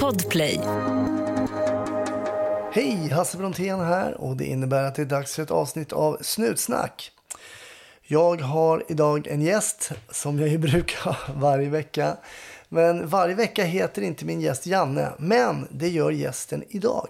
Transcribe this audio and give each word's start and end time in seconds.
Podplay. 0.00 0.60
Hej, 2.72 3.08
Hasse 3.12 3.38
Brontén 3.38 3.80
här 3.80 4.14
och 4.20 4.36
det 4.36 4.44
innebär 4.44 4.84
att 4.84 4.94
det 4.94 5.02
är 5.02 5.06
dags 5.06 5.34
för 5.34 5.42
ett 5.42 5.50
avsnitt 5.50 5.92
av 5.92 6.18
Snutsnack. 6.20 7.10
Jag 8.02 8.40
har 8.40 8.84
idag 8.88 9.26
en 9.26 9.42
gäst 9.42 9.92
som 10.10 10.38
jag 10.38 10.48
ju 10.48 10.58
brukar 10.68 11.18
varje 11.34 11.68
vecka. 11.68 12.16
Men 12.68 13.08
varje 13.08 13.34
vecka 13.34 13.64
heter 13.64 14.02
inte 14.02 14.24
min 14.24 14.40
gäst 14.40 14.66
Janne, 14.66 15.12
men 15.18 15.68
det 15.70 15.88
gör 15.88 16.10
gästen 16.10 16.64
idag. 16.68 17.08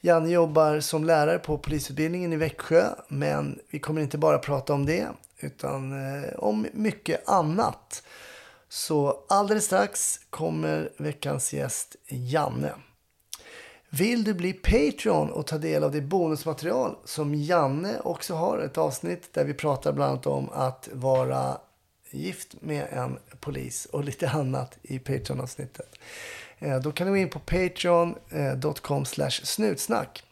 Janne 0.00 0.30
jobbar 0.30 0.80
som 0.80 1.04
lärare 1.04 1.38
på 1.38 1.58
polisutbildningen 1.58 2.32
i 2.32 2.36
Växjö, 2.36 2.84
men 3.08 3.58
vi 3.70 3.78
kommer 3.78 4.02
inte 4.02 4.18
bara 4.18 4.38
prata 4.38 4.74
om 4.74 4.86
det, 4.86 5.06
utan 5.38 5.92
eh, 6.22 6.34
om 6.38 6.66
mycket 6.72 7.28
annat. 7.28 8.02
Så 8.74 9.24
alldeles 9.28 9.64
strax 9.64 10.20
kommer 10.30 10.92
veckans 10.96 11.52
gäst 11.52 11.96
Janne. 12.08 12.72
Vill 13.90 14.24
du 14.24 14.34
bli 14.34 14.52
Patreon 14.52 15.30
och 15.30 15.46
ta 15.46 15.58
del 15.58 15.84
av 15.84 15.92
det 15.92 16.00
bonusmaterial 16.00 16.96
som 17.04 17.34
Janne 17.34 18.00
också 18.00 18.34
har, 18.34 18.58
ett 18.58 18.78
avsnitt 18.78 19.32
där 19.32 19.44
vi 19.44 19.54
pratar 19.54 19.92
bland 19.92 20.10
annat 20.10 20.26
om 20.26 20.50
att 20.52 20.88
vara 20.92 21.58
gift 22.10 22.62
med 22.62 22.86
en 22.90 23.18
polis 23.40 23.86
och 23.86 24.04
lite 24.04 24.30
annat 24.30 24.78
i 24.82 24.98
Patreon-avsnittet. 24.98 25.98
Eh, 26.58 26.80
då 26.80 26.92
kan 26.92 27.06
du 27.06 27.12
gå 27.12 27.16
in 27.16 27.30
på 27.30 27.38
patreon.com 27.38 29.04
eh, 29.18 29.28
snutsnack. 29.28 30.22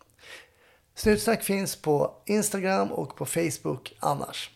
Snutsnack 0.95 1.43
finns 1.43 1.77
på 1.77 2.15
Instagram 2.27 2.93
och 2.93 3.17
på 3.17 3.27
Facebook 3.27 3.97
annars. 4.01 4.51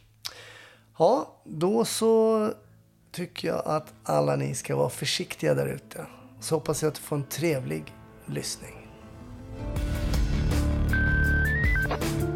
Ja, 0.98 1.40
då 1.44 1.84
så 1.84 2.50
tycker 3.16 3.48
jag 3.48 3.62
att 3.66 3.94
alla 4.02 4.36
ni 4.36 4.54
ska 4.54 4.76
vara 4.76 4.88
försiktiga 4.88 5.54
där 5.54 5.66
ute. 5.66 6.06
Så 6.40 6.54
hoppas 6.54 6.82
jag 6.82 6.88
att 6.88 6.94
du 6.94 7.00
får 7.00 7.16
en 7.16 7.24
trevlig 7.24 7.94
lyssning. 8.26 8.88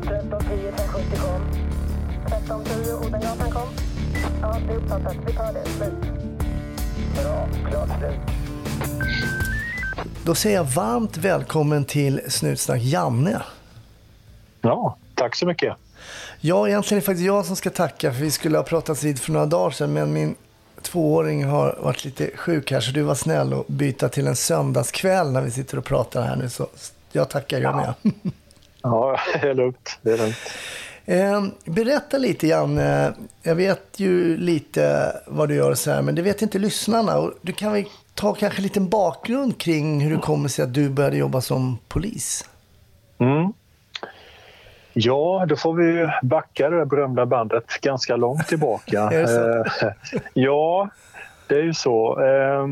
1310 0.03 0.73
570 0.77 1.19
kom. 1.21 1.43
1310 2.27 3.07
Odengatan 3.07 3.51
kom. 3.51 3.69
Ja, 4.43 4.59
det 4.67 4.73
är 4.73 4.77
uppfattat. 4.77 5.17
Vi 5.27 5.33
tar 5.33 5.53
det. 5.53 5.65
Slut. 5.65 5.93
Bra. 7.23 7.49
Klart 7.71 7.89
slut. 7.99 8.21
Då 10.25 10.35
säger 10.35 10.57
jag 10.57 10.65
varmt 10.65 11.17
välkommen 11.17 11.85
till 11.85 12.21
Snutsnack 12.29 12.83
Janne. 12.83 13.43
Ja, 14.61 14.97
tack 15.15 15.37
så 15.37 15.47
mycket. 15.47 15.77
Ja, 16.41 16.69
egentligen 16.69 16.97
är 16.97 17.01
det 17.01 17.07
faktiskt 17.07 17.27
jag 17.27 17.47
som 17.47 17.57
ska 17.57 17.71
tacka 17.71 18.13
för 18.13 18.21
vi 18.21 18.31
skulle 18.31 18.57
ha 18.59 18.65
pratats 18.65 19.03
vid 19.03 19.21
för 19.21 19.33
några 19.33 19.47
dagar 19.47 19.71
sedan 19.71 19.93
men 19.93 20.13
min 20.13 20.35
tvååring 20.83 21.45
har 21.45 21.79
varit 21.83 22.05
lite 22.05 22.31
sjuk 22.37 22.71
här 22.71 22.81
så 22.81 22.93
du 22.93 23.03
var 23.03 23.15
snäll 23.15 23.55
och 23.55 23.65
byta 23.69 24.09
till 24.09 24.27
en 24.27 24.37
söndagskväll 24.37 25.33
när 25.33 25.43
vi 25.43 25.51
sitter 25.51 25.79
och 25.79 25.85
pratar 25.85 26.23
här 26.23 26.37
nu 26.37 26.49
så 26.49 26.67
jag 27.13 27.31
tackar 27.31 27.61
jag 27.61 27.77
med. 27.77 27.95
Ja, 28.83 29.19
det 29.41 29.49
är 29.49 29.55
lugnt. 29.55 29.99
Det 30.03 30.13
är 30.13 30.19
lugnt. 30.19 30.37
Eh, 31.05 31.45
berätta 31.65 32.19
lite 32.19 32.47
Janne. 32.47 33.15
Jag 33.43 33.55
vet 33.55 34.01
ju 34.01 34.37
lite 34.37 35.13
vad 35.27 35.49
du 35.49 35.55
gör 35.55 35.75
så 35.75 35.91
här, 35.91 36.03
men 36.03 36.15
det 36.15 36.23
vet 36.23 36.43
inte 36.43 36.59
lyssnarna. 36.59 37.31
Du 37.43 37.53
kan 37.53 37.73
väl 37.73 37.85
ta 38.15 38.35
kanske 38.35 38.59
en 38.59 38.63
liten 38.63 38.89
bakgrund 38.89 39.59
kring 39.59 40.01
hur 40.01 40.17
det 40.17 40.23
kommer 40.23 40.49
sig 40.49 40.63
att 40.63 40.75
du 40.75 40.91
började 40.91 41.17
jobba 41.17 41.41
som 41.41 41.79
polis? 41.89 42.49
Mm. 43.19 43.53
Ja, 45.03 45.45
då 45.49 45.57
får 45.57 45.75
vi 45.75 46.09
backa 46.23 46.71
det 46.71 46.77
där 46.77 46.85
berömda 46.85 47.27
bandet 47.27 47.65
ganska 47.81 48.17
långt 48.17 48.49
tillbaka. 48.49 49.11
Eh, 49.21 49.93
ja, 50.35 50.89
det 51.47 51.55
är 51.55 51.63
ju 51.63 51.75
så. 51.75 52.23
Eh, 52.23 52.67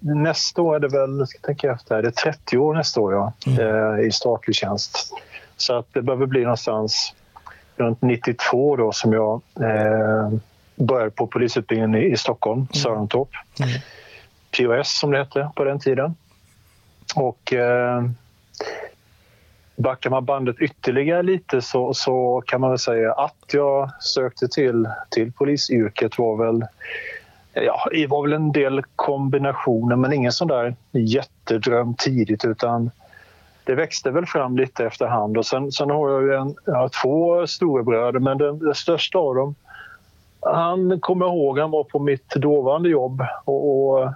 nästa 0.00 0.62
år 0.62 0.76
är 0.76 0.80
det 0.80 0.88
väl, 0.88 1.26
ska 1.26 1.38
tänka 1.38 1.72
efter, 1.72 2.02
det 2.02 2.08
är 2.08 2.12
30 2.32 2.58
år 2.58 2.74
nästa 2.74 3.00
år 3.00 3.12
ja, 3.14 3.32
eh, 3.46 4.06
i 4.06 4.12
statlig 4.12 4.56
tjänst. 4.56 5.12
Så 5.56 5.74
att 5.78 5.86
det 5.92 6.02
behöver 6.02 6.26
bli 6.26 6.42
någonstans 6.42 7.14
runt 7.76 8.02
92 8.02 8.76
då 8.76 8.92
som 8.92 9.12
jag 9.12 9.40
eh, 9.60 10.30
började 10.74 11.10
på 11.10 11.26
polisutbildningen 11.26 11.94
i, 11.94 12.12
i 12.12 12.16
Stockholm, 12.16 12.66
Sörentorp. 12.72 13.28
POS 14.56 14.98
som 14.98 15.10
det 15.10 15.18
hette 15.18 15.50
på 15.56 15.64
den 15.64 15.80
tiden. 15.80 16.14
Och 17.14 17.52
eh, 17.52 18.02
backar 19.82 20.10
man 20.10 20.24
bandet 20.24 20.56
ytterligare 20.60 21.22
lite 21.22 21.62
så, 21.62 21.94
så 21.94 22.42
kan 22.46 22.60
man 22.60 22.70
väl 22.70 22.78
säga 22.78 23.12
att 23.12 23.44
jag 23.52 23.90
sökte 24.02 24.48
till, 24.48 24.88
till 25.10 25.32
polisyrket 25.32 26.18
var 26.18 26.36
väl 26.36 26.64
Ja, 27.54 27.88
det 27.90 28.06
var 28.06 28.22
väl 28.22 28.32
en 28.32 28.52
del 28.52 28.82
kombinationer 28.96 29.96
men 29.96 30.12
ingen 30.12 30.32
sån 30.32 30.48
där 30.48 30.74
jättedröm 30.92 31.94
tidigt 31.94 32.44
utan 32.44 32.90
det 33.64 33.74
växte 33.74 34.10
väl 34.10 34.26
fram 34.26 34.56
lite 34.56 34.86
efterhand. 34.86 35.38
Och 35.38 35.46
sen, 35.46 35.72
sen 35.72 35.90
har 35.90 36.10
jag 36.10 36.22
ju 36.22 36.34
en, 36.34 36.54
jag 36.64 36.74
har 36.74 36.90
två 37.02 37.46
storebröder 37.46 38.20
men 38.20 38.38
den, 38.38 38.58
den 38.58 38.74
största 38.74 39.18
av 39.18 39.34
dem 39.34 39.54
han 40.40 41.00
kommer 41.00 41.26
ihåg, 41.26 41.58
han 41.58 41.70
var 41.70 41.84
på 41.84 41.98
mitt 41.98 42.30
dåvarande 42.30 42.88
jobb 42.88 43.22
och, 43.44 43.90
och 43.90 44.12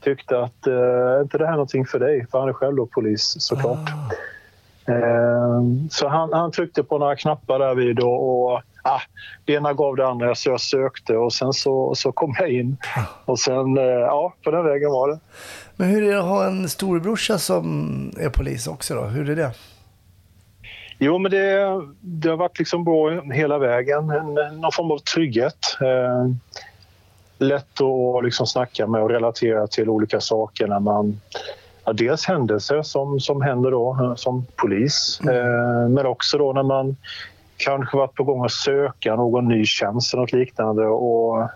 tyckte 0.00 0.38
att 0.38 0.66
eh, 0.66 0.74
är 0.74 1.22
inte 1.22 1.38
det 1.38 1.46
här 1.46 1.52
någonting 1.52 1.86
för 1.86 1.98
dig? 1.98 2.26
För 2.30 2.38
han 2.40 2.48
är 2.48 2.52
själv 2.52 2.76
då 2.76 2.86
polis 2.86 3.36
såklart. 3.38 3.88
Ah 3.88 4.14
så 5.90 6.08
han, 6.08 6.32
han 6.32 6.52
tryckte 6.52 6.82
på 6.82 6.98
några 6.98 7.16
knappar 7.16 7.58
där 7.58 7.74
vid 7.74 8.00
och, 8.00 8.52
och 8.52 8.62
ah, 8.82 9.00
det 9.44 9.52
ena 9.52 9.72
gav 9.72 9.96
det 9.96 10.06
andra 10.06 10.34
så 10.34 10.50
jag 10.50 10.60
sökte 10.60 11.16
och 11.16 11.32
sen 11.32 11.52
så, 11.52 11.94
så 11.94 12.12
kom 12.12 12.34
jag 12.38 12.50
in. 12.50 12.76
Och 13.24 13.38
sen, 13.38 13.78
eh, 13.78 13.84
ja, 13.84 14.34
på 14.44 14.50
den 14.50 14.64
vägen 14.64 14.90
var 14.90 15.08
det. 15.08 15.18
Men 15.76 15.88
hur 15.88 16.02
är 16.02 16.12
det 16.12 16.18
att 16.18 16.24
ha 16.24 16.46
en 16.46 16.68
storebrorsa 16.68 17.38
som 17.38 17.66
är 18.18 18.30
polis 18.30 18.66
också 18.66 18.94
då? 18.94 19.02
Hur 19.02 19.30
är 19.30 19.36
det? 19.36 19.50
Jo, 20.98 21.18
men 21.18 21.30
det, 21.30 21.80
det 22.00 22.28
har 22.28 22.36
varit 22.36 22.58
liksom 22.58 22.84
bra 22.84 23.20
hela 23.20 23.58
vägen. 23.58 24.10
En, 24.10 24.34
någon 24.60 24.72
form 24.72 24.90
av 24.90 24.98
trygghet. 24.98 25.76
Eh, 25.80 26.30
lätt 27.38 27.80
att 27.80 28.24
liksom 28.24 28.46
snacka 28.46 28.86
med 28.86 29.02
och 29.02 29.10
relatera 29.10 29.66
till 29.66 29.88
olika 29.88 30.20
saker 30.20 30.66
när 30.66 30.80
man... 30.80 31.20
Ja, 31.86 31.92
dels 31.92 32.26
händelser 32.26 32.82
som, 32.82 33.20
som 33.20 33.42
händer 33.42 33.70
då 33.70 33.98
eh, 34.00 34.14
som 34.14 34.46
polis, 34.56 35.20
eh, 35.20 35.88
men 35.88 36.06
också 36.06 36.38
då 36.38 36.52
när 36.52 36.62
man 36.62 36.96
kanske 37.56 37.96
varit 37.96 38.14
på 38.14 38.24
gång 38.24 38.44
att 38.44 38.52
söka 38.52 39.16
någon 39.16 39.48
ny 39.48 39.64
tjänst 39.64 40.14
eller 40.14 40.20
något 40.20 40.32
liknande 40.32 40.86
och 40.86 41.48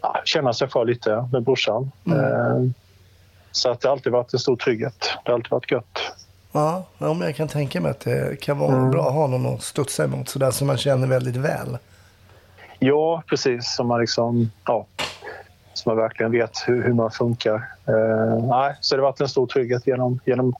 ja, 0.00 0.20
känna 0.24 0.52
sig 0.52 0.68
för 0.68 0.84
lite 0.84 1.28
med 1.32 1.42
brorsan. 1.42 1.90
Eh, 2.06 2.70
så 3.52 3.70
att 3.70 3.80
det 3.80 3.88
har 3.88 3.92
alltid 3.92 4.12
varit 4.12 4.32
en 4.32 4.38
stor 4.38 4.56
trygghet. 4.56 5.00
Det 5.24 5.30
har 5.30 5.34
alltid 5.34 5.50
varit 5.50 5.70
gött. 5.70 5.98
Ja, 6.52 6.84
men 6.98 7.20
jag 7.20 7.36
kan 7.36 7.48
tänka 7.48 7.80
mig 7.80 7.90
att 7.90 8.00
det 8.00 8.40
kan 8.40 8.58
vara 8.58 8.90
bra 8.90 9.06
att 9.06 9.14
ha 9.14 9.26
någon 9.26 9.54
att 9.54 9.62
studsa 9.62 10.04
emot 10.04 10.28
sådär 10.28 10.50
som 10.50 10.66
man 10.66 10.76
känner 10.76 11.06
väldigt 11.06 11.36
väl. 11.36 11.78
Ja, 12.78 13.22
precis. 13.26 13.74
Som 13.74 13.86
man, 13.86 14.00
liksom, 14.00 14.50
ja, 14.66 14.86
som 15.78 15.90
man 15.90 15.96
verkligen 16.02 16.32
vet 16.32 16.50
hur, 16.66 16.82
hur 16.84 16.92
man 16.92 17.10
funkar. 17.10 17.54
Eh, 17.86 18.44
nej, 18.48 18.76
så 18.80 18.96
det 18.96 19.02
har 19.02 19.08
varit 19.08 19.20
en 19.20 19.28
stor 19.28 19.46
trygghet 19.46 19.86
genom, 19.86 20.20
genom, 20.24 20.54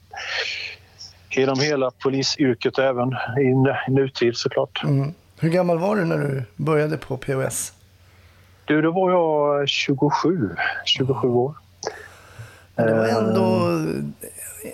genom 1.29 1.59
hela 1.59 1.91
polisyrket 2.03 2.77
och 2.77 2.83
även 2.83 3.09
i 3.39 3.53
nutid 3.91 4.37
såklart. 4.37 4.83
Mm. 4.83 5.13
Hur 5.39 5.49
gammal 5.49 5.79
var 5.79 5.95
du 5.95 6.05
när 6.05 6.17
du 6.17 6.43
började 6.55 6.97
på 6.97 7.17
POS? 7.17 7.73
Du, 8.65 8.81
då 8.81 8.91
var 8.91 9.11
jag 9.11 9.69
27, 9.69 10.49
27 10.85 11.27
år. 11.27 11.53
Men 12.75 12.87
det 12.87 12.93
var 12.95 13.05
Eh. 13.07 13.15
ändå... 13.15 13.79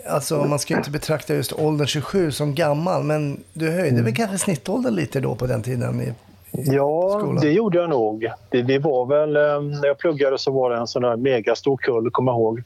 Alltså 0.10 0.46
man 0.46 0.60
ska 0.60 0.74
ju 0.74 0.78
inte 0.78 0.92
betrakta 0.92 1.34
just 1.34 1.54
åldern 1.54 1.88
27 1.88 2.32
som 2.32 2.56
gammal, 2.56 3.04
men 3.04 3.44
du 3.54 3.72
höjde 3.72 3.90
Mm. 3.90 4.04
väl 4.04 4.16
kanske 4.16 4.38
snittåldern 4.38 4.96
lite 4.96 5.20
då 5.20 5.36
på 5.36 5.48
den 5.48 5.62
tiden? 5.64 6.02
I, 6.02 6.14
Ja, 6.52 7.18
skolan? 7.20 7.36
det 7.42 7.52
gjorde 7.52 7.78
jag 7.78 7.90
nog. 7.90 8.28
Det, 8.50 8.62
det 8.62 8.80
var 8.80 9.06
väl, 9.06 9.36
eh, 9.36 9.62
när 9.80 9.88
jag 9.88 9.98
pluggade 9.98 10.38
så 10.38 10.52
var 10.52 10.70
det 10.70 10.78
en 10.78 10.88
sån 10.88 11.02
där 11.02 11.16
megastor 11.16 11.78
kull, 11.78 12.12
kommer 12.12 12.32
jag 12.32 12.40
ihåg. 12.40 12.64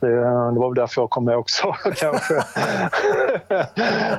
Det, 0.00 0.08
det 0.16 0.60
var 0.60 0.68
väl 0.68 0.74
därför 0.74 1.02
jag 1.02 1.10
kom 1.10 1.24
med 1.24 1.36
också 1.36 1.72
kanske. 1.96 2.34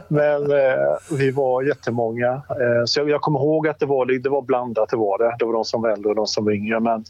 Men 0.07 0.51
eh, 0.51 0.77
vi 1.17 1.31
var 1.31 1.63
jättemånga. 1.63 2.27
Eh, 2.49 2.85
så 2.85 2.99
jag, 2.99 3.09
jag 3.09 3.21
kommer 3.21 3.39
ihåg 3.39 3.67
att 3.67 3.79
det 3.79 3.85
var, 3.85 4.05
det 4.19 4.29
var 4.29 4.41
blandat, 4.41 4.89
det 4.89 4.97
var 4.97 5.17
det. 5.17 5.35
Det 5.39 5.45
var 5.45 5.53
de 5.53 5.65
som 5.65 5.81
var 5.81 5.89
äldre 5.89 6.09
och 6.09 6.15
de 6.15 6.27
som 6.27 6.45
var 6.45 6.51
yngre. 6.51 6.79
Men 6.79 7.03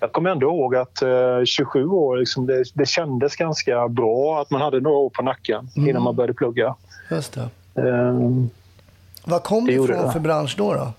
jag 0.00 0.12
kommer 0.12 0.30
ändå 0.30 0.46
ihåg 0.46 0.76
att 0.76 1.02
eh, 1.02 1.44
27 1.44 1.86
år, 1.86 2.16
liksom, 2.16 2.46
det, 2.46 2.64
det 2.74 2.86
kändes 2.88 3.36
ganska 3.36 3.88
bra 3.88 4.40
att 4.40 4.50
man 4.50 4.60
hade 4.60 4.80
några 4.80 4.96
år 4.96 5.10
på 5.10 5.22
nacken 5.22 5.68
innan 5.76 6.02
man 6.02 6.16
började 6.16 6.34
plugga. 6.34 6.74
just 7.10 7.32
det. 7.74 7.88
Eh, 7.88 8.14
Vad 9.24 9.42
kom 9.42 9.66
Det 9.66 9.72
ifrån 9.72 10.12
för 10.12 10.20
bransch 10.20 10.54
då? 10.58 10.74
då? 10.74 10.92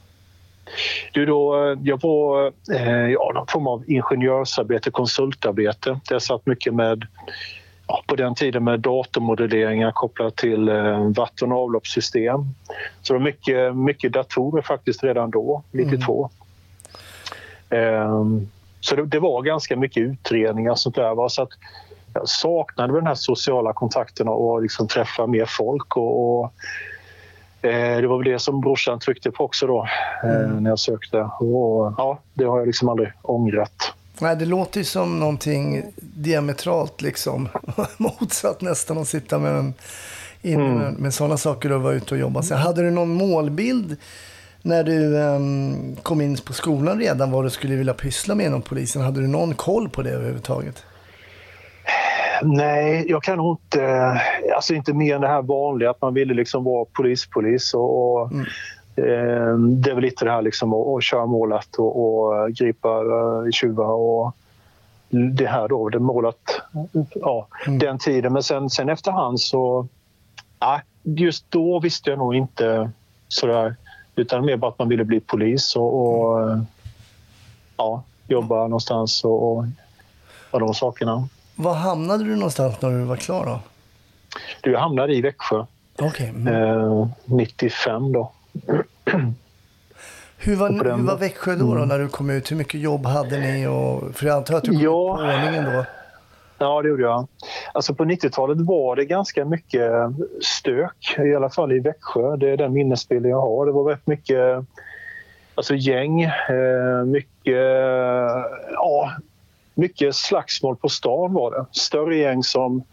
Du 1.11 1.25
då, 1.25 1.75
jag 1.83 2.01
var 2.01 2.51
eh, 2.73 3.07
ja, 3.07 3.31
någon 3.33 3.47
form 3.47 3.67
av 3.67 3.83
ingenjörsarbete, 3.87 4.91
konsultarbete. 4.91 5.99
Jag 6.09 6.21
satt 6.21 6.45
mycket 6.45 6.73
med, 6.73 7.07
ja, 7.87 8.03
på 8.07 8.15
den 8.15 8.35
tiden 8.35 8.63
med 8.63 8.79
datormodelleringar 8.79 9.91
kopplat 9.91 10.35
till 10.35 10.69
eh, 10.69 11.07
vatten 11.07 11.51
och 11.51 11.63
avloppssystem. 11.63 12.45
Så 13.01 13.13
det 13.13 13.19
var 13.19 13.25
mycket, 13.25 13.75
mycket 13.75 14.13
datorer 14.13 14.61
faktiskt 14.61 15.03
redan 15.03 15.31
då, 15.31 15.63
92. 15.71 16.29
Eh, 17.69 18.25
så 18.79 18.95
det, 18.95 19.05
det 19.05 19.19
var 19.19 19.41
ganska 19.41 19.75
mycket 19.75 20.03
utredningar 20.03 20.71
och 20.71 20.79
sånt 20.79 20.95
där. 20.95 21.15
Va? 21.15 21.29
Så 21.29 21.41
att 21.41 21.49
jag 22.13 22.29
saknade 22.29 22.93
den 22.93 23.07
här 23.07 23.15
sociala 23.15 23.73
kontakten 23.73 24.27
och 24.27 24.61
liksom 24.61 24.87
träffa 24.87 25.27
mer 25.27 25.45
folk. 25.45 25.97
Och, 25.97 26.39
och 26.39 26.53
det 27.61 28.07
var 28.07 28.17
väl 28.17 28.31
det 28.33 28.39
som 28.39 28.61
brorsan 28.61 28.99
tryckte 28.99 29.31
på 29.31 29.43
också 29.43 29.67
då 29.67 29.87
eh, 30.23 30.49
när 30.61 30.69
jag 30.69 30.79
sökte. 30.79 31.17
Och, 31.39 31.93
ja, 31.97 32.19
det 32.33 32.43
har 32.43 32.57
jag 32.59 32.67
liksom 32.67 32.89
aldrig 32.89 33.11
ångrat. 33.21 33.93
Nej, 34.19 34.35
det 34.35 34.45
låter 34.45 34.79
ju 34.79 34.83
som 34.83 35.19
någonting 35.19 35.83
diametralt 36.01 37.01
liksom 37.01 37.49
motsatt 37.97 38.61
nästan 38.61 38.97
att 38.97 39.07
sitta 39.07 39.39
med, 39.39 39.55
en, 39.55 39.73
in, 40.41 40.59
Mm. 40.59 40.77
med, 40.77 40.93
med 40.93 41.13
sådana 41.13 41.37
saker 41.37 41.71
och 41.71 41.81
vara 41.81 41.93
ute 41.93 42.13
och 42.13 42.19
jobba. 42.19 42.41
Sen 42.43 42.57
hade 42.57 42.81
du 42.81 42.91
någon 42.91 43.13
målbild 43.13 43.97
när 44.61 44.83
du 44.83 45.21
ehm, 45.21 45.95
kom 46.03 46.21
in 46.21 46.37
på 46.37 46.53
skolan 46.53 46.99
redan 46.99 47.31
vad 47.31 47.43
du 47.45 47.49
skulle 47.49 47.75
vilja 47.75 47.93
pyssla 47.93 48.35
med 48.35 48.45
inom 48.45 48.61
polisen? 48.61 49.01
Hade 49.01 49.21
du 49.21 49.27
någon 49.27 49.53
koll 49.55 49.89
på 49.89 50.01
det 50.01 50.09
överhuvudtaget? 50.09 50.83
Nej, 52.41 53.05
jag 53.07 53.23
kan 53.23 53.37
nog 53.37 53.57
inte... 53.57 54.21
Alltså 54.55 54.73
inte 54.73 54.93
mer 54.93 55.15
än 55.15 55.21
det 55.21 55.27
här 55.27 55.41
vanliga, 55.41 55.89
att 55.89 56.01
man 56.01 56.13
ville 56.13 56.33
liksom 56.33 56.63
vara 56.63 56.85
polis-polis. 56.85 57.73
Och, 57.73 58.11
och, 58.11 58.31
eh, 58.95 59.57
det 59.57 59.89
är 59.89 59.93
väl 59.93 60.03
lite 60.03 60.25
det 60.25 60.31
här 60.31 60.41
liksom 60.41 60.73
att, 60.73 60.87
att 60.87 61.03
köra 61.03 61.25
målet 61.25 61.75
och, 61.75 62.03
och 62.03 62.51
gripa 62.51 63.03
uh, 63.03 63.51
tjuvar 63.51 63.93
och 63.93 64.35
det 65.09 65.47
här 65.47 65.67
då, 65.67 65.89
det 65.89 65.99
målet, 65.99 66.61
ja, 67.13 67.47
den 67.67 67.99
tiden. 67.99 68.33
Men 68.33 68.43
sen, 68.43 68.69
sen 68.69 68.89
efterhand 68.89 69.41
så... 69.41 69.87
Ja, 70.59 70.81
just 71.03 71.51
då 71.51 71.79
visste 71.79 72.09
jag 72.09 72.19
nog 72.19 72.35
inte 72.35 72.91
sådär, 73.27 73.75
utan 74.15 74.45
mer 74.45 74.57
bara 74.57 74.71
att 74.71 74.79
man 74.79 74.89
ville 74.89 75.03
bli 75.03 75.19
polis 75.19 75.75
och, 75.75 76.01
och 76.01 76.49
eh, 76.49 76.61
ja, 77.77 78.03
jobba 78.27 78.55
någonstans 78.55 79.23
och, 79.23 79.51
och, 79.51 79.65
och 80.51 80.59
de 80.59 80.73
sakerna. 80.73 81.27
Var 81.61 81.73
hamnade 81.73 82.23
du 82.23 82.35
någonstans 82.35 82.81
när 82.81 82.89
du 82.89 83.03
var 83.03 83.15
klar 83.15 83.45
då? 83.45 83.59
Du 84.61 84.77
hamnade 84.77 85.13
i 85.15 85.21
Växjö 85.21 85.65
Okej. 85.99 86.29
mm. 86.29 86.47
eh, 86.53 87.07
95 87.25 88.11
då. 88.13 88.31
Hur, 90.37 90.55
var, 90.55 90.69
den- 90.69 90.99
hur 90.99 91.07
var 91.07 91.17
Växjö 91.17 91.55
då, 91.55 91.75
då 91.75 91.85
när 91.85 91.99
du 91.99 92.07
kom 92.07 92.29
ut? 92.29 92.51
Hur 92.51 92.55
mycket 92.55 92.79
jobb 92.81 93.05
hade 93.05 93.39
ni? 93.39 93.67
Och, 93.67 94.15
för 94.15 94.25
jag 94.27 94.37
antar 94.37 94.55
att 94.57 94.63
du 94.63 94.71
kom 94.71 94.81
Ja. 94.81 95.15
på 95.15 95.21
ordningen 95.23 95.65
då. 95.73 95.85
Ja, 96.57 96.81
det 96.81 96.89
gjorde 96.89 97.03
jag. 97.03 97.27
Alltså 97.73 97.93
på 97.95 98.03
90-talet 98.05 98.57
var 98.61 98.95
det 98.95 99.05
ganska 99.05 99.45
mycket 99.45 99.91
stök, 100.41 101.15
i 101.17 101.35
alla 101.35 101.49
fall 101.49 101.71
i 101.71 101.79
Växjö. 101.79 102.35
Det 102.37 102.49
är 102.49 102.57
den 102.57 102.73
minnesbilden 102.73 103.31
jag 103.31 103.41
har. 103.41 103.65
Det 103.65 103.71
var 103.71 103.83
rätt 103.83 104.07
mycket 104.07 104.65
alltså 105.55 105.75
gäng, 105.75 106.21
eh, 106.23 107.05
mycket, 107.05 107.55
ja, 108.73 109.11
mycket 109.73 110.15
slagsmål 110.15 110.75
på 110.75 110.89
stan 110.89 111.33
var 111.33 111.51
det. 111.51 111.65
Större 111.71 112.15
gäng 112.17 112.43
som 112.43 112.83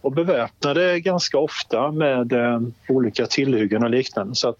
var 0.00 0.10
beväpnade 0.10 1.00
ganska 1.00 1.38
ofta 1.38 1.90
med 1.90 2.32
eh, 2.32 2.60
olika 2.88 3.26
tillhyggen 3.26 3.84
och 3.84 3.90
liknande. 3.90 4.34
Så 4.34 4.48
att 4.48 4.56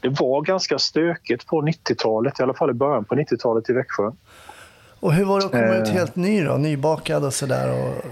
det 0.00 0.08
var 0.08 0.42
ganska 0.42 0.78
stökigt 0.78 1.46
på 1.46 1.62
90-talet, 1.62 2.40
i 2.40 2.42
alla 2.42 2.54
fall 2.54 2.70
i 2.70 2.74
början 2.74 3.04
på 3.04 3.14
90-talet 3.14 3.70
i 3.70 3.72
Växjö. 3.72 4.10
Och 5.00 5.12
hur 5.12 5.24
var 5.24 5.40
det 5.40 5.46
att 5.46 5.52
komma 5.52 5.64
Eh. 5.74 5.82
ut 5.82 5.88
helt 5.88 6.16
ny 6.16 6.44
då? 6.44 6.56
Nybakad 6.56 7.24
och 7.24 7.34
sådär? 7.34 7.72
Och... 7.72 8.04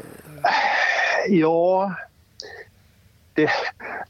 Ja, 1.28 1.94
det, 3.34 3.50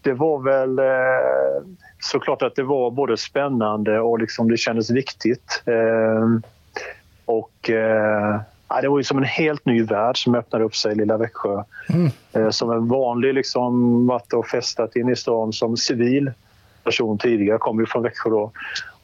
det 0.03 0.13
var 0.13 0.39
väl 0.39 0.79
eh, 0.79 1.67
såklart 2.01 2.43
att 2.43 2.57
det 2.57 2.63
var 2.63 2.91
både 2.91 3.17
spännande 3.17 4.01
och 4.01 4.19
liksom 4.19 4.51
det 4.51 4.57
kändes 4.57 4.91
viktigt. 4.91 5.63
Eh, 5.67 6.29
och 7.25 7.71
eh, 7.71 8.41
ja, 8.75 8.81
Det 8.81 8.89
var 8.89 8.99
ju 8.99 9.05
som 9.05 9.19
en 9.19 9.25
helt 9.25 9.67
ny 9.67 9.83
värld 9.83 10.25
som 10.25 10.35
öppnade 10.35 10.65
upp 10.65 10.77
sig 10.77 10.93
i 10.93 10.95
lilla 10.95 11.17
Växjö. 11.17 11.63
Eh, 12.33 12.51
som 12.51 12.71
en 12.71 12.89
vanlig 12.89 13.35
liksom 13.35 14.07
varit 14.07 14.33
och 14.33 14.47
festat 14.47 14.97
in 14.97 15.09
i 15.09 15.17
stan 15.17 15.53
som 15.53 15.77
civil 15.77 16.33
person 16.85 17.19
tidigare, 17.19 17.59
kom 17.59 17.81
ju 17.81 17.87
från 17.87 18.03
Växjö 18.03 18.31
då. 18.31 18.51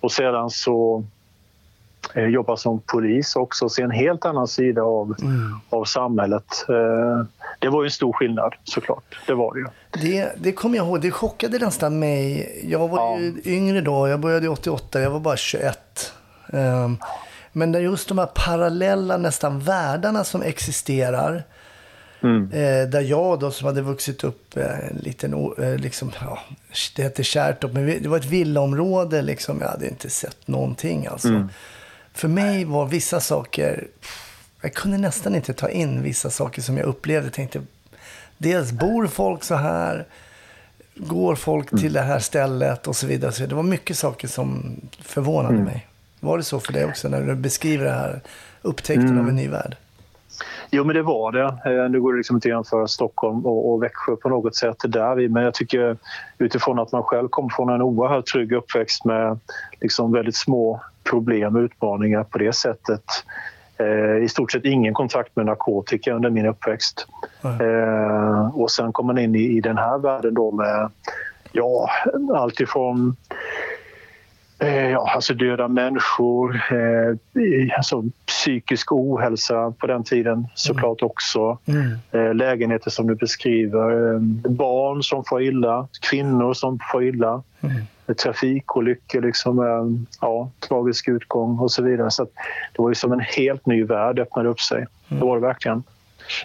Och 0.00 0.12
sedan 0.12 0.50
så 0.50 1.04
eh, 2.14 2.24
jobba 2.24 2.56
som 2.56 2.80
polis 2.86 3.36
också 3.36 3.68
se 3.68 3.82
en 3.82 3.90
helt 3.90 4.24
annan 4.24 4.48
sida 4.48 4.82
av, 4.82 5.14
av 5.70 5.84
samhället. 5.84 6.64
Eh, 6.68 7.26
det 7.58 7.68
var 7.68 7.82
ju 7.82 7.86
en 7.86 7.90
stor 7.90 8.12
skillnad 8.12 8.54
såklart. 8.64 9.18
Det 9.26 9.34
var 9.34 9.54
det 9.54 9.60
ju. 9.60 9.66
Det, 10.10 10.32
det 10.38 10.52
kommer 10.52 10.76
jag 10.76 10.86
ihåg. 10.86 11.00
Det 11.00 11.10
chockade 11.10 11.58
nästan 11.58 11.98
mig. 11.98 12.50
Jag 12.70 12.88
var 12.88 12.98
Ja. 12.98 13.18
ju 13.18 13.34
yngre 13.44 13.80
då. 13.80 14.08
Jag 14.08 14.20
började 14.20 14.48
88. 14.48 15.00
Jag 15.00 15.10
var 15.10 15.20
bara 15.20 15.36
21. 15.36 16.12
Ehm, 16.52 16.96
men 17.58 17.82
just 17.82 18.08
de 18.08 18.18
här 18.18 18.26
parallella 18.26 19.16
nästan 19.16 19.60
världarna 19.60 20.24
som 20.24 20.42
existerar. 20.42 21.44
Mm. 22.22 22.52
Eh, 22.52 22.88
där 22.88 23.00
jag 23.00 23.40
då 23.40 23.50
som 23.50 23.66
hade 23.66 23.82
vuxit 23.82 24.24
upp 24.24 24.56
eh, 24.56 24.88
en 24.88 24.96
liten, 24.96 25.52
eh, 25.58 25.76
liksom, 25.76 26.12
ja, 26.20 26.38
det 26.96 27.02
hette 27.02 27.24
Kärrtorp, 27.24 27.72
men 27.72 28.02
det 28.02 28.08
var 28.08 28.16
ett 28.16 28.24
villaområde 28.24 29.22
liksom. 29.22 29.60
Jag 29.60 29.68
hade 29.68 29.88
inte 29.88 30.10
sett 30.10 30.48
någonting 30.48 31.06
alltså. 31.06 31.28
Mm. 31.28 31.48
För 32.12 32.28
mig 32.28 32.64
var 32.64 32.86
vissa 32.86 33.20
saker, 33.20 33.86
jag 34.60 34.74
kunde 34.74 34.98
nästan 34.98 35.34
inte 35.34 35.52
ta 35.52 35.68
in 35.68 36.02
vissa 36.02 36.30
saker 36.30 36.62
som 36.62 36.76
jag 36.76 36.86
upplevde. 36.86 37.26
Jag 37.26 37.34
tänkte, 37.34 37.62
dels 38.38 38.72
bor 38.72 39.06
folk 39.06 39.44
så 39.44 39.54
här, 39.54 40.06
går 40.94 41.34
folk 41.34 41.70
till 41.70 41.92
det 41.92 42.00
här 42.00 42.18
stället 42.18 42.86
och 42.86 42.96
så 42.96 43.06
vidare. 43.06 43.32
Så 43.32 43.46
det 43.46 43.54
var 43.54 43.62
mycket 43.62 43.98
saker 43.98 44.28
som 44.28 44.80
förvånade 45.00 45.58
mig. 45.58 45.87
Var 46.20 46.36
det 46.36 46.44
så 46.44 46.60
för 46.60 46.72
dig 46.72 46.84
också 46.84 47.08
när 47.08 47.20
du 47.20 47.34
beskriver 47.34 47.84
det 47.84 47.90
här 47.90 48.20
upptäckten 48.62 49.18
av 49.18 49.28
en 49.28 49.36
ny 49.36 49.48
värld? 49.48 49.76
Jo, 50.70 50.84
men 50.84 50.96
det 50.96 51.02
var 51.02 51.32
det. 51.32 51.44
Eh, 51.44 51.90
Nu 51.90 52.00
går 52.00 52.12
det 52.12 52.16
liksom 52.16 52.36
inte 52.36 52.48
att 52.48 52.52
jämföra 52.52 52.88
Stockholm 52.88 53.46
och, 53.46 53.72
och 53.72 53.82
Växjö 53.82 54.16
på 54.16 54.28
något 54.28 54.56
sätt 54.56 54.76
där 54.84 55.28
men 55.28 55.42
jag 55.42 55.54
tycker 55.54 55.96
utifrån 56.38 56.78
att 56.78 56.92
man 56.92 57.02
själv 57.02 57.28
kom 57.28 57.50
från 57.50 57.68
en 57.68 57.82
oerhört 57.82 58.26
trygg 58.26 58.52
uppväxt 58.52 59.04
med 59.04 59.38
liksom 59.80 60.12
väldigt 60.12 60.36
små 60.36 60.80
problem 61.10 61.56
och 61.56 61.60
utmaningar 61.60 62.24
på 62.24 62.38
det 62.38 62.52
sättet. 62.52 63.04
Eh, 63.76 64.24
I 64.24 64.28
stort 64.28 64.52
sett 64.52 64.64
ingen 64.64 64.94
kontakt 64.94 65.36
med 65.36 65.46
narkotika 65.46 66.12
under 66.14 66.30
min 66.30 66.46
uppväxt. 66.46 67.06
Eh, 67.60 68.60
och 68.60 68.70
sen 68.70 68.92
kom 68.92 69.06
man 69.06 69.18
in 69.18 69.34
i, 69.34 69.56
i 69.56 69.60
den 69.60 69.78
här 69.78 69.98
världen 69.98 70.34
då 70.34 70.50
med 70.50 70.90
ja, 71.52 71.90
allt 72.34 72.60
ifrån 72.60 73.16
Ja, 74.60 75.10
alltså 75.14 75.34
döda 75.34 75.68
människor, 75.68 76.54
eh, 76.72 77.16
alltså 77.76 78.04
psykisk 78.26 78.92
ohälsa 78.92 79.72
på 79.78 79.86
den 79.86 80.04
tiden 80.04 80.46
såklart 80.54 81.02
också. 81.02 81.58
Eh, 82.12 82.34
lägenheter 82.34 82.90
som 82.90 83.06
du 83.06 83.14
beskriver, 83.14 84.14
eh, 84.14 84.20
barn 84.50 85.02
som 85.02 85.24
får 85.24 85.42
illa, 85.42 85.88
kvinnor 86.10 86.54
som 86.54 86.78
får 86.92 87.04
illa. 87.04 87.42
Eh, 88.06 88.14
Trafikolyckor, 88.14 89.20
liksom, 89.22 89.58
eh, 89.58 90.02
ja, 90.20 90.50
tragisk 90.68 91.08
utgång 91.08 91.58
och 91.58 91.72
så 91.72 91.82
vidare. 91.82 92.10
Så 92.10 92.24
det 92.24 92.82
var 92.82 92.88
ju 92.88 92.94
som 92.94 93.12
en 93.12 93.20
helt 93.20 93.66
ny 93.66 93.84
värld 93.84 94.18
öppnade 94.18 94.48
upp 94.48 94.60
sig. 94.60 94.86
Det 95.08 95.24
var 95.24 95.36
det 95.36 95.42
verkligen. 95.46 95.82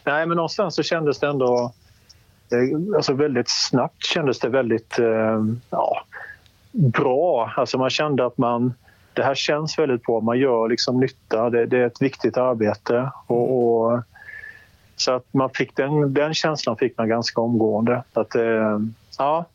Nej, 0.03 0.25
men 0.25 0.35
någonstans 0.35 0.75
så 0.75 0.83
kändes 0.83 1.19
det 1.19 1.27
ändå... 1.27 1.71
eh, 2.51 2.95
Alltså 2.95 3.13
väldigt 3.13 3.49
snabbt 3.49 4.03
kändes 4.05 4.39
det 4.39 4.49
väldigt... 4.49 4.99
Eh, 4.99 5.43
ja, 5.69 6.01
bra. 6.73 7.53
Alltså 7.57 7.77
man 7.77 7.89
kände 7.89 8.25
att 8.25 8.37
man, 8.37 8.73
det 9.13 9.23
här 9.23 9.35
känns 9.35 9.79
väldigt 9.79 10.03
bra. 10.03 10.19
Man 10.19 10.39
gör 10.39 10.69
liksom 10.69 10.99
nytta. 10.99 11.49
Det, 11.49 11.65
det 11.65 11.77
är 11.77 11.87
ett 11.87 12.01
viktigt 12.01 12.37
arbete. 12.37 13.11
Och, 13.27 13.57
och, 13.57 14.01
så 14.95 15.11
att 15.11 15.25
man 15.31 15.49
fick 15.49 15.75
den, 15.75 16.13
den 16.13 16.33
känslan 16.33 16.77
fick 16.77 16.97
man 16.97 17.09
ganska 17.09 17.41
omgående. 17.41 18.03
Att 18.13 18.35
eh, 18.35 18.79
ja, 19.17 19.45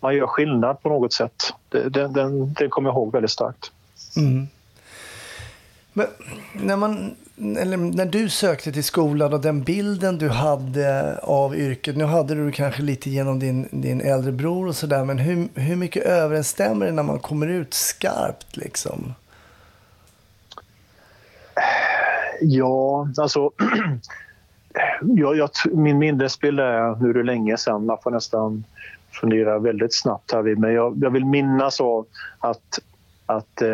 man 0.00 0.16
gör 0.16 0.26
skillnad 0.26 0.82
på 0.82 0.88
något 0.88 1.12
sätt. 1.12 1.54
Det, 1.68 1.88
den, 1.88 2.12
den, 2.12 2.52
det 2.52 2.68
kommer 2.68 2.88
jag 2.88 2.94
ihåg 2.94 3.12
väldigt 3.12 3.30
starkt. 3.30 3.72
Men 5.92 6.06
när, 6.52 6.76
man, 6.76 7.16
eller 7.36 7.76
när 7.76 8.06
du 8.06 8.28
sökte 8.28 8.72
till 8.72 8.84
skolan 8.84 9.32
och 9.32 9.40
den 9.40 9.62
bilden 9.62 10.18
du 10.18 10.28
hade 10.28 11.18
av 11.22 11.56
yrket, 11.56 11.96
nu 11.96 12.04
hade 12.04 12.34
du 12.34 12.52
kanske 12.52 12.82
lite 12.82 13.10
genom 13.10 13.38
din, 13.38 13.68
din 13.70 14.00
äldre 14.00 14.32
bror 14.32 14.68
och 14.68 14.76
sådär, 14.76 15.04
men 15.04 15.18
hur, 15.18 15.48
hur 15.60 15.76
mycket 15.76 16.04
överensstämmer 16.04 16.86
det 16.86 16.92
när 16.92 17.02
man 17.02 17.18
kommer 17.18 17.46
ut 17.46 17.74
skarpt 17.74 18.56
liksom? 18.56 19.14
Ja, 22.40 23.08
alltså... 23.18 23.50
jag, 25.02 25.36
jag, 25.36 25.50
min 25.72 25.98
minnesbild 25.98 26.60
är, 26.60 27.02
nu 27.02 27.10
är 27.10 27.14
det 27.14 27.22
länge 27.22 27.56
sedan, 27.56 27.86
man 27.86 27.98
får 28.02 28.10
nästan 28.10 28.64
fundera 29.20 29.58
väldigt 29.58 29.94
snabbt 29.94 30.32
här 30.32 30.42
vid, 30.42 30.58
men 30.58 30.72
jag, 30.72 30.98
jag 31.02 31.10
vill 31.10 31.24
minnas 31.24 31.80
av 31.80 32.06
att, 32.38 32.78
att 33.26 33.62
eh, 33.62 33.68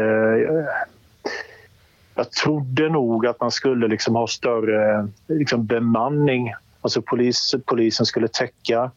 jag 2.17 2.31
trodde 2.31 2.89
nog 2.89 3.27
att 3.27 3.41
man 3.41 3.51
skulle 3.51 3.89
liksom 3.89 4.15
ha 4.15 4.27
större 4.27 5.09
liksom 5.27 5.67
bemanning. 5.67 6.55
Alltså 6.81 7.03
polis, 7.03 7.55
polisen 7.67 8.07
skulle 8.07 8.29
täcka 8.29 8.91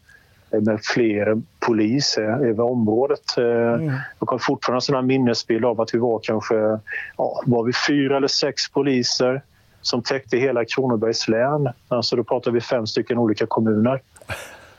med 0.52 0.80
fler 0.84 1.42
poliser 1.60 2.48
över 2.48 2.64
området. 2.64 3.38
Eh, 3.38 3.44
Jag 4.20 4.32
har 4.32 4.38
fortfarande 4.38 4.98
en 4.98 5.06
minnesbild 5.06 5.66
av 5.66 5.82
att 5.82 5.94
vi 5.94 5.98
var 5.98 6.20
kanske 6.24 6.56
ja, 7.18 7.42
var 7.46 7.64
vi 7.64 7.74
fyra 7.88 8.18
eller 8.18 8.28
sex 8.28 8.70
poliser 8.72 9.42
som 9.82 10.02
täckte 10.04 10.38
hela 10.38 10.66
Kronobergs 10.66 11.28
län. 11.28 11.70
Alltså 11.88 12.16
då 12.16 12.24
pratar 12.24 12.52
vi 12.52 12.62
fem 12.62 12.88
stycken 12.88 13.18
olika 13.18 13.46
kommuner. 13.46 14.02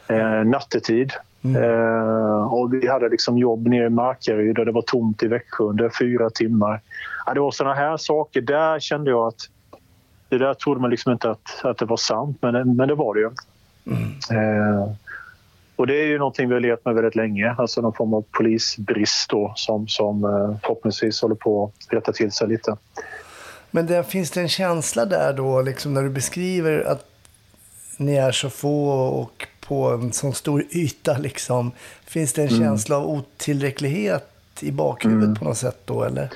Eh, 0.09 0.45
nattetid. 0.45 1.13
Eh, 1.45 2.53
och 2.53 2.75
vi 2.75 2.89
hade 2.89 3.09
liksom 3.09 3.39
jobb 3.39 3.67
nere 3.67 3.87
i 3.87 3.91
Markaryd 3.91 4.59
och 4.59 4.67
det 4.67 4.73
var 4.73 4.83
tomt 4.83 5.23
i 5.23 5.27
Växjö 5.27 5.65
under 5.65 5.91
fyra 5.99 6.31
timmar. 6.31 6.81
Ja, 7.27 7.35
det 7.35 7.41
var 7.41 7.51
såna 7.51 7.75
här 7.75 7.97
saker. 7.97 8.41
Där 8.41 8.81
kände 8.81 9.11
jag 9.11 9.29
att 9.29 9.41
det 10.29 10.39
där 10.39 10.55
trodde 10.55 10.81
man 10.81 10.91
liksom 10.91 11.13
inte 11.13 11.31
att, 11.31 11.65
att 11.65 11.79
det 11.79 11.85
var 11.85 11.97
sant, 11.97 12.39
men, 12.41 12.77
men 12.77 12.89
det 12.89 12.95
var 12.95 13.15
det 13.15 13.21
ju. 13.21 13.31
Eh, 14.37 14.93
och 15.77 15.87
det 15.87 15.95
är 15.95 16.07
ju 16.07 16.19
någonting 16.19 16.49
vi 16.49 16.55
har 16.55 16.61
levt 16.61 16.85
med 16.85 16.95
väldigt 16.95 17.17
länge, 17.17 17.55
alltså 17.59 17.81
någon 17.81 17.93
form 17.93 18.15
av 18.15 18.25
polisbrist 18.31 19.31
då, 19.31 19.53
som, 19.57 19.89
som 19.89 20.25
eh, 20.25 20.61
förhoppningsvis 20.63 21.23
håller 21.23 21.35
på 21.35 21.65
att 21.65 21.95
rätta 21.95 22.13
till 22.13 22.33
sig 22.33 22.49
lite. 22.49 22.77
Men 23.71 23.87
det, 23.87 24.05
finns 24.05 24.31
det 24.31 24.41
en 24.41 24.49
känsla 24.49 25.05
där 25.05 25.33
då, 25.33 25.63
liksom 25.63 25.95
när 25.95 26.03
du 26.03 26.11
beskriver 26.11 26.81
att 26.81 27.05
ni 27.97 28.15
är 28.17 28.33
så 28.33 28.51
få 28.51 28.91
och 28.91 29.47
på 29.71 29.89
en 29.89 30.13
sån 30.13 30.33
stor 30.35 30.65
yta, 30.71 31.19
liksom. 31.19 31.73
Finns 32.07 32.33
det 32.33 32.43
en 32.43 32.49
känsla 32.49 32.97
av 32.97 33.07
otillräcklighet 33.11 34.29
i 34.61 34.73
bakhuvudet 34.73 35.39
på 35.39 35.45
något 35.45 35.57
sätt 35.57 35.79
då, 35.85 36.05
eller? 36.05 36.29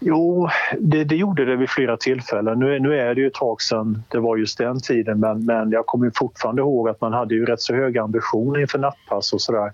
Jo, 0.00 0.48
det, 0.78 1.04
det 1.04 1.16
gjorde 1.16 1.44
det 1.44 1.56
vid 1.56 1.70
flera 1.70 1.96
tillfällen. 1.96 2.58
Nu, 2.58 2.74
är- 2.74 2.80
nu 2.80 2.98
är 3.00 3.14
det 3.14 3.20
ju 3.20 3.26
ett 3.26 3.34
tag 3.34 3.62
sedan 3.62 4.02
det 4.08 4.18
var 4.18 4.36
just 4.36 4.58
den 4.58 4.80
tiden 4.80 5.20
men, 5.20 5.44
men 5.44 5.70
jag 5.70 5.86
kommer 5.86 6.10
fortfarande 6.14 6.62
ihåg 6.62 6.88
att 6.88 7.00
man 7.00 7.12
hade 7.12 7.34
ju 7.34 7.44
rätt 7.46 7.60
så 7.60 7.74
höga 7.74 8.02
ambitioner 8.02 8.60
inför 8.60 8.78
nattpass 8.78 9.32
och 9.32 9.40
sådär. 9.40 9.72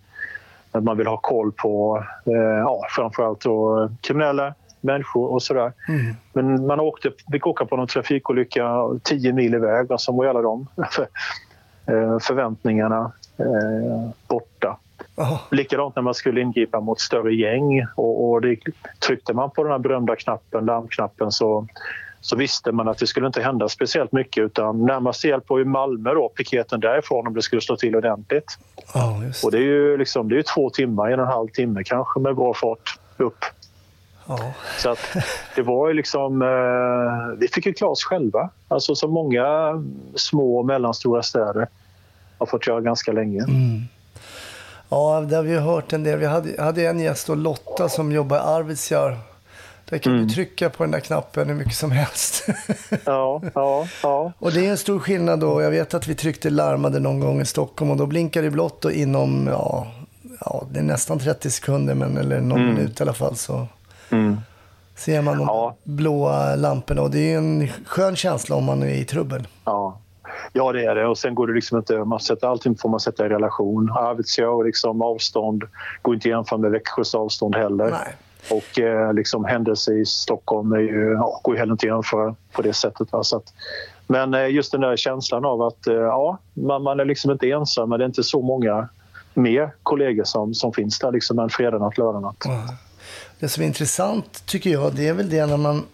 Att 0.73 0.85
man 0.85 0.97
vill 0.97 1.07
ha 1.07 1.17
koll 1.17 1.53
på 1.53 2.05
eh, 2.27 2.33
ja, 2.59 2.81
framförallt 2.97 3.41
då, 3.41 3.91
kriminella 4.01 4.55
människor 4.81 5.33
och 5.33 5.43
sådär. 5.43 5.73
Men 6.33 6.67
man 6.67 6.81
åkte, 6.81 7.11
fick 7.33 7.47
åka 7.47 7.65
på 7.65 7.77
någon 7.77 7.87
trafikolycka 7.87 8.71
10 9.03 9.33
mil 9.33 9.55
iväg 9.55 9.91
och 9.91 10.01
så 10.01 10.13
var 10.13 10.27
alla 10.27 10.43
de 10.43 10.67
eh, 10.79 11.05
förväntningarna 12.21 13.13
eh, 13.39 14.11
borta. 14.29 14.77
Jaha. 15.17 15.39
Likadant 15.51 15.97
när 15.97 16.03
man 16.03 16.15
skulle 16.15 16.41
ingripa 16.41 16.81
mot 16.81 17.01
större 17.01 17.35
gäng 17.35 17.87
och, 17.95 18.31
och 18.31 18.41
det, 18.41 18.59
tryckte 19.07 19.33
man 19.33 19.51
på 19.51 19.63
den 19.63 19.73
här 19.73 19.79
berömda 19.79 20.17
knappen, 20.17 20.65
larmknappen 20.65 21.33
så, 21.33 21.67
så 22.21 22.37
visste 22.37 22.73
man 22.73 22.89
att 22.89 22.99
det 22.99 23.07
skulle 23.07 23.27
inte 23.27 23.43
hända 23.43 23.69
speciellt 23.69 24.13
mycket 24.13 24.45
utan 24.45 24.87
närmast 24.87 25.25
hjälp 25.25 25.45
var 25.49 25.59
ju 25.59 25.65
Malmö 25.65 26.15
då, 26.15 26.29
piketen 26.29 26.81
därifrån 26.81 27.27
om 27.27 27.35
det 27.35 27.43
skulle 27.43 27.63
slå 27.63 27.77
till 27.77 27.97
ordentligt. 27.97 28.59
Ja, 28.95 29.23
just 29.25 29.45
Och 29.45 29.51
det. 29.51 29.59
det 29.59 29.63
är 29.65 29.67
ju 29.67 29.97
liksom, 29.97 30.29
det 30.29 30.39
är 30.39 30.43
två 30.55 30.71
timmar, 30.71 31.11
en 31.11 31.21
och 31.21 31.27
en 31.27 31.33
halv 31.33 31.49
timme 31.49 31.85
kanske 31.85 32.21
med 32.21 32.37
bra 32.37 32.55
fart 32.55 32.99
upp. 33.17 33.45
Ja. 34.27 34.53
Så 34.79 34.91
att 34.91 34.99
det 35.55 35.63
var 35.63 35.89
ju 35.89 35.95
liksom, 35.95 36.43
eh, 36.43 37.39
vi 37.39 37.49
fick 37.49 37.67
ju 37.67 37.73
klara 37.73 37.91
oss 37.91 38.05
själva. 38.05 38.51
Alltså 38.69 38.95
som 38.95 39.11
många 39.11 39.47
små 40.15 40.59
och 40.59 40.67
mellanstora 40.67 41.23
städer 41.23 41.69
har 42.39 42.47
fått 42.47 42.67
göra 42.67 42.81
ganska 42.81 43.13
länge. 43.13 43.45
Ja, 44.89 45.21
det 45.21 45.37
har 45.37 45.43
vi 45.43 45.59
hört 45.59 45.93
en 45.93 46.03
del. 46.03 46.19
Vi 46.19 46.27
hade, 46.27 46.63
hade 46.63 46.87
en 46.87 47.01
gäst, 47.01 47.27
då, 47.27 47.35
Lotta, 47.35 47.89
som 47.89 48.13
jobbar 48.13 48.37
i 48.37 48.41
Arvidsjaur. 48.41 49.17
Där 49.89 49.99
kan 49.99 50.13
du 50.13 50.29
trycka 50.29 50.71
på 50.71 50.83
den 50.83 50.91
där 50.91 51.01
knappen 51.01 51.49
hur 51.49 51.55
mycket 51.55 51.75
som 51.75 51.91
helst. 51.91 52.47
Ja, 53.05 53.43
ja, 53.55 53.87
ja. 54.03 54.33
och 54.39 54.53
det 54.53 54.67
är 54.67 54.71
en 54.71 54.77
stor 54.77 54.99
skillnad 54.99 55.41
då. 55.41 55.63
Jag 55.63 55.71
vet 55.71 55.95
att 55.95 56.09
vi 56.09 56.15
tryckte 56.15 56.51
larmade 56.51 57.01
någon 57.01 57.21
gång 57.21 57.41
i 57.41 57.45
Stockholm 57.45 57.91
och 57.91 57.97
då 57.97 58.07
blinkar 58.07 58.43
det 58.43 58.51
blått 58.51 58.85
och 58.85 58.93
inom, 58.93 59.47
ja, 59.47 59.87
ja, 60.41 60.65
det 60.71 60.79
är 60.79 60.83
nästan 60.83 61.19
30 61.19 61.51
sekunder, 61.51 61.95
men, 61.95 62.17
eller 62.17 62.41
någon 62.41 62.67
minut 62.67 63.01
i 63.01 63.03
alla 63.03 63.13
fall, 63.13 63.37
så 63.37 63.67
Mm. 64.11 64.37
ser 64.97 65.23
man 65.23 65.39
de 65.39 65.47
Ja. 65.47 65.77
blåa 65.85 66.55
lamporna. 66.57 67.03
Och 67.03 67.11
det 67.11 67.33
är 67.33 67.39
en 67.39 67.69
skön 67.87 68.17
känsla 68.17 68.57
om 68.57 68.65
man 68.65 68.83
är 68.83 68.87
i 68.95 69.05
trubbel. 69.05 69.47
Ja. 69.65 69.99
ja, 70.53 70.73
det 70.73 70.85
är 70.85 70.95
det. 70.95 71.07
Och 71.07 71.19
sen 71.19 71.35
går 71.35 71.47
det 71.47 71.53
liksom 71.55 71.79
inte... 71.79 71.99
Man 71.99 72.21
sätter, 72.21 72.47
allting 72.49 72.77
får 72.77 72.89
man 72.89 73.01
sätta 73.01 73.27
i 73.27 73.29
relation. 73.29 73.91
Arvidsjaur, 73.93 74.65
liksom 74.65 75.03
avstånd, 75.03 75.65
går 76.03 76.15
inte 76.15 76.29
att 76.29 76.31
jämföra 76.31 76.59
med 76.59 76.71
Växjös 76.71 77.15
avstånd 77.15 77.57
heller. 77.57 77.91
Nej. 77.91 78.17
Och 78.51 78.79
eh, 78.79 79.13
liksom 79.13 79.45
händelser 79.45 79.93
i 79.93 80.07
Stockholm 80.07 80.73
är 80.73 80.79
ju, 80.79 81.13
ja, 81.13 81.41
går 81.43 81.55
ju 81.55 81.59
heller 81.59 81.73
inte 81.73 81.87
att 81.87 81.93
jämföra 81.93 82.35
på 82.53 82.63
det 82.63 82.73
sättet. 82.73 83.13
Va? 83.13 83.23
Så 83.25 83.37
att, 83.37 83.53
men 84.07 84.35
eh, 84.35 84.47
just 84.51 84.73
den 84.73 84.81
där 84.81 84.97
känslan 84.97 85.45
av 85.45 85.63
att 85.63 85.87
eh, 85.87 85.95
ja, 85.95 86.39
man, 86.55 86.83
man 86.83 87.01
är 87.01 87.05
liksom 87.05 87.31
inte 87.31 87.51
ensam, 87.51 87.89
men 87.89 87.99
det 87.99 88.05
är 88.05 88.07
inte 88.07 88.23
så 88.23 88.43
många 88.43 88.89
mer 89.35 89.71
kollegor 89.83 90.25
som, 90.25 90.55
som 90.55 90.73
finns 90.73 90.99
där 90.99 91.13
liksom 91.13 91.39
en 91.39 91.49
fredag 91.49 91.93
lördag 91.97 92.35
Det 93.39 93.49
som 93.49 93.63
är 93.63 93.67
intressant 93.67 94.47
tycker 94.47 94.71
jag, 94.71 94.95
det 94.95 95.09
är 95.09 95.13
väl 95.13 95.31
det 95.31 95.47
när 95.47 95.57
man 95.57 95.87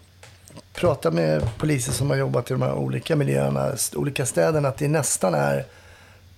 pratar 0.73 1.11
med 1.11 1.57
poliser 1.57 1.91
som 1.91 2.09
har 2.09 2.17
jobbat 2.17 2.51
i 2.51 2.53
de 2.53 2.61
här 2.61 2.73
olika 2.73 3.15
miljöerna, 3.15 3.71
olika 3.95 4.25
städerna, 4.25 4.67
att 4.67 4.77
det 4.77 4.87
nästan 4.87 5.33
är 5.33 5.65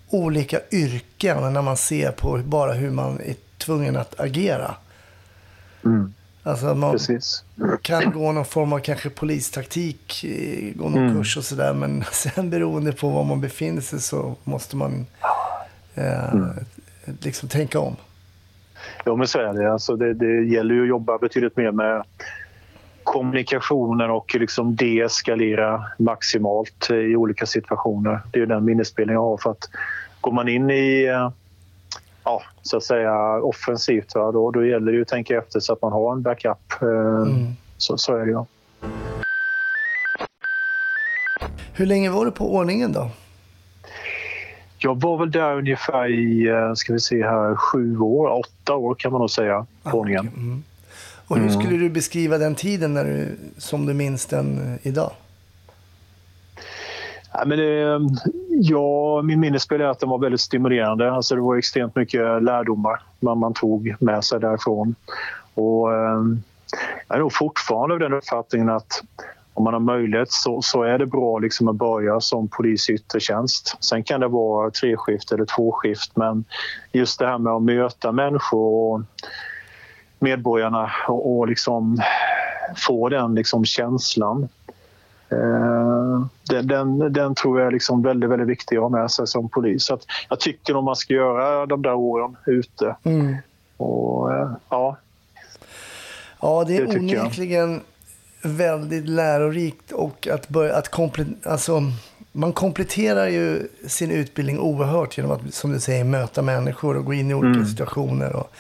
olika 0.10 0.60
yrken 0.72 1.54
när 1.54 1.62
man 1.62 1.78
ser 1.78 2.12
på 2.12 2.38
bara 2.38 2.74
hur 2.74 2.90
man 2.90 3.20
är 3.20 3.36
tvungen 3.58 3.98
att 3.98 4.20
agera. 4.20 4.76
Mm. 5.86 6.14
Alltså 6.44 6.76
man 6.76 6.92
Precis. 6.92 7.44
kan 7.82 8.12
gå 8.12 8.32
någon 8.32 8.46
form 8.46 8.74
av 8.74 8.80
kanske 8.80 9.10
polistaktik, 9.10 10.24
eh, 10.24 10.76
gå 10.76 10.90
någon 10.90 11.16
kurs 11.16 11.38
och 11.38 11.46
sådär, 11.46 11.74
men 11.74 12.04
sen 12.12 12.50
beroende 12.50 12.92
på 12.92 13.10
var 13.10 13.24
man 13.24 13.42
befinner 13.42 13.82
sig 13.82 14.02
så 14.02 14.36
måste 14.44 14.76
man 14.76 15.06
eh, 15.96 16.34
liksom 17.22 17.50
tänka 17.50 17.80
om. 17.80 17.96
Ja, 19.08 19.16
men 19.16 19.28
så 19.28 19.40
är 19.40 19.54
det. 19.54 19.72
Alltså 19.72 19.96
det, 19.96 20.14
det 20.14 20.44
gäller 20.44 20.76
ju 20.76 20.82
att 20.82 20.88
jobba 20.88 21.18
betydligt 21.18 21.58
mer 21.58 21.72
med 21.72 22.04
kommunikationen 23.04 24.10
och 24.12 24.36
liksom 24.36 24.76
deeskalera 24.76 25.84
maximalt 26.00 26.90
i 26.90 27.16
olika 27.16 27.46
situationer. 27.46 28.20
Det 28.32 28.40
är 28.40 28.46
den 28.46 28.66
minnesbilden 28.66 29.14
jag 29.14 29.22
har. 29.22 29.38
För 29.38 29.52
att 29.52 29.70
går 30.22 30.32
man 30.32 30.48
in 30.48 30.70
i 30.70 31.06
eh, 31.06 31.32
ja, 32.24 32.42
så 32.62 32.78
att 32.78 32.84
säga 32.84 33.42
offensivt, 33.42 34.14
då, 34.14 34.52
då 34.52 34.66
gäller 34.66 34.92
det 34.92 35.02
att 35.02 35.08
tänka 35.08 35.38
efter 35.38 35.60
så 35.60 35.74
att 35.74 35.82
man 35.82 35.92
har 35.92 36.12
en 36.14 36.22
backup. 36.22 36.82
Eh, 36.82 37.28
Så, 37.78 37.98
så 37.98 38.16
är 38.16 38.26
det 38.26 38.32
ju. 38.32 38.46
Hur 41.74 41.86
länge 41.86 42.10
var 42.10 42.26
du 42.26 42.32
på 42.32 42.56
ordningen 42.56 42.92
då? 42.92 43.10
Jag 44.86 45.02
var 45.02 45.18
väl 45.18 45.32
där 45.32 45.58
ungefär 45.58 46.08
i, 46.12 46.48
eh, 46.48 46.74
ska 46.74 46.94
vi 46.94 47.00
se 47.00 47.24
här, 47.24 47.56
sju 47.56 48.00
år, 48.00 48.40
åtta 48.40 48.76
år 48.76 48.96
kan 48.96 49.12
man 49.12 49.22
nog 49.22 49.30
säga, 49.30 49.66
på 49.84 50.00
ordningen. 50.00 50.64
Och 51.28 51.38
hur 51.38 51.50
skulle 51.50 51.78
du 51.78 51.90
beskriva 51.90 52.38
den 52.38 52.56
tiden 52.56 52.94
när 52.94 53.06
du, 53.06 53.38
som 53.58 53.86
du 53.86 53.94
minns 53.94 54.26
den 54.26 54.74
eh, 54.74 54.88
idag? 54.88 55.12
Ja, 57.34 57.44
men 57.46 57.58
det, 57.58 58.00
ja, 58.50 59.22
min 59.22 59.40
minnesbild 59.40 59.82
är 59.82 59.86
att 59.86 60.00
den 60.00 60.10
var 60.10 60.18
väldigt 60.18 60.42
stimulerande. 60.42 61.12
Alltså 61.12 61.36
det 61.36 61.42
var 61.42 61.58
extremt 61.58 61.96
mycket 61.96 62.44
lärdomar 62.44 63.02
man, 63.20 63.38
man 63.38 63.54
tog 63.54 63.96
med 64.00 64.24
sig 64.24 64.40
därifrån. 64.40 64.96
Och, 65.54 65.94
eh, 65.94 66.22
jag 67.08 67.16
är 67.16 67.20
nog 67.20 67.34
fortfarande 67.34 67.94
av 67.94 68.00
den 68.00 68.14
uppfattningen 68.14 68.70
att 68.70 69.02
om 69.56 69.64
man 69.64 69.74
har 69.74 69.80
möjlighet 69.80 70.32
så, 70.32 70.62
så 70.62 70.84
är 70.84 70.98
det 70.98 71.06
bra 71.06 71.40
liksom 71.40 71.68
att 71.68 71.76
börja 71.76 72.20
som 72.20 72.48
polis 72.48 72.90
i 72.90 72.94
yttre 72.94 73.20
tjänst. 73.20 73.78
Sen 73.80 74.04
kan 74.04 74.20
det 74.20 74.28
vara 74.28 74.72
treskift 74.72 75.32
eller 75.32 75.46
tvåskift 75.46 76.12
men 76.16 76.46
just 76.92 77.20
det 77.20 77.28
här 77.28 77.38
med 77.38 77.54
att 77.54 77.64
möta 77.64 78.12
människor 78.12 78.94
och 78.94 79.02
medborgarna 80.20 80.92
och, 81.08 81.38
och 81.38 81.48
liksom 81.48 82.02
få 82.76 83.10
den 83.10 83.36
liksom 83.36 83.66
känslan 83.66 84.50
Eh, 85.30 86.26
den, 86.50 86.68
den, 86.68 87.14
den 87.14 87.36
tror 87.36 87.60
jag 87.60 87.68
är 87.68 87.72
liksom 87.72 88.02
väldigt, 88.02 88.30
väldigt 88.30 88.48
viktig 88.48 88.76
att 88.76 88.82
ha 88.82 88.90
med 88.90 89.12
sig 89.12 89.28
som 89.28 89.50
polis. 89.50 89.86
Så 89.86 90.00
jag 90.30 90.40
tycker 90.40 90.76
om 90.76 90.86
man 90.86 90.96
ska 90.96 91.14
göra 91.14 91.66
de 91.66 91.82
där 91.82 91.94
åren 91.94 92.38
ute. 92.46 92.96
Och, 93.78 94.34
eh, 94.34 94.52
ja, 94.70 94.98
Ja, 96.42 96.64
det 96.68 96.78
är 96.78 96.86
Det 96.86 96.94
tycker 96.94 97.56
jag. 97.56 97.80
Väldigt 98.46 99.10
lärorikt 99.10 99.92
och 99.92 100.28
att 100.28 100.50
börja 100.50 100.76
att 100.76 100.92
komple- 100.92 101.36
alltså, 101.44 101.82
man 102.32 102.54
kompletterar 102.54 103.28
ju 103.28 103.68
sin 103.88 104.12
utbildning 104.12 104.60
oerhört 104.60 105.18
genom 105.18 105.32
att, 105.32 105.54
som 105.54 105.72
du 105.72 105.80
säger, 105.80 106.04
möta 106.04 106.42
människor 106.42 106.98
och 106.98 107.06
gå 107.06 107.14
in 107.14 107.32
i 107.32 107.34
olika 107.34 107.56
Mm. 107.56 107.66
situationer 107.66 108.36
och 108.36 108.52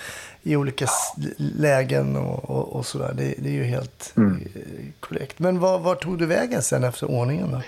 i 0.43 0.55
olika 0.55 0.85
lägen 1.37 2.15
och, 2.15 2.49
och, 2.49 2.75
och 2.75 2.85
sådär. 2.85 3.11
Det, 3.17 3.33
det 3.37 3.49
är 3.49 3.53
ju 3.53 3.63
helt 3.63 4.13
Mm. 4.17 4.31
eh, 4.55 4.61
korrekt. 4.99 5.39
Men 5.39 5.59
var, 5.59 5.79
var 5.79 5.95
tog 5.95 6.17
du 6.19 6.25
vägen 6.25 6.61
sen 6.61 6.83
efter 6.83 7.11
ordningen 7.11 7.51
då? 7.51 7.61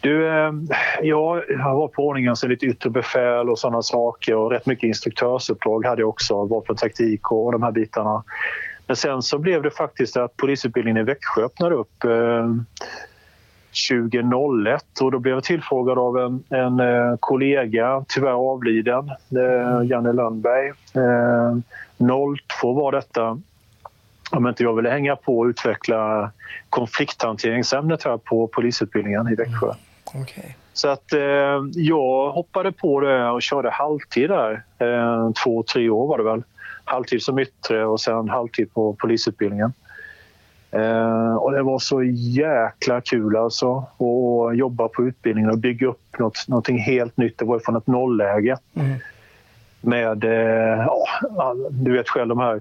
Du, 0.00 0.28
eh, 0.28 0.52
ja, 1.02 1.42
jag 1.48 1.74
var 1.74 1.88
på 1.88 2.06
ordningen 2.06 2.36
så 2.36 2.46
lite 2.46 2.66
yttre 2.66 2.90
befäl 2.90 3.48
och 3.50 3.58
sådana 3.58 3.82
saker 3.82 4.34
och 4.36 4.50
rätt 4.50 4.66
mycket 4.66 4.84
instruktörsuppdrag 4.88 5.86
hade 5.86 6.02
jag 6.02 6.08
också, 6.08 6.44
vapentaktik 6.44 7.30
och, 7.32 7.46
och 7.46 7.52
de 7.52 7.62
här 7.62 7.72
bitarna. 7.72 8.22
Men 8.86 8.96
sen 8.96 9.22
så 9.22 9.38
blev 9.38 9.62
det 9.62 9.70
faktiskt 9.70 10.16
att 10.16 10.36
polisutbildningen 10.36 11.02
i 11.02 11.04
Växjö 11.04 11.44
öppnade 11.44 11.74
upp 11.74 12.04
eh, 12.04 12.48
2001 13.90 15.00
och 15.00 15.10
då 15.10 15.18
blev 15.18 15.34
jag 15.34 15.44
tillfrågad 15.44 15.98
av 15.98 16.18
en, 16.18 16.44
en 16.48 16.80
eh, 16.80 17.16
kollega, 17.20 18.04
tyvärr 18.08 18.52
avliden, 18.52 19.08
eh, 19.08 19.86
Janne 19.90 20.12
Lundberg. 20.12 20.68
Eh, 20.68 21.56
02 22.58 22.72
var 22.72 22.92
detta 22.92 23.38
om 24.30 24.46
inte 24.48 24.62
jag 24.62 24.76
ville 24.76 24.90
hänga 24.90 25.16
på 25.16 25.38
och 25.38 25.46
utveckla 25.46 26.30
konflikthanteringsämnet 26.70 28.04
här 28.04 28.16
på 28.16 28.46
polisutbildningen 28.46 29.28
i 29.28 29.34
Växjö. 29.34 29.74
Okej. 30.14 30.56
Så 30.72 30.88
att 30.88 31.12
eh, 31.12 31.20
jag 31.72 32.32
hoppade 32.32 32.72
på 32.72 33.00
det 33.00 33.30
och 33.30 33.42
körde 33.42 33.70
halvtid 33.70 34.30
där. 34.30 34.62
Eh, 34.78 35.30
två, 35.44 35.62
tre 35.62 35.90
år 35.90 36.08
var 36.08 36.18
det 36.18 36.24
väl. 36.24 36.42
Halvtid 36.84 37.22
som 37.22 37.38
yttre 37.38 37.84
och 37.86 38.00
sen 38.00 38.28
halvtid 38.28 38.74
på 38.74 38.94
polisutbildningen. 38.94 39.72
Eh, 40.70 41.34
och 41.34 41.52
det 41.52 41.62
var 41.62 41.78
så 41.78 42.02
jäkla 42.02 43.00
kul 43.00 43.36
alltså 43.36 43.76
att 43.76 44.56
jobba 44.56 44.88
på 44.88 45.04
utbildningen 45.04 45.50
och 45.50 45.58
bygga 45.58 45.86
upp 45.86 46.18
något, 46.18 46.48
någonting 46.48 46.78
helt 46.78 47.16
nytt. 47.16 47.38
Det 47.38 47.44
var 47.44 47.58
från 47.58 47.76
ett 47.76 47.86
nollläge. 47.86 48.56
Mm. 48.74 48.98
Med, 49.80 50.24
eh, 50.24 50.86
ja, 51.36 51.54
du 51.70 51.92
vet 51.92 52.08
själv 52.08 52.28
de 52.28 52.38
här 52.38 52.60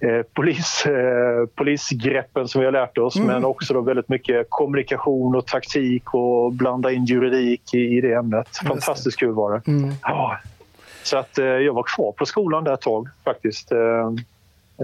eh, 0.00 0.22
polis, 0.34 0.86
eh, 0.86 1.46
polisgreppen 1.54 2.48
som 2.48 2.60
vi 2.60 2.64
har 2.64 2.72
lärt 2.72 2.98
oss 2.98 3.16
men 3.16 3.44
också 3.44 3.74
då 3.74 3.80
väldigt 3.80 4.08
mycket 4.08 4.46
kommunikation 4.48 5.36
och 5.36 5.46
taktik 5.46 6.14
och 6.14 6.52
blanda 6.52 6.92
in 6.92 7.04
juridik 7.04 7.74
i, 7.74 7.96
i 7.96 8.00
det 8.00 8.12
ämnet. 8.12 8.48
Fantastiskt 8.66 9.18
kul 9.18 9.32
var 9.32 9.52
det. 9.52 9.70
Mm. 9.70 9.90
Ja. 10.02 10.38
Så 11.02 11.16
att 11.16 11.38
eh, 11.38 11.44
jag 11.44 11.74
var 11.74 11.82
kvar 11.82 12.12
på 12.12 12.26
skolan 12.26 12.64
där 12.64 12.74
ett 12.74 12.80
tag 12.80 13.08
faktiskt. 13.24 13.72
Eh, 13.72 13.78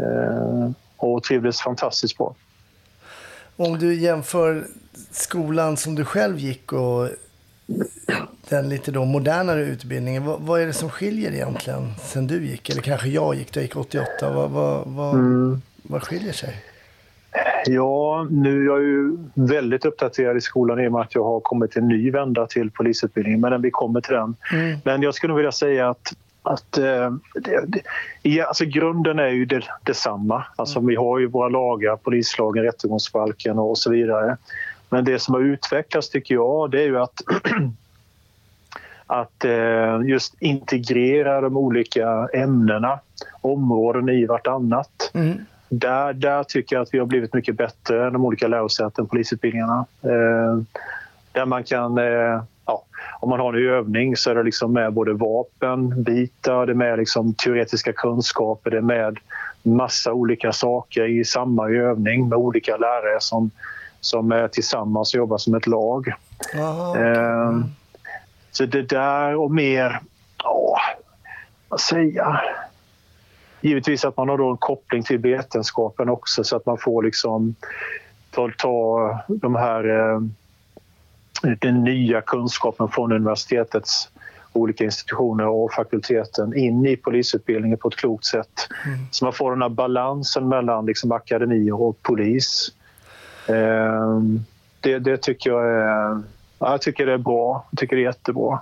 eh, 0.02 0.70
och 0.96 1.22
trivdes 1.22 1.60
fantastiskt 1.60 2.18
bra. 2.18 2.34
Om 3.56 3.78
du 3.78 3.94
jämför 3.94 4.66
skolan 5.10 5.76
som 5.76 5.94
du 5.94 6.04
själv 6.04 6.38
gick 6.38 6.72
och 6.72 7.08
den 8.48 8.68
lite 8.68 8.90
då 8.90 9.04
modernare 9.04 9.62
utbildningen. 9.62 10.24
Vad, 10.24 10.40
vad 10.40 10.60
är 10.60 10.66
det 10.66 10.72
som 10.72 10.90
skiljer 10.90 11.32
egentligen 11.32 11.94
sen 12.02 12.26
du 12.26 12.46
gick? 12.46 12.70
Eller 12.70 12.82
kanske 12.82 13.08
jag 13.08 13.34
gick, 13.34 13.56
jag 13.56 13.62
gick 13.62 13.76
88. 13.76 14.06
Vad, 14.30 14.50
vad, 14.50 14.86
vad, 14.86 15.16
vad 15.82 16.02
skiljer 16.02 16.32
sig? 16.32 16.64
Ja, 17.66 18.26
nu 18.30 18.62
är 18.62 18.66
jag 18.66 18.82
ju 18.82 19.16
väldigt 19.34 19.84
uppdaterad 19.84 20.36
i 20.36 20.40
skolan 20.40 20.80
i 20.80 20.88
och 20.88 20.92
med 20.92 21.00
att 21.00 21.14
jag 21.14 21.24
har 21.24 21.40
kommit 21.40 21.76
en 21.76 21.88
ny 21.88 22.10
vända 22.10 22.46
till 22.46 22.70
polisutbildningen, 22.70 23.40
men 23.40 23.62
vi 23.62 23.70
kommer 23.70 24.00
till 24.00 24.14
den. 24.14 24.36
Mm. 24.52 24.78
Men 24.84 25.02
jag 25.02 25.14
skulle 25.14 25.34
vilja 25.34 25.52
säga 25.52 25.90
att 25.90 26.12
att, 26.42 26.78
eh, 26.78 27.10
det, 27.34 27.82
det, 28.22 28.40
alltså 28.40 28.64
grunden 28.64 29.18
är 29.18 29.28
ju 29.28 29.44
det, 29.44 29.62
detsamma. 29.82 30.44
Alltså, 30.56 30.80
Vi 30.80 30.96
har 30.96 31.18
ju 31.18 31.26
våra 31.26 31.48
lagar, 31.48 31.96
polislagen, 31.96 32.64
rättegångsbalken 32.64 33.58
och 33.58 33.78
så 33.78 33.90
vidare. 33.90 34.36
Men 34.88 35.04
det 35.04 35.18
som 35.18 35.34
har 35.34 35.40
utvecklats 35.40 36.10
tycker 36.10 36.34
jag 36.34 36.70
det 36.70 36.82
är 36.82 36.86
ju 36.86 36.98
att, 36.98 37.22
att 39.06 39.44
eh, 39.44 40.00
just 40.04 40.42
integrera 40.42 41.40
de 41.40 41.56
olika 41.56 42.28
ämnena, 42.34 43.00
områden 43.40 44.08
i 44.08 44.26
vartannat. 44.26 45.10
Mm. 45.14 45.38
Där, 45.68 46.12
där 46.12 46.42
tycker 46.42 46.76
jag 46.76 46.82
att 46.82 46.94
vi 46.94 46.98
har 46.98 47.06
blivit 47.06 47.34
mycket 47.34 47.56
bättre 47.56 48.06
än 48.06 48.12
de 48.12 48.24
olika 48.24 48.48
lärosäten, 48.48 49.06
polisutbildningarna. 49.06 49.86
Eh, 50.02 50.62
där 51.32 51.46
man 51.46 51.64
kan, 51.64 51.98
eh, 51.98 52.42
ja, 52.66 52.84
om 53.20 53.30
man 53.30 53.40
har 53.40 53.54
en 53.54 53.68
övning 53.68 54.16
så 54.16 54.30
är 54.30 54.34
det 54.34 54.42
liksom 54.42 54.72
med 54.72 54.92
både 54.92 55.12
vapen, 55.12 56.02
bitar, 56.02 56.66
det 56.66 56.72
är 56.72 56.74
med 56.74 56.98
liksom 56.98 57.34
teoretiska 57.34 57.92
kunskaper, 57.92 58.70
det 58.70 58.76
är 58.76 58.80
med 58.80 59.18
massa 59.62 60.12
olika 60.12 60.52
saker 60.52 61.04
i 61.04 61.24
samma 61.24 61.68
övning 61.68 62.28
med 62.28 62.38
olika 62.38 62.76
lärare 62.76 63.20
som, 63.20 63.50
som 64.00 64.32
är 64.32 64.48
tillsammans 64.48 65.14
och 65.14 65.18
jobbar 65.18 65.38
som 65.38 65.54
ett 65.54 65.66
lag. 65.66 66.12
Aha. 66.58 66.98
Eh, 66.98 67.58
så 68.50 68.66
det 68.66 68.82
där 68.82 69.34
och 69.34 69.50
mer, 69.50 70.00
åh, 70.44 70.78
vad 71.68 71.80
säga? 71.80 72.40
Givetvis 73.60 74.04
att 74.04 74.16
man 74.16 74.28
har 74.28 74.38
då 74.38 74.50
en 74.50 74.56
koppling 74.56 75.02
till 75.02 75.18
vetenskapen 75.18 76.08
också 76.08 76.44
så 76.44 76.56
att 76.56 76.66
man 76.66 76.78
får 76.78 77.02
liksom 77.02 77.54
ta, 78.30 78.50
ta 78.58 79.18
de 79.28 79.54
här 79.54 79.88
eh, 79.88 80.20
den 81.60 81.84
nya 81.84 82.20
kunskapen 82.20 82.88
från 82.88 83.12
universitetets 83.12 84.08
olika 84.52 84.84
institutioner 84.84 85.46
och 85.46 85.72
fakulteten 85.72 86.56
in 86.56 86.86
i 86.86 86.96
polisutbildningen 86.96 87.78
på 87.78 87.88
ett 87.88 87.96
klokt 87.96 88.24
sätt. 88.24 88.68
Mm. 88.86 88.98
Så 89.10 89.24
man 89.24 89.32
får 89.32 89.50
den 89.50 89.62
här 89.62 89.68
balansen 89.68 90.48
mellan 90.48 90.86
liksom 90.86 91.12
akademi 91.12 91.70
och 91.70 92.02
polis. 92.02 92.72
Eh, 93.46 94.20
det, 94.80 94.98
det 94.98 95.22
tycker 95.22 95.50
jag 95.50 95.66
är, 95.66 96.22
ja, 96.58 96.70
jag 96.70 96.82
tycker 96.82 97.06
det 97.06 97.12
är 97.12 97.18
bra. 97.18 97.66
Jag 97.70 97.78
tycker 97.78 97.96
det 97.96 98.02
är 98.02 98.06
jättebra. 98.06 98.60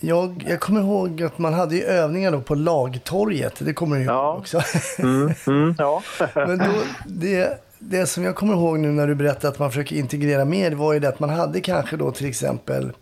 Jag, 0.00 0.44
jag 0.48 0.60
kommer 0.60 0.80
ihåg 0.80 1.22
att 1.22 1.38
man 1.38 1.54
hade 1.54 1.76
ju 1.76 1.82
övningar 1.84 2.32
då 2.32 2.40
på 2.40 2.54
Lagtorget. 2.54 3.54
Det 3.58 3.72
kommer 3.72 3.96
du 3.96 4.02
ihåg 4.02 4.12
Ja. 4.14 4.36
också. 4.36 4.60
Mm, 4.98 5.32
mm, 5.46 5.74
ja. 5.78 6.02
Men 6.34 6.58
då, 6.58 6.64
det, 7.06 7.62
det 7.78 8.06
som 8.06 8.24
jag 8.24 8.36
kommer 8.36 8.54
ihåg 8.54 8.78
nu 8.78 8.88
när 8.88 9.06
du 9.06 9.14
berättade 9.14 9.48
att 9.48 9.58
man 9.58 9.70
försöker 9.70 9.96
integrera 9.96 10.44
mer, 10.44 10.72
var 10.72 10.92
ju 10.92 11.00
det 11.00 11.08
att 11.08 11.20
man 11.20 11.30
hade 11.30 11.60
kanske 11.60 11.96
då 11.96 12.10
till 12.12 12.26
exempel 12.26 12.92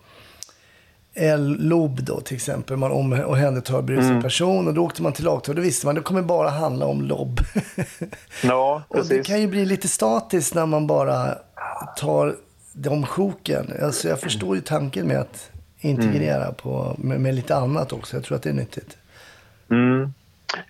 LOB 1.59 2.03
då 2.05 2.21
till 2.21 2.37
exempel, 2.37 2.77
man 2.77 2.93
om- 2.93 3.25
omhändertar 3.27 3.83
berusad 3.83 4.11
Mm. 4.11 4.23
person 4.23 4.69
och 4.69 4.75
då 4.75 4.85
åkte 4.85 5.03
man 5.03 5.13
till 5.13 5.25
lagtorget. 5.25 5.57
Då 5.57 5.63
visste 5.63 5.87
man 5.87 5.95
det 5.95 6.01
kommer 6.01 6.23
bara 6.23 6.49
handla 6.51 6.87
om 6.87 7.03
LOB. 7.03 7.41
ja, 8.43 8.83
och 8.89 8.97
det 8.97 9.03
precis. 9.03 9.27
kan 9.27 9.41
ju 9.41 9.47
bli 9.47 9.65
lite 9.65 9.89
statiskt 9.89 10.55
när 10.55 10.67
man 10.67 10.87
bara 10.87 11.35
tar 11.97 12.37
de 12.73 13.07
sjoken. 13.07 13.73
Alltså 13.83 14.09
jag 14.09 14.21
förstår 14.21 14.57
ju 14.57 14.63
tanken 14.63 15.07
med 15.07 15.19
att 15.21 15.51
integrera 15.81 16.43
Mm. 16.43 16.55
på, 16.55 16.95
med, 16.99 17.21
med 17.21 17.35
lite 17.35 17.57
annat 17.57 17.93
också. 17.93 18.17
Jag 18.17 18.25
tror 18.25 18.37
att 18.37 18.43
det 18.43 18.51
är 18.51 18.55
nyttigt. 18.55 18.97
Mm. 19.71 20.13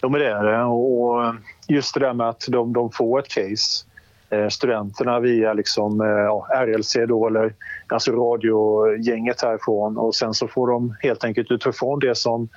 Jo, 0.03 0.09
men 0.09 0.21
det 0.21 0.27
är 0.27 0.45
det. 0.45 0.63
Och 0.63 1.35
just 1.69 1.95
det 1.95 2.01
där 2.01 2.13
med 2.13 2.29
att 2.29 2.45
de, 2.49 2.73
de 2.73 2.91
får 2.93 3.19
ett 3.19 3.29
case. 3.29 3.85
Eh, 4.31 4.49
studenterna 4.49 5.21
via 5.21 5.53
liksom, 5.53 6.01
eh, 6.01 6.07
ja, 6.07 6.47
RLC 6.67 6.97
då, 7.09 7.27
eller 7.27 7.53
alltså 7.87 8.13
radiogänget 8.13 9.43
härifrån 9.43 9.99
och 9.99 10.15
sen 10.15 10.35
så 10.35 10.49
får 10.49 10.67
de 10.69 10.97
helt 11.01 11.25
enkelt 11.25 11.51
utifrån 11.51 11.99
det 11.99 12.15
som 12.15 12.49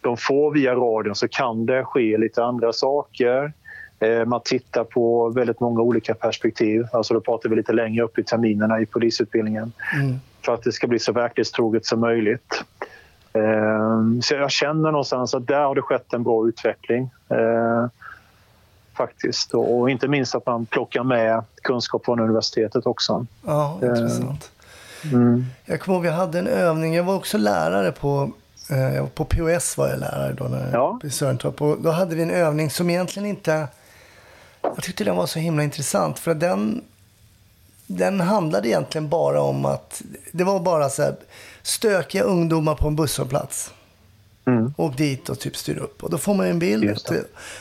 de 0.00 0.16
får 0.16 0.50
via 0.52 0.74
radion 0.74 1.14
så 1.14 1.28
kan 1.28 1.66
det 1.66 1.84
ske 1.84 2.18
lite 2.18 2.44
andra 2.44 2.72
saker. 2.72 3.52
Eh, 4.00 4.24
man 4.24 4.40
tittar 4.44 4.84
på 4.84 5.28
väldigt 5.28 5.60
många 5.60 5.80
olika 5.80 6.14
perspektiv. 6.14 6.86
Alltså 6.92 7.14
då 7.14 7.20
pratar 7.20 7.48
vi 7.48 7.56
lite 7.56 7.72
längre 7.72 8.04
upp 8.04 8.18
i 8.18 8.24
terminerna 8.24 8.80
i 8.80 8.86
polisutbildningen 8.86 9.72
Mm. 9.94 10.16
För 10.44 10.54
att 10.54 10.62
det 10.62 10.72
ska 10.72 10.86
bli 10.86 10.98
så 10.98 11.12
verklighetstroget 11.12 11.86
som 11.86 12.00
möjligt. 12.00 12.62
Eh, 13.32 14.20
Så 14.22 14.34
jag 14.34 14.50
känner 14.50 14.90
någonstans 14.90 15.34
att 15.34 15.46
där 15.46 15.60
har 15.64 15.74
det 15.74 15.82
skett 15.82 16.12
en 16.12 16.22
bra 16.22 16.48
utveckling. 16.48 17.10
eh, 17.28 17.86
Faktiskt. 18.96 19.54
Och 19.54 19.90
inte 19.90 20.08
minst 20.08 20.34
att 20.34 20.46
man 20.46 20.66
plockar 20.66 21.02
med 21.04 21.44
kunskap 21.62 22.04
från 22.04 22.20
universitetet 22.20 22.86
också. 22.86 23.26
Ja, 23.46 23.78
intressant. 23.82 24.50
Mm. 25.12 25.44
Jag 25.64 25.80
kommer 25.80 25.96
ihåg 25.96 26.02
vi 26.04 26.10
hade 26.10 26.38
en 26.38 26.46
övning. 26.46 26.94
Jag 26.94 27.04
var 27.04 27.14
också 27.14 27.38
lärare 27.38 27.92
på, 27.92 28.30
eh, 28.70 28.94
jag 28.94 29.14
på 29.14 29.24
POS 29.24 29.78
var 29.78 29.88
jag 29.88 29.98
lärare 30.00 30.32
då 30.32 30.44
när, 30.44 30.70
Ja. 30.72 31.00
i 31.04 31.10
Sörentorp. 31.10 31.62
Och 31.62 31.76
då 31.80 31.90
hade 31.90 32.14
vi 32.16 32.22
en 32.22 32.30
övning 32.30 32.70
som 32.70 32.90
egentligen 32.90 33.28
inte... 33.28 33.68
Jag 34.62 34.82
tyckte 34.82 35.04
den 35.04 35.16
var 35.16 35.26
så 35.26 35.38
himla 35.38 35.62
intressant. 35.62 36.18
För 36.18 36.34
den, 36.34 36.84
den 37.96 38.20
handlade 38.20 38.68
egentligen 38.68 39.08
bara 39.08 39.42
om 39.42 39.64
att... 39.64 40.02
Det 40.32 40.44
var 40.44 40.60
bara 40.60 40.88
så 40.88 41.02
här, 41.02 41.16
stökiga 41.62 42.22
ungdomar 42.22 42.74
på 42.74 42.88
en 42.88 42.96
busshållplats. 42.96 43.72
Mm. 44.44 44.74
Åk 44.76 44.96
dit 44.96 45.28
och 45.28 45.38
typ 45.38 45.56
styr 45.56 45.78
upp. 45.78 46.02
Och 46.04 46.10
då 46.10 46.18
får 46.18 46.34
man 46.34 46.46
en 46.46 46.58
bild. 46.58 46.98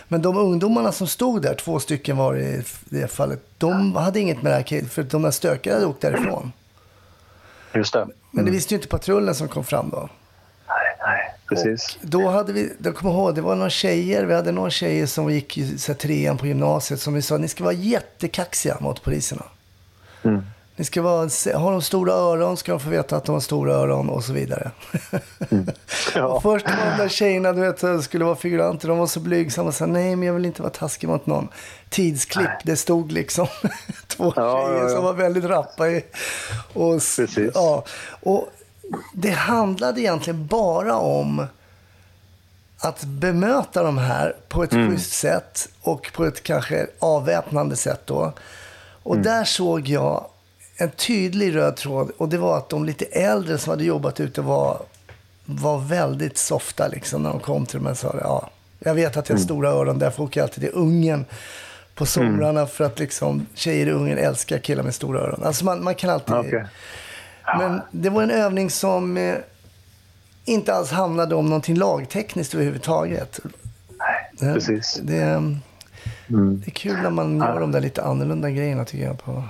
Men 0.08 0.22
de 0.22 0.38
ungdomarna 0.38 0.92
som 0.92 1.08
stod 1.08 1.42
där, 1.42 1.54
två 1.54 1.80
stycken 1.80 2.18
var 2.18 2.38
i 2.38 2.64
det 2.86 3.08
fallet, 3.08 3.42
de 3.58 3.96
hade 3.96 4.20
inget 4.20 4.42
med 4.42 4.52
det 4.52 4.56
här 4.56 4.64
kriget, 4.64 4.92
För 4.92 5.04
de 5.04 5.22
där 5.22 5.32
stökiga 5.32 5.74
hade 5.74 5.86
åkt 5.86 6.02
därifrån. 6.02 6.52
Just 7.74 7.94
det. 7.94 8.08
Men 8.32 8.46
det 8.46 8.52
visste 8.52 8.74
ju 8.74 8.78
inte 8.78 8.88
patrullen 8.88 9.36
som 9.36 9.48
kom 9.48 9.64
fram 9.64 9.90
då. 9.90 10.10
Nej, 10.68 10.98
nej, 11.06 11.36
precis. 11.50 11.98
Och 12.02 12.08
då 12.10 12.30
hade 12.30 12.54
vi, 12.54 12.74
jag 12.84 12.96
kommer 12.96 13.14
ihåg, 13.14 13.36
det 13.36 13.42
var 13.42 13.56
några 13.56 13.70
tjejer, 13.70 14.26
vi 14.26 14.34
hade 14.34 14.52
några 14.52 14.70
tjejer 14.70 15.06
som 15.06 15.32
gick 15.32 15.58
i 15.58 15.78
trean 15.78 16.38
på 16.38 16.48
gymnasiet 16.48 17.02
som 17.02 17.14
vi 17.14 17.22
sa, 17.22 17.38
ni 17.38 17.48
ska 17.48 17.64
vara 17.64 17.74
jättekaxiga 17.74 18.78
mot 18.80 19.04
poliserna. 19.04 19.46
Mm. 20.24 20.42
Ni 20.76 20.86
ska 20.86 21.02
vara, 21.02 21.30
har 21.56 21.72
de 21.72 21.82
stora 21.82 22.14
öron 22.14 22.58
ska 22.58 22.72
de 22.72 22.80
få 22.80 22.90
veta 22.90 23.18
att 23.18 23.26
de 23.26 23.34
har 23.34 23.40
stora 23.40 23.74
öron 23.74 24.10
och 24.10 24.24
så 24.24 24.34
vidare. 24.34 24.72
Ja. 26.16 26.26
och 26.28 26.42
först 26.42 26.66
var 26.66 26.92
de 26.92 26.98
där 26.98 27.10
tjejerna, 27.10 27.54
du 27.54 27.62
vet, 27.62 28.04
skulle 28.04 28.26
vara 28.26 28.36
figuranter, 28.36 28.88
de 28.88 28.98
var 28.98 29.08
så 29.08 29.20
blygsamma 29.20 29.72
sa 29.72 29.86
nej 29.86 30.16
men 30.16 30.28
jag 30.28 30.34
vill 30.34 30.46
inte 30.46 30.62
vara 30.62 30.72
taskig 30.74 31.08
mot 31.10 31.26
någon. 31.26 31.48
Tidsklipp, 31.90 32.50
det 32.64 32.76
stod 32.76 33.12
liksom 33.12 33.48
två 34.08 34.34
Ja, 34.36 34.68
tjejer 34.68 34.84
ja, 34.84 34.90
som 34.90 35.04
var 35.04 35.14
väldigt 35.14 35.44
rappa 35.44 35.90
i. 35.90 36.06
Och, 36.74 36.94
Precis. 36.94 37.52
Ja, 37.54 37.84
och 38.22 38.50
det 39.14 39.32
handlade 39.32 40.02
egentligen 40.02 40.48
bara 40.48 40.96
om 40.96 41.48
att 42.80 43.04
bemöta 43.04 43.84
de 43.84 43.98
här 43.98 44.36
på 44.50 44.64
ett 44.64 44.74
Mm. 44.74 44.92
schysst 44.92 45.14
sätt 45.14 45.70
och 45.82 46.12
på 46.14 46.26
ett 46.26 46.44
kanske 46.44 46.88
avväpnande 47.00 47.76
sätt 47.76 48.02
då. 48.06 48.34
Och 49.04 49.16
Mm. 49.16 49.24
där 49.24 49.44
såg 49.44 49.88
jag 49.88 50.26
en 50.78 50.90
tydlig 50.92 51.56
röd 51.56 51.76
tråd 51.76 52.12
och 52.18 52.30
det 52.30 52.38
var 52.38 52.58
att 52.58 52.70
de 52.70 52.86
lite 52.86 53.06
äldre 53.06 53.58
som 53.58 53.70
hade 53.70 53.84
jobbat 53.84 54.20
ute 54.20 54.42
var, 54.42 54.82
var 55.46 55.78
väldigt 55.80 56.38
softa 56.38 56.88
liksom 56.88 57.24
när 57.24 57.30
de 57.30 57.40
kom 57.40 57.66
till 57.66 57.80
dem 57.80 57.88
och 57.92 57.98
sa 57.98 58.16
ja, 58.22 58.50
Jag 58.80 58.94
vet 58.96 59.18
att 59.18 59.30
jag 59.30 59.36
har 59.36 59.44
stora 59.44 59.70
öron, 59.70 60.00
därför 60.00 60.24
åker 60.24 60.40
jag 60.40 60.46
alltid 60.48 60.64
till 60.64 60.74
Ungern 60.74 61.26
på 61.96 62.06
somrarna 62.06 62.66
för 62.68 62.84
att 62.84 63.00
liksom, 63.00 63.46
tjejer 63.54 63.88
i 63.88 63.92
Ungern 63.92 64.18
älskar 64.18 64.58
killar 64.58 64.84
med 64.84 64.96
stora 64.96 65.20
öron. 65.20 65.44
Alltså 65.44 65.66
man, 65.66 65.84
man 65.84 65.96
kan 65.96 66.10
alltid... 66.10 66.36
Okej. 66.36 66.66
Men 67.58 67.82
det 67.92 68.10
var 68.10 68.24
en 68.24 68.32
övning 68.32 68.70
som 68.70 69.18
eh, 69.18 69.36
inte 70.46 70.74
alls 70.74 70.92
handlade 70.92 71.36
om 71.36 71.46
någonting 71.46 71.76
lagtekniskt 71.76 72.54
överhuvudtaget. 72.54 73.40
Det- 74.32 74.54
precis. 74.54 75.00
Det, 75.04 75.56
det 76.32 76.68
är 76.68 76.72
kul 76.72 76.98
när 77.04 77.10
man 77.10 77.38
gör 77.38 77.60
de 77.60 77.72
där 77.72 77.82
lite 77.82 78.04
annorlunda 78.04 78.50
grejerna 78.50 78.86
tycker 78.86 79.06
jag. 79.06 79.24
På. 79.24 79.44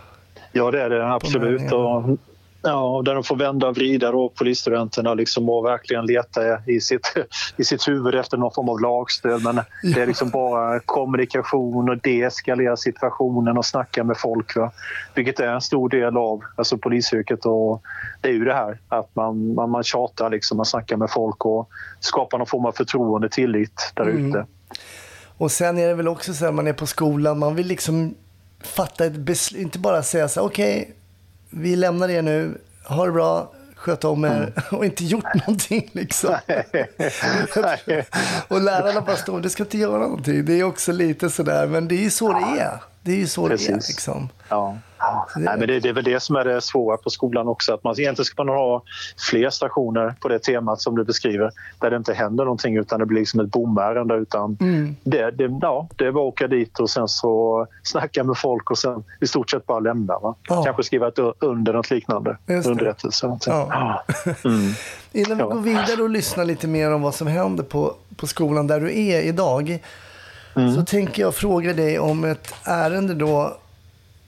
Ja, 0.51 0.71
det 0.71 0.81
är 0.81 0.89
det 0.89 1.13
absolut. 1.13 1.71
Och, 1.71 2.17
ja, 2.61 3.01
där 3.05 3.13
de 3.13 3.23
får 3.23 3.35
vända 3.35 3.67
och 3.67 3.75
vrida 3.75 4.11
då, 4.11 4.29
polisstudenterna 4.29 5.13
liksom, 5.13 5.49
och 5.49 5.65
verkligen 5.65 6.05
leta 6.05 6.41
i 6.65 6.81
sitt, 6.81 7.13
i 7.57 7.63
sitt 7.63 7.87
huvud 7.87 8.15
efter 8.15 8.37
någon 8.37 8.51
form 8.51 8.69
av 8.69 8.79
lagstöd. 8.79 9.43
Men 9.43 9.61
det 9.83 10.01
är 10.01 10.07
liksom 10.07 10.29
bara 10.33 10.79
kommunikation 10.79 11.89
och 11.89 11.97
deeskalera 11.97 12.77
situationen 12.77 13.57
och 13.57 13.65
snacka 13.65 14.03
med 14.03 14.17
folk. 14.17 14.55
Va? 14.55 14.71
Vilket 15.15 15.39
är 15.39 15.47
en 15.47 15.61
stor 15.61 15.89
del 15.89 16.17
av 16.17 16.41
alltså, 16.55 16.77
polisyrket. 16.77 17.45
Och 17.45 17.81
det 18.21 18.29
är 18.29 18.33
ju 18.33 18.45
det 18.45 18.53
här 18.53 18.79
att 18.87 19.15
man, 19.15 19.53
man, 19.53 19.69
man 19.69 19.83
tjatar, 19.83 20.29
liksom, 20.29 20.57
man 20.57 20.65
snackar 20.65 20.97
med 20.97 21.09
folk 21.09 21.45
och 21.45 21.69
skapar 21.99 22.37
någon 22.37 22.47
form 22.47 22.65
av 22.65 22.71
förtroende, 22.71 23.29
tillit 23.29 23.91
där 23.95 24.05
ute. 24.05 24.45
Och 25.41 25.51
sen 25.51 25.77
är 25.77 25.87
det 25.87 25.93
väl 25.93 26.07
också 26.07 26.33
så 26.33 26.45
här, 26.45 26.51
man 26.51 26.67
är 26.67 26.73
på 26.73 26.87
skolan, 26.87 27.39
man 27.39 27.55
vill 27.55 27.67
liksom 27.67 28.15
fatta 28.63 29.05
ett 29.05 29.15
beslut, 29.15 29.61
inte 29.61 29.79
bara 29.79 30.03
säga 30.03 30.27
så 30.27 30.39
här, 30.39 30.47
okej, 30.47 30.95
vi 31.49 31.75
lämnar 31.75 32.09
er 32.09 32.21
nu, 32.21 32.61
ha 32.83 33.05
det 33.05 33.11
bra, 33.11 33.53
sköt 33.75 34.03
om 34.03 34.25
er 34.25 34.53
och 34.71 34.85
inte 34.85 35.05
gjort 35.05 35.47
någonting 35.47 35.89
liksom. 35.91 36.29
och 38.47 38.61
lärarna 38.61 39.01
bara 39.01 39.15
står, 39.15 39.39
du 39.39 39.49
ska 39.49 39.63
inte 39.63 39.77
göra 39.77 39.97
någonting. 39.97 40.45
Det 40.45 40.59
är 40.59 40.63
också 40.63 40.91
lite 40.91 41.29
sådär, 41.29 41.67
men 41.67 41.87
det 41.87 41.95
är 41.95 42.03
ju 42.03 42.09
så 42.09 42.33
det 42.33 42.61
är. 42.61 42.90
Det 43.03 43.11
är 43.11 43.15
ju 43.15 43.27
så 43.27 43.47
det 43.47 43.53
är 43.53 43.57
Precis. 43.57 43.89
liksom. 43.89 44.29
Ja. 44.49 44.77
Nej, 45.35 45.55
men 45.57 45.67
det, 45.67 45.79
det 45.79 45.89
är 45.89 45.93
väl 45.93 46.03
det 46.03 46.19
som 46.19 46.35
är 46.35 46.45
det 46.45 46.61
svåra 46.61 46.97
på 46.97 47.09
skolan 47.09 47.47
också. 47.47 47.73
Att 47.73 47.83
man 47.83 47.99
egentligen 47.99 48.25
ska 48.25 48.43
man 48.43 48.55
ha 48.55 48.83
fler 49.29 49.49
stationer 49.49 50.13
på 50.19 50.27
det 50.27 50.39
temat 50.39 50.81
som 50.81 50.95
du 50.97 51.03
beskriver. 51.03 51.51
Där 51.79 51.89
det 51.89 51.97
inte 51.97 52.13
händer 52.13 52.43
någonting 52.45 52.77
utan 52.77 52.99
det 52.99 53.05
blir 53.05 53.19
liksom 53.19 53.39
ett 53.39 53.51
bomärende. 53.51 54.15
Utan 54.15 54.57
det, 55.03 55.31
det, 55.31 55.57
ja, 55.61 55.87
det 55.95 56.05
är 56.05 56.11
bara 56.11 56.23
att 56.27 56.33
åka 56.33 56.47
dit 56.47 56.79
och 56.79 56.89
sen 56.89 57.07
så 57.07 57.67
snacka 57.83 58.23
med 58.23 58.37
folk 58.37 58.71
och 58.71 58.77
sen 58.77 59.03
i 59.21 59.27
stort 59.27 59.49
sett 59.49 59.65
bara 59.65 59.79
lämna. 59.79 60.19
Va? 60.19 60.35
Ja. 60.49 60.63
Kanske 60.63 60.83
skriva 60.83 61.07
ett 61.07 61.19
under 61.39 61.73
något 61.73 61.91
liknande. 61.91 62.37
Det. 62.45 62.65
Underrättelse. 62.67 63.37
Ja. 63.45 63.67
Ja. 63.69 64.03
Mm. 64.43 64.71
Innan 65.11 65.37
vi 65.37 65.43
Ja. 65.43 65.49
går 65.49 65.59
vidare 65.59 66.01
och 66.03 66.09
lyssnar 66.09 66.45
lite 66.45 66.67
mer 66.67 66.93
om 66.93 67.01
vad 67.01 67.15
som 67.15 67.27
händer 67.27 67.63
på, 67.63 67.93
på 68.15 68.27
skolan 68.27 68.67
där 68.67 68.79
du 68.79 68.99
är 68.99 69.21
idag. 69.21 69.79
Så 70.53 70.85
tänker 70.85 71.21
jag 71.21 71.35
fråga 71.35 71.73
dig 71.73 71.99
om 71.99 72.23
ett 72.23 72.53
ärende 72.63 73.13
då, 73.13 73.57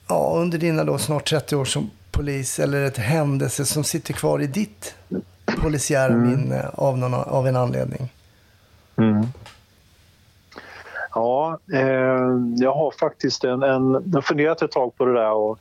ja, 0.07 0.33
under 0.37 0.57
dina 0.57 0.83
då 0.83 0.97
snart 0.97 1.29
30 1.29 1.55
år 1.55 1.65
som 1.65 1.89
polis, 2.11 2.59
eller 2.59 2.85
ett 2.85 2.97
händelse 2.97 3.65
som 3.65 3.83
sitter 3.83 4.13
kvar 4.13 4.41
i 4.41 4.47
ditt 4.47 4.95
polisiära 5.61 6.15
minne 6.15 6.69
av, 6.73 6.97
någon, 6.97 7.13
av 7.13 7.47
en 7.47 7.55
anledning. 7.55 8.09
Mm. 8.97 9.25
Ja, 11.13 11.59
eh, 11.73 12.37
jag 12.55 12.73
har 12.73 12.99
faktiskt 12.99 13.43
en, 13.43 13.63
en, 13.63 13.91
jag 13.91 14.13
har 14.13 14.21
funderat 14.21 14.61
ett 14.61 14.71
tag 14.71 14.97
på 14.97 15.05
det 15.05 15.13
där. 15.13 15.31
Och, 15.31 15.59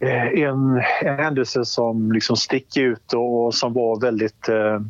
eh, 0.00 0.26
en, 0.26 0.82
en 1.02 1.18
händelse 1.18 1.64
som 1.64 2.12
liksom 2.12 2.36
sticker 2.36 2.82
ut 2.82 3.12
och, 3.12 3.54
som 3.54 3.72
var 3.72 4.00
väldigt 4.00 4.48
eh, 4.48 4.80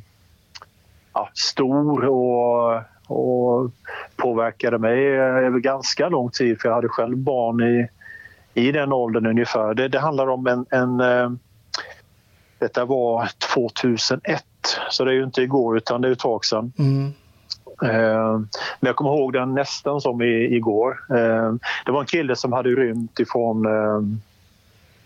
ja, 1.13 1.31
stor 1.35 2.05
och, 2.05 2.83
och 3.07 3.71
påverkade 4.17 4.79
mig 4.79 5.07
över 5.19 5.59
ganska 5.59 6.09
lång 6.09 6.31
tid 6.31 6.61
för 6.61 6.69
jag 6.69 6.75
hade 6.75 6.89
själv 6.89 7.17
barn 7.17 7.61
i, 7.63 7.89
i 8.55 8.73
den 8.73 8.93
åldern 8.93 9.27
ungefär. 9.27 9.75
Det, 9.75 9.89
det 9.89 9.99
handlar 9.99 10.27
om 10.29 10.47
en, 10.47 10.67
en 10.71 11.01
eh, 11.01 11.31
detta 12.59 12.85
var 12.85 13.29
2001, 13.55 14.45
så 14.91 15.05
det 15.05 15.11
är 15.11 15.15
ju 15.15 15.25
inte 15.25 15.43
igår 15.43 15.77
utan 15.77 16.01
det 16.01 16.09
är 16.09 16.13
ett 16.13 16.19
tag 16.19 16.45
sedan. 16.45 16.73
Mm. 16.79 17.13
Eh, 17.83 18.33
Men 18.81 18.89
jag 18.89 18.97
kommer 18.97 19.11
ihåg 19.11 19.33
den 19.33 19.55
nästan 19.55 20.01
som 20.01 20.23
i, 20.23 20.57
igår. 20.57 20.99
Eh, 21.11 21.55
Det 21.87 21.93
var 21.93 22.01
en 22.01 22.07
kille 22.07 22.37
som 22.37 22.53
hade 22.53 22.69
rymt 22.69 23.21
ifrån 23.21 23.67
eh, 23.67 24.01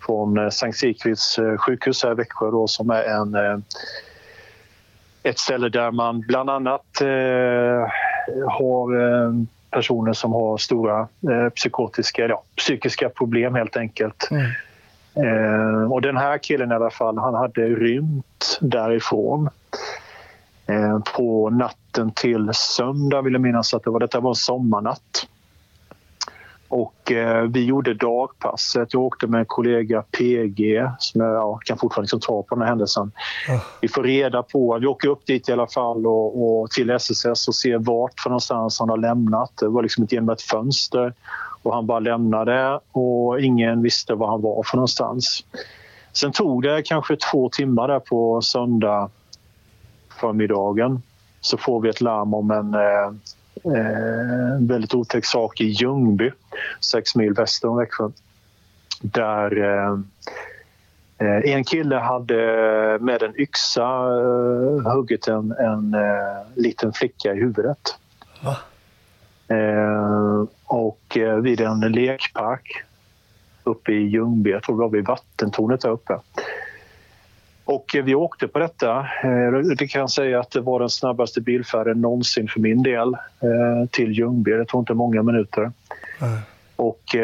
från 0.07 0.39
eh, 0.39 0.49
Sankt 0.49 0.79
Sigfrids 0.79 1.39
eh, 1.39 1.57
sjukhus 1.57 2.05
här 2.05 2.13
i 2.13 2.15
Växjö 2.15 2.51
då, 2.51 2.69
som 2.69 2.91
är 2.91 3.03
en, 3.03 3.35
eh, 3.35 3.59
ett 5.23 5.39
ställe 5.39 5.69
där 5.69 5.91
man 5.91 6.21
bland 6.21 6.51
annat 6.51 7.01
eh, 7.01 7.91
har 8.49 9.01
eh, 9.01 9.33
personer 9.71 10.13
som 10.13 10.33
har 10.33 10.59
stora 10.59 11.01
eh, 11.01 11.49
psykotiska, 11.55 12.27
ja, 12.27 12.43
psykiska 12.57 13.09
problem 13.09 13.55
helt 13.55 13.77
enkelt. 13.77 14.29
Mm. 14.31 14.51
Eh, 15.15 15.93
och 15.93 16.03
den 16.03 16.17
här 16.17 16.39
killen 16.39 16.73
i 16.73 16.75
alla 16.75 16.91
fall, 16.91 17.19
han 17.19 17.35
hade 17.35 17.63
rymt 17.63 18.59
därifrån. 18.61 19.51
Eh, 20.67 20.99
på 21.17 21.51
natten 21.51 22.11
till 22.11 22.51
söndag 22.55 23.23
vill 23.23 23.33
jag 23.33 23.43
minnas 23.43 23.75
att 23.75 23.85
det 23.85 23.91
var. 23.91 24.01
Detta 24.01 24.21
var 24.21 24.31
en 24.31 24.35
sommarnatt. 24.35 25.29
Och 26.71 27.13
eh, 27.13 27.43
vi 27.43 27.65
gjorde 27.65 27.95
dagpasset. 27.95 28.95
Jag 28.95 29.03
åkte 29.03 29.27
med 29.27 29.41
en 29.41 29.47
kollega 29.47 30.03
PG 30.03 30.91
som 30.99 31.21
jag 31.21 31.35
ja, 31.35 31.61
kan 31.65 31.79
fortfarande 31.79 32.05
liksom 32.05 32.21
ta 32.21 32.43
på 32.43 32.55
den 32.55 32.63
här 32.63 32.69
händelsen. 32.69 33.13
Ah. 33.49 33.61
Vi 33.81 33.89
får 33.89 34.03
reda 34.03 34.43
på, 34.43 34.79
vi 34.81 34.87
åker 34.87 35.09
upp 35.09 35.27
dit 35.27 35.49
i 35.49 35.53
alla 35.53 35.67
fall 35.67 36.07
och, 36.07 36.61
och 36.61 36.71
till 36.71 36.91
SSS 36.91 37.49
och 37.49 37.55
ser 37.55 37.79
vart 37.79 38.21
för 38.21 38.31
någonstans 38.31 38.81
han 38.81 38.89
har 38.89 38.97
lämnat. 38.97 39.53
Det 39.61 39.69
var 39.69 39.83
liksom 39.83 40.07
genom 40.11 40.29
ett 40.29 40.43
fönster 40.43 41.15
och 41.63 41.75
han 41.75 41.87
bara 41.87 42.01
lämnade 42.01 42.81
och 42.93 43.41
ingen 43.41 43.83
visste 43.83 44.15
var 44.15 44.29
han 44.29 44.43
var 44.43 44.63
för 44.63 44.77
någonstans. 44.77 45.45
Sen 46.13 46.33
tog 46.33 46.63
det 46.63 46.83
kanske 46.83 47.17
två 47.17 47.49
timmar 47.49 47.89
där 47.89 48.01
på 48.01 48.43
söndag 48.43 49.11
förmiddagen 50.21 51.03
så 51.41 51.57
får 51.57 51.81
vi 51.81 51.89
ett 51.89 52.01
larm 52.01 52.35
om 52.35 52.51
en 52.51 52.75
eh, 52.75 53.13
eh, 53.65 54.69
väldigt 54.69 54.95
otäck 54.95 55.25
sak 55.25 55.61
i 55.61 55.65
Ljungby, 55.65 56.31
sex 56.81 57.15
mil 57.15 57.33
väster 57.35 57.69
om 57.69 57.77
Växjö. 57.77 58.09
Där 59.01 59.63
eh, 59.63 59.99
eh, 61.19 61.55
en 61.55 61.65
kille 61.65 61.97
hade 61.97 62.37
med 63.01 63.23
en 63.23 63.41
yxa 63.41 63.83
eh, 63.83 64.93
huggit 64.93 65.29
en, 65.29 65.53
en 65.53 65.95
eh, 65.95 66.47
liten 66.55 66.93
flicka 66.93 67.35
i 67.35 67.41
huvudet. 67.41 67.97
Va? 68.43 68.57
Eh, 69.57 70.45
och 70.65 71.19
vid 71.43 71.61
en 71.61 71.81
lekpark 71.81 72.85
uppe 73.65 73.93
i 73.93 74.07
Ljungby, 74.07 74.51
jag 74.51 74.63
tror 74.63 74.77
det 74.77 74.81
var 74.81 74.89
vid 74.89 75.07
vattentornet 75.07 75.81
där 75.81 75.91
uppe. 75.91 76.21
Och 77.71 77.97
eh, 77.97 78.05
vi 78.05 78.15
åkte 78.15 78.49
på 78.49 78.59
detta. 78.59 78.99
Eh, 78.99 79.53
Det 79.79 79.87
kan 79.87 80.01
jag 80.01 80.11
säga 80.11 80.41
att 80.41 80.51
det 80.51 80.61
var 80.61 80.81
den 80.81 80.91
snabbaste 80.91 81.41
bilfärden 81.41 82.01
någonsin 82.01 82.49
för 82.49 82.61
min 82.61 82.83
del 82.83 83.15
eh, 83.15 83.89
till 83.91 84.13
Ljungby. 84.13 84.51
Det 84.51 84.65
tog 84.65 84.83
inte 84.83 84.95
många 84.95 85.23
minuter. 85.23 85.73
Nej. 86.21 86.41
Och 86.77 87.15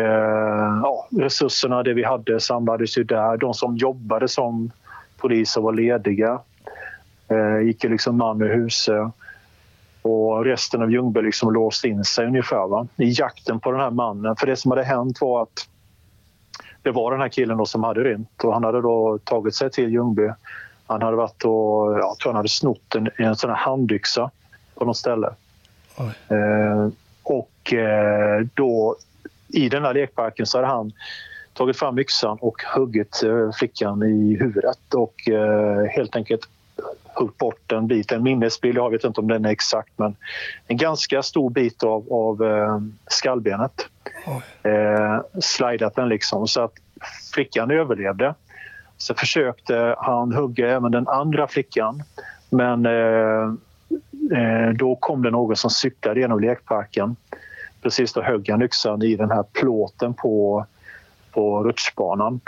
ja, 0.83 1.09
resurserna, 1.11 1.83
det 1.83 1.95
vi 1.95 2.05
hade, 2.05 2.41
samlades 2.41 2.99
ju 2.99 3.05
där. 3.05 3.37
De 3.37 3.55
som 3.55 3.77
jobbade 3.77 4.29
som 4.29 4.71
poliser 5.17 5.61
var 5.61 5.73
lediga. 5.73 6.39
Gick 7.65 7.85
ju 7.85 7.91
liksom 7.91 8.17
man 8.17 8.43
ur 8.43 8.55
huset. 8.55 9.13
Och 10.03 10.45
resten 10.45 10.83
av 10.83 10.91
Ljungby 10.91 11.23
liksom 11.23 11.53
låst 11.53 11.85
in 11.85 12.05
sig 12.05 12.27
ungefär 12.27 12.69
va? 12.69 12.87
i 12.97 13.15
jakten 13.19 13.61
på 13.61 13.71
den 13.71 13.81
här 13.81 13.91
mannen. 13.91 14.37
För 14.37 14.47
det 14.47 14.57
som 14.57 14.71
hade 14.71 14.85
hänt 14.85 15.21
var 15.21 15.43
att 15.43 15.69
det 16.87 16.93
var 16.93 17.11
den 17.11 17.21
här 17.21 17.29
killen 17.29 17.57
då 17.57 17.67
som 17.67 17.85
hade 17.85 18.05
rymt 18.05 18.45
och 18.45 18.53
han 18.53 18.65
hade 18.65 18.81
då 18.81 19.19
tagit 19.25 19.55
sig 19.55 19.71
till 19.71 19.91
Ljungby. 19.91 20.31
Han 20.87 21.03
hade 21.03 21.17
varit 21.17 21.45
och, 21.45 21.93
ja, 21.93 21.99
jag 21.99 22.19
tror 22.19 22.33
han 22.33 22.37
hade 22.37 22.49
snott 22.49 22.95
en, 22.95 23.11
en 23.17 23.37
sån 23.37 23.51
här 23.51 23.57
handyxa 23.57 24.31
på 24.75 24.85
något 24.85 24.97
ställe. 24.97 25.31
Eh, 26.29 26.89
och 27.23 27.73
eh, 27.73 28.47
då 28.55 28.97
i 29.49 29.69
den 29.69 29.85
här 29.85 29.95
lekparken 29.95 30.47
så 30.47 30.59
hade 30.59 30.69
han 30.69 30.93
tagit 31.53 31.77
fram 31.77 31.99
yxan 31.99 32.39
och 32.41 32.63
huggit 32.75 33.23
eh, 33.23 33.51
flickan 33.53 34.03
i 34.03 34.37
huvudet 34.37 34.95
och 34.95 35.29
eh, 35.29 35.85
helt 35.85 36.17
enkelt 36.17 36.49
huggit 37.15 37.39
bort 37.39 37.73
en 37.73 37.87
bit, 37.87 38.13
en 38.13 38.23
minnesbild, 38.23 38.79
jag 38.79 38.91
vet 38.91 39.05
inte 39.05 39.21
om 39.21 39.29
den 39.29 39.45
är 39.45 39.51
exakt 39.51 39.93
men 39.97 40.17
en 40.67 40.77
ganska 40.77 41.23
stor 41.23 41.51
bit 41.51 41.83
av, 41.83 42.13
av 42.13 42.43
eh, 42.43 42.81
skallbenet. 43.07 43.89
Oj. 44.27 44.73
Eh, 44.73 45.21
slidat 45.41 45.95
den 45.95 46.09
liksom 46.09 46.49
så 46.49 46.61
att 46.61 46.75
flickan 47.35 47.71
överlevde. 47.71 48.35
Så 48.97 49.15
försökte 49.15 49.95
han 49.99 50.33
hugga 50.33 50.71
även 50.71 50.93
den 50.93 51.09
andra 51.09 51.49
flickan 51.49 52.03
men 52.51 52.87
eh, 52.87 53.53
eh, 54.39 54.71
då 54.75 54.97
kom 54.97 55.23
det 55.23 55.31
någon 55.31 55.57
som 55.57 55.71
cyklade 55.71 56.21
genom 56.21 56.41
lekparken. 56.41 57.17
Precis 57.83 58.13
då 58.13 58.23
högg 58.23 58.51
han 58.51 58.63
yxan 58.63 59.03
i 59.03 59.17
den 59.17 59.31
här 59.31 59.45
plåten 59.53 60.15
på, 60.15 60.67
på 61.33 61.65
rutschbanan. 61.65 62.41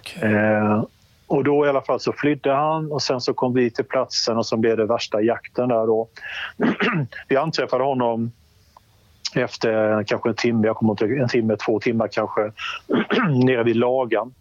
Okej. 0.00 0.32
Eh, 0.32 0.84
och 1.26 1.44
då 1.44 1.66
i 1.66 1.68
alla 1.68 1.82
fall 1.82 2.00
så 2.00 2.12
flydde 2.12 2.52
han 2.52 2.92
och 2.92 3.02
sen 3.02 3.20
så 3.20 3.34
kom 3.34 3.54
vi 3.54 3.70
till 3.70 3.84
platsen 3.84 4.36
och 4.36 4.46
så 4.46 4.56
blev 4.56 4.76
det 4.76 4.86
värsta 4.86 5.20
jakten 5.20 5.68
där 5.68 5.86
då. 5.86 6.08
vi 7.28 7.36
anträffade 7.36 7.84
honom 7.84 8.32
efter 9.34 10.04
kanske 10.04 10.28
en 10.28 10.34
timme, 10.34 10.66
jag 10.66 10.76
kommer 10.76 10.92
inte 10.92 11.22
en 11.22 11.28
timme, 11.28 11.56
två 11.56 11.80
timmar 11.80 12.08
kanske, 12.08 12.52
nere 13.44 13.62
vid 13.62 13.76
Lagan. 13.76 14.34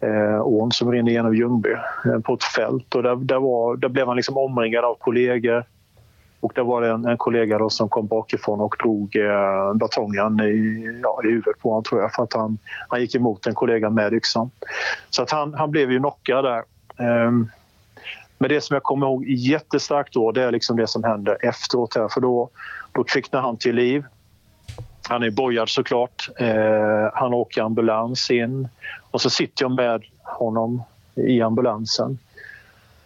Eh, 0.00 0.46
ån 0.46 0.72
som 0.72 0.92
rinner 0.92 1.12
genom 1.12 1.34
Ljungby 1.34 1.70
eh, 2.04 2.20
på 2.20 2.34
ett 2.34 2.44
fält 2.44 2.94
och 2.94 3.02
där, 3.02 3.16
där, 3.16 3.38
var, 3.38 3.76
där 3.76 3.88
blev 3.88 4.06
han 4.06 4.16
liksom 4.16 4.36
omringad 4.36 4.84
av 4.84 4.94
kollegor. 4.94 5.64
Och 6.42 6.52
där 6.54 6.62
var 6.62 6.80
det 6.80 6.90
en, 6.90 7.04
en 7.04 7.16
kollega 7.16 7.58
då 7.58 7.70
som 7.70 7.88
kom 7.88 8.06
bakifrån 8.06 8.60
och 8.60 8.76
drog 8.78 9.16
eh, 9.16 9.74
batongen 9.74 10.40
i, 10.40 11.00
ja, 11.02 11.20
i 11.24 11.26
huvudet 11.26 11.58
på 11.58 11.68
honom 11.68 11.84
tror 11.84 12.00
jag 12.00 12.12
för 12.12 12.22
att 12.22 12.32
han, 12.32 12.58
han 12.88 13.00
gick 13.00 13.14
emot 13.14 13.46
en 13.46 13.54
kollega 13.54 13.90
med 13.90 14.12
yxan. 14.12 14.50
Så 15.10 15.22
att 15.22 15.30
han, 15.30 15.54
han 15.54 15.70
blev 15.70 15.92
ju 15.92 15.98
knockad 15.98 16.44
där. 16.44 16.58
Eh, 16.98 17.30
men 18.38 18.48
det 18.48 18.60
som 18.60 18.74
jag 18.74 18.82
kommer 18.82 19.06
ihåg 19.06 19.24
jättestarkt 19.24 20.12
då 20.12 20.32
det 20.32 20.42
är 20.42 20.50
liksom 20.50 20.76
det 20.76 20.86
som 20.86 21.04
händer 21.04 21.36
efteråt 21.40 21.96
här 21.96 22.08
för 22.08 22.20
då, 22.20 22.50
då 22.92 23.04
kvicknar 23.04 23.40
han 23.40 23.56
till 23.56 23.74
liv. 23.74 24.04
Han 25.08 25.22
är 25.22 25.30
bojad 25.30 25.68
såklart. 25.68 26.28
Eh, 26.36 27.10
han 27.14 27.34
åker 27.34 27.62
ambulans 27.62 28.30
in 28.30 28.68
och 29.10 29.20
så 29.20 29.30
sitter 29.30 29.64
jag 29.64 29.72
med 29.72 30.02
honom 30.22 30.82
i 31.14 31.42
ambulansen. 31.42 32.18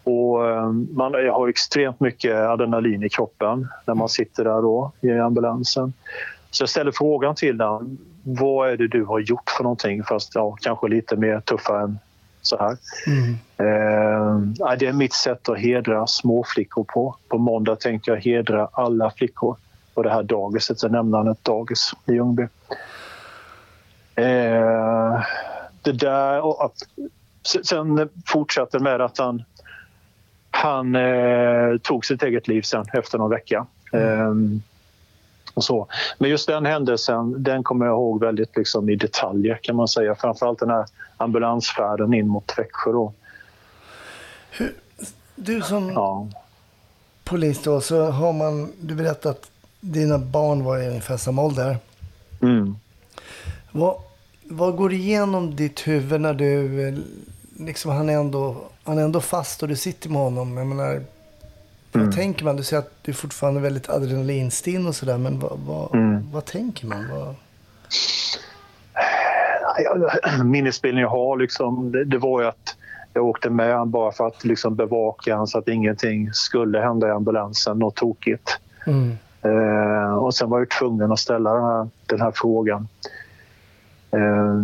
Och 0.07 0.49
eh, 0.49 0.73
man 0.73 1.15
har 1.15 1.49
extremt 1.49 2.01
mycket 2.01 2.37
adrenalin 2.37 3.03
i 3.03 3.09
kroppen 3.09 3.69
när 3.87 3.95
man 3.95 4.09
sitter 4.09 4.45
där 4.45 4.63
då 4.63 4.93
i 5.01 5.11
ambulansen. 5.11 5.93
Så 6.51 6.63
jag 6.63 6.69
ställer 6.69 6.93
frågan 6.93 7.35
till 7.35 7.61
honom. 7.61 7.99
Vad 8.23 8.71
är 8.71 8.77
det 8.77 8.89
du 8.89 9.05
har 9.05 9.19
gjort 9.19 9.51
för 9.57 9.63
någonting? 9.63 10.05
Fast 10.05 10.35
ja, 10.35 10.57
kanske 10.61 10.89
lite 10.89 11.17
mer 11.17 11.41
tuffare 11.41 11.83
än 11.83 11.99
så 12.43 12.59
här. 12.59 12.77
Mm. 13.07 13.33
Eh, 13.57 14.77
det 14.79 14.87
är 14.87 14.93
mitt 14.93 15.15
sätt 15.15 15.49
att 15.49 15.59
hedra 15.59 16.07
småflickor 16.07 16.85
på. 16.85 17.17
På 17.29 17.39
måndag 17.39 17.77
tänkte 17.77 18.11
jag 18.11 18.21
hedra 18.21 18.69
alla 18.73 19.11
flickor 19.11 19.57
på 19.95 20.03
det 20.03 20.11
här 20.11 20.23
dagiset. 20.23 20.79
Så 20.79 20.89
nämnde 20.89 21.19
han 21.19 21.29
ett 21.29 21.45
dagis 21.45 21.93
i 22.07 22.13
Ljungby. 22.13 22.43
Eh, 24.15 25.21
det 25.83 25.93
där 25.93 26.41
och 26.41 26.73
sen 27.43 28.09
fortsatte 28.27 28.79
med 28.79 29.01
att 29.01 29.19
han, 29.19 29.45
han 30.57 30.97
eh, 30.97 31.79
tog 31.83 32.05
sitt 32.05 32.23
eget 32.23 32.49
liv 32.49 32.63
sen 32.63 32.85
efter 32.93 33.19
någon 33.19 33.31
vecka. 33.31 33.67
Mm. 33.93 34.55
Eh, 34.55 34.61
och 35.55 35.65
så. 35.65 35.87
Men 36.19 36.31
just 36.31 36.47
den 36.47 36.67
händelsen 36.67 37.43
den 37.43 37.63
kommer 37.63 37.87
jag 37.87 37.93
ihåg 37.93 38.21
väldigt 38.21 38.57
liksom, 38.57 38.89
i 38.89 38.97
detaljer 38.97 39.59
kan 39.63 39.77
man 39.77 39.89
säga. 39.89 40.15
Framförallt 40.15 40.59
den 40.59 40.71
här 40.71 40.87
ambulansfärden 41.17 42.15
in 42.15 42.29
mot 42.29 42.59
Växjö. 42.59 42.93
Då. 42.93 43.13
Hur, 44.51 44.73
du 45.35 45.61
som 45.61 45.91
ja. 45.91 46.29
polis 47.25 47.63
då, 47.63 47.81
så 47.81 48.11
har 48.11 48.33
man, 48.33 48.73
du 48.81 48.95
berättat 48.95 49.27
att 49.27 49.51
dina 49.81 50.19
barn 50.19 50.65
var 50.65 50.79
i 50.79 50.89
ungefär 50.89 51.17
samma 51.17 51.43
ålder. 51.43 51.77
Mm. 52.43 52.77
Vad, 53.73 53.97
vad 54.43 54.77
går 54.77 54.93
igenom 54.93 55.57
ditt 55.57 55.87
huvud 55.87 56.21
när 56.21 56.35
du, 56.35 57.05
liksom 57.59 57.91
han 57.91 58.09
är 58.09 58.19
ändå, 58.19 58.57
han 58.87 58.99
är 58.99 59.03
ändå 59.03 59.21
fast 59.21 59.63
och 59.63 59.69
du 59.69 59.77
sitter 59.77 60.09
med 60.09 60.19
honom. 60.19 60.57
Jag 60.57 60.67
menar, 60.67 61.03
vad 61.93 62.03
mm. 62.03 62.15
tänker 62.15 62.45
man? 62.45 62.57
Du 62.57 62.63
säger 62.63 62.83
att 62.83 62.93
du 63.03 63.13
är 63.13 63.17
fortfarande 63.17 63.61
väldigt 63.61 63.89
adrenalinstinn 63.89 64.87
och 64.87 64.95
sådär, 64.95 65.19
men 65.19 65.41
vad, 65.41 65.59
vad, 65.67 65.95
mm. 65.95 66.31
vad 66.33 66.45
tänker 66.45 66.87
man? 66.87 67.09
Vad... 67.11 67.35
Minnesbilden 70.45 71.01
jag 71.01 71.09
har 71.09 71.37
liksom, 71.37 71.93
det, 71.93 72.05
det, 72.05 72.19
var 72.19 72.41
ju 72.41 72.47
att 72.47 72.77
jag 73.15 73.25
åkte 73.25 73.51
med 73.51 73.87
bara 73.87 74.13
för 74.13 74.27
att 74.27 74.45
liksom 74.45 74.75
bevaka 74.75 75.33
honom 75.33 75.47
så 75.47 75.59
att 75.59 75.69
ingenting 75.69 76.33
skulle 76.33 76.81
hända 76.81 77.09
i 77.09 77.11
ambulansen, 77.11 77.79
något 77.79 77.95
tokigt. 77.95 78.59
Mm. 78.87 79.19
Eh, 79.43 80.15
och 80.15 80.35
sen 80.35 80.51
var 80.51 80.59
jag 80.59 80.71
tvungen 80.71 81.13
att 81.13 81.19
ställa 81.19 81.55
den 81.55 81.65
här, 81.65 81.89
den 82.07 82.21
här 82.21 82.33
frågan. 82.35 82.89
Eh, 84.11 84.63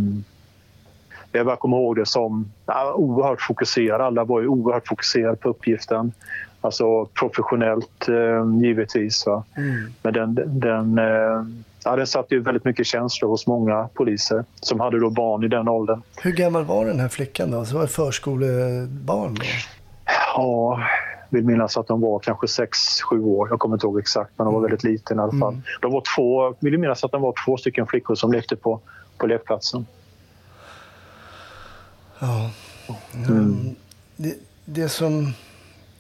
jag 1.32 1.46
bara 1.46 1.56
kommer 1.56 1.76
ihåg 1.76 1.96
det 1.96 2.06
som 2.06 2.52
ja, 2.66 2.94
oerhört 2.94 3.40
fokuserad. 3.40 4.00
Alla 4.00 4.24
var 4.24 4.40
ju 4.40 4.46
oerhört 4.46 4.88
fokuserade 4.88 5.36
på 5.36 5.48
uppgiften. 5.48 6.12
Alltså 6.60 7.06
professionellt 7.06 8.08
eh, 8.08 8.60
givetvis. 8.62 9.26
Mm. 9.26 9.92
Men 10.02 10.12
den, 10.12 10.34
den, 10.60 10.98
eh, 10.98 11.44
ja, 11.84 11.96
den 11.96 12.06
satte 12.06 12.34
ju 12.34 12.40
väldigt 12.40 12.64
mycket 12.64 12.86
känslor 12.86 13.28
hos 13.28 13.46
många 13.46 13.88
poliser 13.94 14.44
som 14.60 14.80
hade 14.80 15.00
då 15.00 15.10
barn 15.10 15.44
i 15.44 15.48
den 15.48 15.68
åldern. 15.68 16.02
Hur 16.22 16.32
gammal 16.32 16.64
var 16.64 16.86
den 16.86 17.00
här 17.00 17.08
flickan 17.08 17.50
då? 17.50 17.64
Så 17.64 17.74
var 17.74 17.82
det 17.82 17.88
förskolebarn? 17.88 19.34
Då? 19.34 19.44
Ja, 20.34 20.80
vill 21.32 21.44
minnas 21.44 21.76
att 21.76 21.86
de 21.86 22.00
var 22.00 22.18
kanske 22.18 22.46
6-7 22.46 23.24
år. 23.24 23.48
Jag 23.50 23.58
kommer 23.58 23.76
inte 23.76 23.86
ihåg 23.86 23.98
exakt, 23.98 24.30
men 24.36 24.44
de 24.44 24.54
var 24.54 24.60
mm. 24.60 24.70
väldigt 24.70 24.84
liten 24.84 25.18
i 25.18 25.20
alla 25.22 25.32
fall. 25.32 25.52
Mm. 25.52 25.62
De 25.80 25.92
var 25.92 26.02
två, 26.16 26.54
vill 26.60 26.78
minnas 26.78 27.04
att 27.04 27.12
de 27.12 27.22
var 27.22 27.34
två 27.46 27.56
stycken 27.56 27.86
flickor 27.86 28.14
som 28.14 28.32
lekte 28.32 28.56
på, 28.56 28.80
på 29.18 29.26
lekplatsen. 29.26 29.86
Ja. 32.22 32.50
Mm. 33.14 33.74
Det, 34.16 34.34
det, 34.64 34.88
som, 34.88 35.32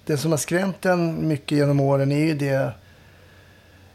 det 0.06 0.16
som 0.16 0.30
har 0.30 0.38
skrämt 0.38 0.86
en 0.86 1.28
mycket 1.28 1.58
genom 1.58 1.80
åren 1.80 2.12
är 2.12 2.26
ju 2.26 2.34
det 2.34 2.72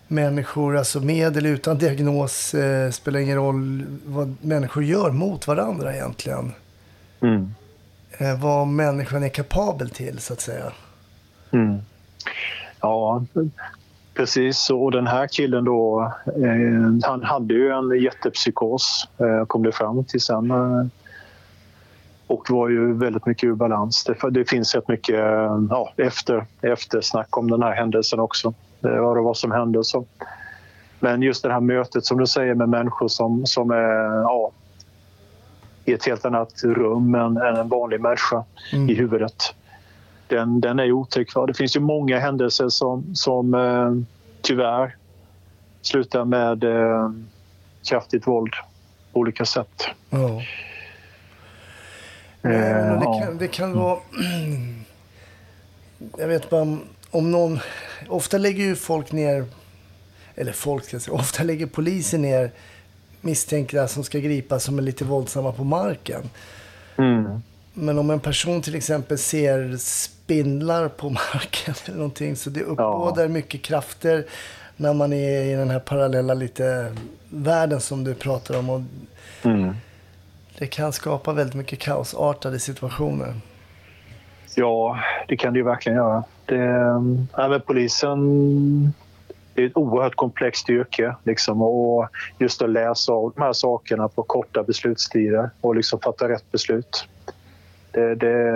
människor, 0.07 0.77
alltså 0.77 0.99
med 0.99 1.37
eller 1.37 1.49
utan 1.49 1.77
diagnos, 1.77 2.53
eh, 2.53 2.91
spelar 2.91 3.19
ingen 3.19 3.37
roll 3.37 3.85
vad 4.05 4.35
människor 4.41 4.83
gör 4.83 5.11
mot 5.11 5.47
varandra 5.47 5.95
egentligen. 5.95 6.51
Mm. 7.21 7.53
Eh, 8.17 8.39
vad 8.39 8.67
människan 8.67 9.23
är 9.23 9.29
kapabel 9.29 9.89
till, 9.89 10.19
så 10.19 10.33
att 10.33 10.41
säga. 10.41 10.71
Mm. 11.51 11.77
Ja, 12.81 13.25
precis. 14.13 14.69
Och 14.69 14.91
den 14.91 15.07
här 15.07 15.27
killen 15.27 15.65
då, 15.65 16.13
eh, 16.25 17.09
han 17.09 17.23
hade 17.23 17.53
ju 17.53 17.69
en 17.71 18.01
jättepsykos, 18.01 19.07
eh, 19.17 19.45
kom 19.45 19.63
det 19.63 19.71
fram 19.71 20.03
till 20.03 20.21
sen. 20.21 20.51
Och 22.27 22.49
var 22.49 22.69
ju 22.69 22.93
väldigt 22.93 23.25
mycket 23.25 23.43
ur 23.43 23.53
balans. 23.53 24.03
Det, 24.03 24.29
det 24.29 24.49
finns 24.49 24.75
rätt 24.75 24.87
mycket 24.87 25.15
ja, 25.69 25.93
efter, 25.97 26.45
eftersnack 26.61 27.37
om 27.37 27.51
den 27.51 27.63
här 27.63 27.71
händelsen 27.71 28.19
också. 28.19 28.53
Det 28.79 28.99
var 28.99 29.15
det 29.15 29.21
vad 29.21 29.37
som 29.37 29.51
hände. 29.51 29.83
Så. 29.83 30.05
Men 30.99 31.21
just 31.21 31.43
det 31.43 31.53
här 31.53 31.59
mötet 31.59 32.05
som 32.05 32.17
du 32.17 32.27
säger 32.27 32.55
med 32.55 32.69
människor 32.69 33.07
som, 33.07 33.45
som 33.45 33.71
är 33.71 34.21
ja, 34.21 34.51
i 35.85 35.93
ett 35.93 36.05
helt 36.05 36.25
annat 36.25 36.63
rum 36.63 37.15
än, 37.15 37.37
än 37.37 37.55
en 37.55 37.69
vanlig 37.69 38.01
människa 38.01 38.43
mm. 38.73 38.89
i 38.89 38.93
huvudet 38.93 39.53
den, 40.27 40.61
den 40.61 40.79
är 40.79 40.91
otäck. 40.91 41.33
Det 41.47 41.53
finns 41.53 41.75
ju 41.75 41.79
många 41.79 42.19
händelser 42.19 42.69
som, 42.69 43.15
som 43.15 43.53
eh, 43.53 43.91
tyvärr 44.41 44.95
slutar 45.81 46.25
med 46.25 46.63
eh, 46.63 47.11
kraftigt 47.89 48.27
våld 48.27 48.53
på 49.13 49.19
olika 49.19 49.45
sätt. 49.45 49.87
Ja. 50.09 50.41
Eh, 52.51 52.99
det, 52.99 53.19
kan, 53.19 53.37
det 53.37 53.47
kan 53.47 53.73
vara... 53.73 53.99
Jag 56.17 56.27
vet 56.27 56.49
bara 56.49 56.77
om, 57.11 57.31
någon... 57.31 57.59
Ofta 58.07 58.37
lägger 58.37 58.63
ju 58.63 58.75
folk 58.75 59.11
ner... 59.11 59.45
Eller 60.35 60.51
folk 60.51 60.85
ska 60.85 60.99
säga. 60.99 61.15
Ofta 61.15 61.43
lägger 61.43 61.65
polisen 61.65 62.21
ner 62.21 62.51
misstänkta 63.21 63.87
som 63.87 64.03
ska 64.03 64.19
gripas 64.19 64.63
som 64.63 64.77
är 64.77 64.81
lite 64.81 65.05
våldsamma 65.05 65.51
på 65.51 65.63
marken. 65.63 66.29
Mm. 66.97 67.41
Men 67.73 67.99
om 67.99 68.09
en 68.09 68.19
person 68.19 68.61
till 68.61 68.75
exempel 68.75 69.17
ser 69.17 69.77
spindlar 69.77 70.89
på 70.89 71.09
marken 71.09 71.75
eller 71.85 71.97
någonting 71.97 72.35
så 72.35 72.49
det 72.49 72.63
uppbådar 72.63 73.23
ja. 73.23 73.29
mycket 73.29 73.61
krafter 73.61 74.25
när 74.77 74.93
man 74.93 75.13
är 75.13 75.41
i 75.41 75.53
den 75.53 75.69
här 75.69 75.79
parallella 75.79 76.33
lite 76.33 76.95
världen 77.29 77.81
som 77.81 78.03
du 78.03 78.13
pratar 78.13 78.57
om. 78.57 78.69
Och 78.69 78.81
mm. 79.43 79.75
Det 80.59 80.67
kan 80.67 80.93
skapa 80.93 81.33
väldigt 81.33 81.55
mycket 81.55 81.79
kaosartade 81.79 82.59
situationer. 82.59 83.33
Ja, 84.55 84.99
det 85.27 85.37
kan 85.37 85.53
det 85.53 85.59
ju 85.59 85.65
verkligen 85.65 85.95
göra. 85.95 86.23
Det, 86.45 86.65
äh, 87.37 87.59
polisen 87.59 88.93
det 89.57 89.63
är 89.63 89.67
ett 89.67 89.77
oerhört 89.77 90.15
komplext 90.15 90.69
yrke. 90.69 91.15
Liksom, 91.23 91.61
och 91.61 92.07
just 92.39 92.61
att 92.61 92.69
läsa 92.69 93.11
av 93.11 93.33
de 93.35 93.41
här 93.41 93.53
sakerna 93.53 94.07
på 94.07 94.23
korta 94.23 94.63
beslutstider 94.63 95.49
och 95.61 95.75
liksom 95.75 95.99
fatta 95.99 96.29
rätt 96.29 96.51
beslut. 96.51 97.07
Det, 97.91 98.15
det, 98.15 98.53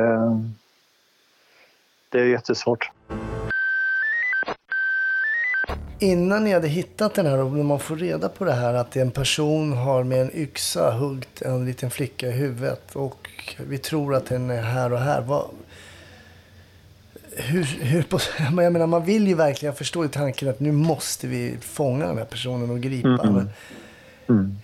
det 2.10 2.20
är 2.20 2.26
jättesvårt. 2.26 2.90
Innan 6.02 6.44
ni 6.44 6.54
hade 6.54 6.68
hittat 6.68 7.14
den 7.14 7.26
här 7.26 7.38
och 7.38 7.52
när 7.52 7.64
man 7.64 7.80
får 7.80 7.96
reda 7.96 8.30
på 8.30 8.46
det 8.46 8.54
här 8.54 8.74
att 8.74 8.96
en 8.96 9.12
person 9.12 9.74
har 9.74 10.04
med 10.04 10.22
en 10.22 10.32
yxa 10.36 10.92
huggit 10.92 11.42
en 11.42 11.66
liten 11.66 11.92
flicka 11.92 12.28
i 12.28 12.32
huvudet 12.32 12.96
och 12.96 13.30
vi 13.58 13.78
tror 13.78 14.16
att 14.16 14.26
den 14.26 14.50
är 14.50 14.62
här 14.62 14.94
och 14.94 15.00
här. 15.00 15.22
Vad, 15.22 15.46
hur, 17.36 17.64
hur, 17.64 18.06
jag 18.40 18.54
menar, 18.54 18.88
man 18.88 19.06
vill 19.06 19.28
ju 19.28 19.34
verkligen, 19.34 19.72
jag 19.72 19.78
förstår 19.78 20.06
ju 20.06 20.10
tanken 20.10 20.50
att 20.50 20.60
nu 20.60 20.72
måste 20.72 21.28
vi 21.28 21.58
fånga 21.62 22.08
den 22.08 22.18
här 22.18 22.26
personen 22.26 22.70
och 22.70 22.82
gripa. 22.82 23.08
Mm. 23.08 23.34
Men, 23.34 23.50
mm. 24.30 24.58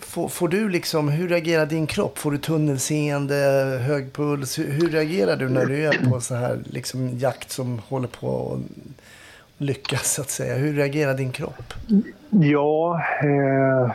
får, 0.00 0.28
får 0.28 0.48
du 0.48 0.68
liksom, 0.68 1.08
hur 1.08 1.28
reagerar 1.28 1.66
din 1.66 1.86
kropp? 1.86 2.18
Får 2.18 2.30
du 2.30 2.38
tunnelseende, 2.38 3.34
hög 3.82 4.12
puls? 4.12 4.58
Hur, 4.58 4.70
hur 4.70 4.90
reagerar 4.90 5.36
du 5.36 5.48
när 5.48 5.66
du 5.66 5.86
är 5.86 6.10
på 6.10 6.20
så 6.20 6.34
här 6.34 6.58
liksom, 6.70 7.18
jakt 7.18 7.50
som 7.50 7.78
håller 7.88 8.08
på 8.08 8.52
att 8.54 8.94
lyckas 9.58 10.14
så 10.14 10.20
att 10.20 10.30
säga? 10.30 10.54
Hur 10.54 10.72
reagerar 10.72 11.14
din 11.14 11.32
kropp? 11.32 11.74
Ja, 12.30 13.02
eh, 13.22 13.92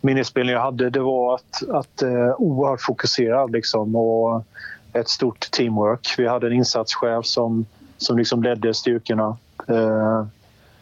minnesbilden 0.00 0.54
jag 0.54 0.62
hade 0.62 0.90
det 0.90 1.00
var 1.00 1.34
att, 1.34 1.68
att 1.68 2.02
eh, 2.02 2.34
oerhört 2.38 2.80
fokuserad 2.80 3.52
liksom 3.52 3.96
och 3.96 4.44
ett 4.92 5.08
stort 5.08 5.50
teamwork. 5.50 6.14
Vi 6.18 6.26
hade 6.26 6.46
en 6.46 6.52
insatschef 6.52 7.26
som, 7.26 7.66
som 7.96 8.18
liksom 8.18 8.42
ledde 8.42 8.74
styrkorna. 8.74 9.36
Eh, 9.68 10.26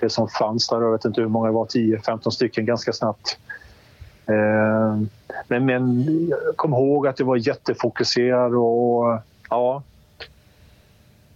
det 0.01 0.11
som 0.11 0.29
fanns 0.29 0.69
där, 0.69 0.81
jag 0.81 0.93
vet 0.93 1.05
inte 1.05 1.21
hur 1.21 1.29
många 1.29 1.47
det 1.47 1.53
var, 1.53 1.67
10-15 1.67 2.31
stycken 2.31 2.67
ganska 2.67 2.93
snabbt. 2.93 3.38
Eh, 4.27 5.03
men, 5.49 5.67
men 5.67 6.07
jag 6.29 6.57
kom 6.57 6.73
ihåg 6.73 7.07
att 7.07 7.17
det 7.17 7.25
var 7.25 7.37
jättefokuserad 7.37 8.55
och 8.55 9.19
ja. 9.51 9.83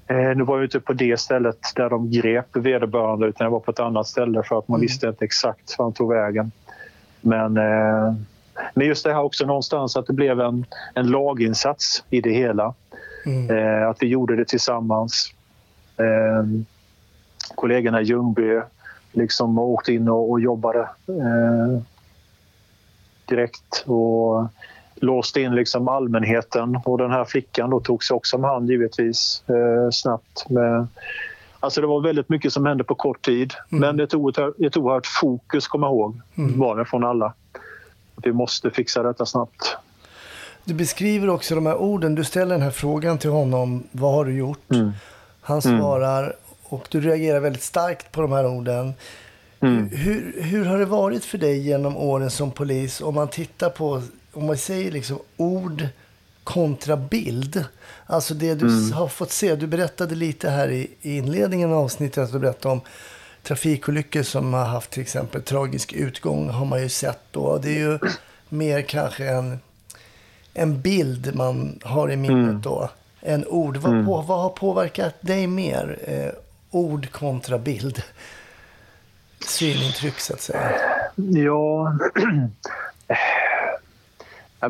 Eh, 0.08 0.36
nu 0.36 0.44
var 0.44 0.56
jag 0.56 0.64
inte 0.64 0.80
på 0.80 0.92
det 0.92 1.20
stället 1.20 1.58
där 1.74 1.90
de 1.90 2.10
grep 2.10 2.56
vederbörande 2.56 3.26
utan 3.26 3.44
jag 3.44 3.50
var 3.50 3.60
på 3.60 3.70
ett 3.70 3.80
annat 3.80 4.06
ställe 4.06 4.42
för 4.42 4.58
att 4.58 4.68
man 4.68 4.76
Mm. 4.76 4.82
visste 4.86 5.08
inte 5.08 5.24
exakt 5.24 5.78
var 5.78 5.84
han 5.84 5.92
tog 5.92 6.12
vägen. 6.12 6.52
Men, 7.20 7.56
eh, 7.56 8.14
men 8.74 8.86
just 8.86 9.04
det 9.04 9.12
här 9.12 9.22
också 9.22 9.46
någonstans 9.46 9.96
att 9.96 10.06
det 10.06 10.12
blev 10.12 10.40
en, 10.40 10.66
en 10.94 11.06
laginsats 11.06 12.04
i 12.10 12.20
det 12.20 12.32
hela. 12.32 12.74
Mm. 13.26 13.50
Eh, 13.50 13.88
att 13.88 14.02
vi 14.02 14.06
gjorde 14.06 14.36
det 14.36 14.44
tillsammans. 14.44 15.32
Kollegorna 17.54 18.00
i 18.00 18.04
Ljungby 18.04 18.60
liksom 19.12 19.58
åkte 19.58 19.92
in 19.92 20.08
och, 20.08 20.30
och 20.30 20.40
jobbade 20.40 20.88
direkt 23.28 23.84
och 23.86 24.46
låste 24.96 25.40
in 25.40 25.54
liksom 25.54 25.88
allmänheten. 25.88 26.80
Och 26.84 26.98
den 26.98 27.10
här 27.10 27.24
flickan 27.24 27.70
då 27.70 27.80
togs 27.80 28.10
också 28.10 28.36
om 28.36 28.44
hand 28.44 28.70
givetvis 28.70 29.42
eh, 29.46 29.90
snabbt. 29.90 30.50
Med, 30.50 30.86
alltså 31.60 31.80
det 31.80 31.86
var 31.86 32.00
väldigt 32.00 32.28
mycket 32.28 32.52
som 32.52 32.66
hände 32.66 32.84
på 32.84 32.94
kort 32.94 33.24
tid. 33.24 33.54
Men 33.68 34.00
ett 34.00 34.14
oerhört, 34.14 34.60
ett 34.60 34.76
oerhört 34.76 35.06
fokus, 35.06 35.68
kom 35.68 35.82
jag 35.82 35.90
ihåg, 35.90 36.20
var 36.34 36.76
det 36.76 36.84
från 36.84 37.04
alla. 37.04 37.32
Vi 38.22 38.32
måste 38.32 38.70
fixa 38.70 39.02
detta 39.02 39.26
snabbt. 39.26 39.76
Du 40.64 40.74
beskriver 40.74 41.30
också 41.30 41.54
de 41.54 41.66
här 41.66 41.76
orden. 41.76 42.14
Du 42.14 42.24
ställer 42.24 42.54
den 42.54 42.62
här 42.62 42.70
frågan 42.70 43.18
till 43.18 43.30
honom. 43.30 43.82
Vad 43.92 44.12
har 44.14 44.24
du 44.24 44.36
gjort? 44.36 44.70
Mm. 44.70 44.92
Han 45.40 45.62
svarar 45.62 46.34
och 46.62 46.86
du 46.90 47.00
reagerar 47.00 47.40
väldigt 47.40 47.62
starkt 47.62 48.12
på 48.12 48.20
de 48.20 48.32
här 48.32 48.46
orden. 48.46 48.94
Mm. 49.60 49.88
Hur, 49.88 50.42
hur 50.42 50.64
har 50.64 50.78
det 50.78 50.84
varit 50.84 51.24
för 51.24 51.38
dig 51.38 51.58
genom 51.58 51.96
åren 51.96 52.30
som 52.30 52.50
polis? 52.50 53.00
Om 53.00 53.14
man 53.14 53.28
tittar 53.28 53.70
på, 53.70 54.02
om 54.36 54.46
man 54.46 54.56
säger 54.56 54.90
liksom 54.92 55.18
ord 55.36 55.86
kontra 56.44 56.96
bild. 56.96 57.64
Alltså 58.06 58.34
det 58.34 58.54
du 58.54 58.66
Mm. 58.66 58.92
har 58.92 59.08
fått 59.08 59.32
se. 59.32 59.56
Du 59.56 59.66
berättade 59.66 60.14
lite 60.14 60.50
här 60.50 60.68
i, 60.70 60.90
i 61.02 61.16
inledningen 61.16 61.72
av 61.72 61.78
avsnittet. 61.78 62.18
Att 62.24 62.32
du 62.32 62.38
berättade 62.38 62.72
om 62.72 62.80
trafikolyckor 63.42 64.22
som 64.22 64.54
har 64.54 64.64
haft 64.64 64.90
till 64.90 65.02
exempel 65.02 65.42
tragisk 65.42 65.92
utgång. 65.92 66.50
Har 66.50 66.64
man 66.64 66.82
ju 66.82 66.88
sett 66.88 67.20
då. 67.30 67.58
Det 67.58 67.68
är 67.68 67.78
ju 67.78 67.98
mer 68.48 68.82
kanske 68.82 69.24
en, 69.28 69.58
en 70.54 70.80
bild 70.80 71.34
man 71.34 71.78
har 71.82 72.10
i 72.10 72.16
minnet 72.16 72.48
Mm. 72.48 72.60
då. 72.62 72.90
En 73.20 73.46
ord. 73.46 73.76
Vad, 73.76 74.06
på, 74.06 74.20
vad 74.22 74.40
har 74.42 74.50
påverkat 74.50 75.14
dig 75.20 75.46
mer? 75.46 75.98
Eh, 76.06 76.30
ord 76.70 77.10
kontra 77.12 77.58
bild. 77.58 78.02
Synintryck 79.46 80.18
så 80.20 80.32
att 80.34 80.40
säga. 80.40 80.70
Ja... 81.16 81.92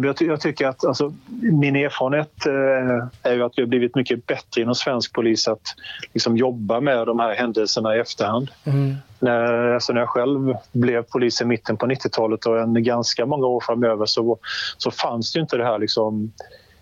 Jag 0.02 0.40
tycker 0.40 0.66
att 0.66 0.84
alltså, 0.84 1.14
min 1.40 1.76
erfarenhet 1.76 2.46
eh, 2.46 3.30
är 3.30 3.34
ju 3.34 3.42
att 3.42 3.52
vi 3.56 3.62
har 3.62 3.66
blivit 3.66 3.94
mycket 3.94 4.26
bättre 4.26 4.62
inom 4.62 4.74
svensk 4.74 5.12
polis 5.12 5.48
att 5.48 5.74
liksom, 6.14 6.36
jobba 6.36 6.80
med 6.80 7.06
de 7.06 7.20
här 7.20 7.34
händelserna 7.34 7.96
i 7.96 8.00
efterhand. 8.00 8.50
Mm. 8.64 8.94
När, 9.18 9.74
alltså, 9.74 9.92
när 9.92 10.00
jag 10.00 10.08
själv 10.08 10.54
blev 10.72 11.02
polis 11.02 11.40
i 11.40 11.44
mitten 11.44 11.76
på 11.76 11.86
90-talet 11.86 12.46
och 12.46 12.60
en 12.60 12.84
ganska 12.84 13.26
många 13.26 13.46
år 13.46 13.60
framöver 13.60 14.06
så, 14.06 14.38
så 14.78 14.90
fanns 14.90 15.32
det 15.32 15.38
ju 15.38 15.42
inte 15.42 15.56
det 15.56 15.64
här 15.64 15.78
liksom, 15.78 16.32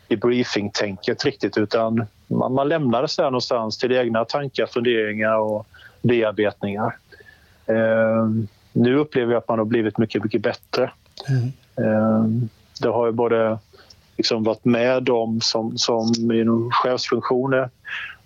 debriefing-tänket 0.08 1.24
riktigt 1.24 1.58
utan 1.58 2.06
man, 2.26 2.54
man 2.54 2.68
lämnades 2.68 3.16
där 3.16 3.24
någonstans 3.24 3.78
till 3.78 3.92
egna 3.92 4.24
tankar, 4.24 4.66
funderingar 4.66 5.36
och 5.36 5.66
bearbetningar. 6.02 6.96
Eh, 7.66 8.28
nu 8.72 8.96
upplever 8.96 9.32
jag 9.32 9.38
att 9.38 9.48
man 9.48 9.58
har 9.58 9.66
blivit 9.66 9.98
mycket, 9.98 10.22
mycket 10.22 10.42
bättre. 10.42 10.90
Mm. 11.28 11.52
Eh, 11.76 12.48
det 12.80 12.88
har 12.88 13.06
ju 13.06 13.12
både 13.12 13.58
liksom 14.16 14.44
varit 14.44 14.64
med 14.64 15.02
dem 15.02 15.40
som, 15.40 15.78
som 15.78 16.32
inom 16.32 16.70
chefsfunktioner 16.72 17.70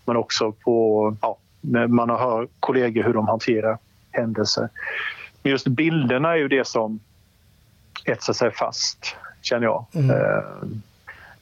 men 0.05 0.17
också 0.17 0.53
på, 0.53 1.17
ja, 1.23 1.37
man 1.89 2.11
har 2.11 2.19
hört 2.19 2.49
kollegor 2.61 3.03
hur 3.03 3.15
de 3.15 3.29
hanterar 3.29 3.79
händelser. 4.13 4.69
Men 5.43 5.53
just 5.53 5.67
bilderna 5.67 6.33
är 6.33 6.37
ju 6.37 6.49
det 6.49 6.67
som 6.67 7.01
etsar 8.05 8.33
sig 8.33 8.51
fast, 8.51 9.17
känner 9.43 9.65
jag. 9.65 9.85
Mm. 9.95 10.11
Eh, 10.11 10.43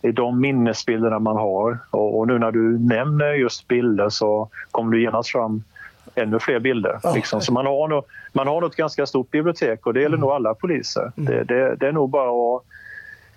Det 0.01 0.09
är 0.09 0.12
de 0.12 0.40
minnesbilderna 0.40 1.19
man 1.19 1.37
har. 1.37 1.79
Och, 1.90 2.27
nu 2.27 2.38
när 2.38 2.53
du 2.53 2.79
nämner 2.79 3.33
just 3.33 3.69
bilder 3.69 4.09
så 4.09 4.49
kommer 4.71 4.97
det 4.97 5.03
genast 5.03 5.31
fram 5.31 5.62
ännu 6.14 6.38
fler 6.38 6.59
bilder. 6.59 7.01
Ja. 7.03 7.14
Liksom. 7.14 7.40
Så 7.40 7.53
man 7.53 7.66
har, 7.66 7.88
nog, 7.88 8.05
man 8.33 8.47
har 8.47 8.61
nog 8.61 8.71
ett 8.71 8.77
ganska 8.77 9.07
stort 9.07 9.31
bibliotek 9.31 9.87
och 9.87 9.95
det 9.95 10.01
gäller 10.01 10.16
nog 10.16 10.31
alla 10.31 10.55
poliser. 10.55 11.12
Det, 11.14 11.45
det, 11.45 11.77
det 11.77 11.88
är 11.88 11.92
nog 11.92 12.11
bara 12.11 12.57
att 12.57 12.62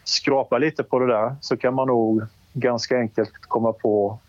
skrapa 0.09 0.57
lite 0.57 0.83
på 0.83 0.99
det 0.99 1.07
där 1.07 1.35
så 1.41 1.57
kan 1.57 1.73
man 1.73 1.87
nog 1.87 2.23
ganska 2.53 2.97
enkelt 2.97 3.31
komma 3.41 3.73
på 3.73 4.19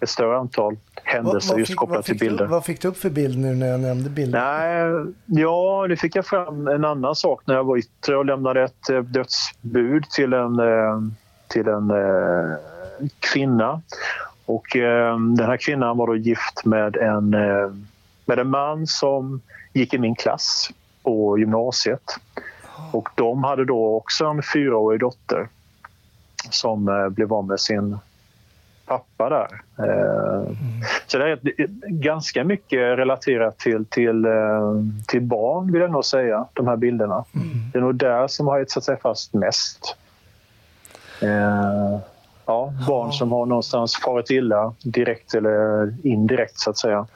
ett 0.00 0.08
större 0.08 0.38
antal 0.38 0.76
händelser 1.04 1.58
just 1.58 1.70
fick, 1.70 1.78
kopplat 1.78 2.04
till 2.04 2.14
fick 2.14 2.20
du, 2.20 2.28
bilder. 2.28 2.46
vad 2.46 2.64
fick 2.64 2.80
du 2.80 2.88
upp 2.88 2.96
för 2.96 3.10
bild 3.10 3.38
nu 3.38 3.54
när 3.54 3.66
jag 3.66 3.80
nämnde 3.80 4.10
bilder? 4.10 4.40
Nej, 4.40 5.12
ja, 5.26 5.86
nu 5.88 5.96
fick 5.96 6.16
jag 6.16 6.26
fram 6.26 6.68
en 6.68 6.84
annan 6.84 7.14
sak 7.14 7.42
när 7.44 7.54
jag 7.54 7.64
var 7.64 7.76
yttre 7.76 8.16
och 8.16 8.24
lämnade 8.24 8.62
ett 8.62 8.90
eh, 8.90 8.98
dödsbud 8.98 10.04
till 10.10 10.32
en, 10.32 10.58
eh, 10.58 11.00
till 11.48 11.68
en 11.68 11.90
eh, 11.90 12.56
kvinna. 13.32 13.82
Och 14.46 14.66
den 15.36 15.46
här 15.46 15.56
kvinnan 15.56 15.96
var 15.96 16.06
då 16.06 16.16
gift 16.16 16.64
med 16.64 16.96
en, 16.96 17.30
med 18.24 18.38
en 18.38 18.48
man 18.48 18.86
som 18.86 19.40
gick 19.72 19.94
i 19.94 19.98
min 19.98 20.14
klass 20.14 20.70
på 21.02 21.38
gymnasiet. 21.38 22.02
Och 22.90 23.08
de 23.14 23.44
hade 23.44 23.64
då 23.64 23.96
också 23.96 24.24
en 24.26 24.42
fyraårig 24.54 25.00
dotter 25.00 25.48
som 26.50 26.88
eh, 26.88 27.08
blev 27.08 27.32
av 27.32 27.46
med 27.46 27.60
sin 27.60 27.98
pappa 28.86 29.28
där. 29.28 29.62
Eh, 29.78 30.42
Så 31.06 31.18
det 31.18 31.30
är 31.30 31.38
ganska 31.88 32.44
mycket 32.44 32.78
relaterat 32.78 33.58
till, 33.58 33.84
till, 33.86 34.24
eh, 34.24 34.72
till 35.06 35.20
barn, 35.22 35.72
vill 35.72 35.82
jag 35.82 35.90
nog 35.90 36.04
säga, 36.04 36.46
de 36.52 36.68
här 36.68 36.76
bilderna. 36.76 37.24
Det 37.72 37.78
är 37.78 37.82
nog 37.82 37.94
där 37.94 38.28
som 38.28 38.46
har 38.46 38.60
etsat 38.60 38.84
sig 38.84 38.96
fast 39.00 39.34
mest. 39.34 39.96
Ja, 42.46 42.72
barn 42.88 43.12
som 43.12 43.32
har 43.32 43.46
någonstans 43.46 43.96
farit 43.96 44.30
illa 44.30 44.74
direkt 44.84 45.34
eller 45.34 45.94
indirekt, 46.06 46.58
så 46.58 46.70
att 46.70 46.78
säga. 46.78 47.06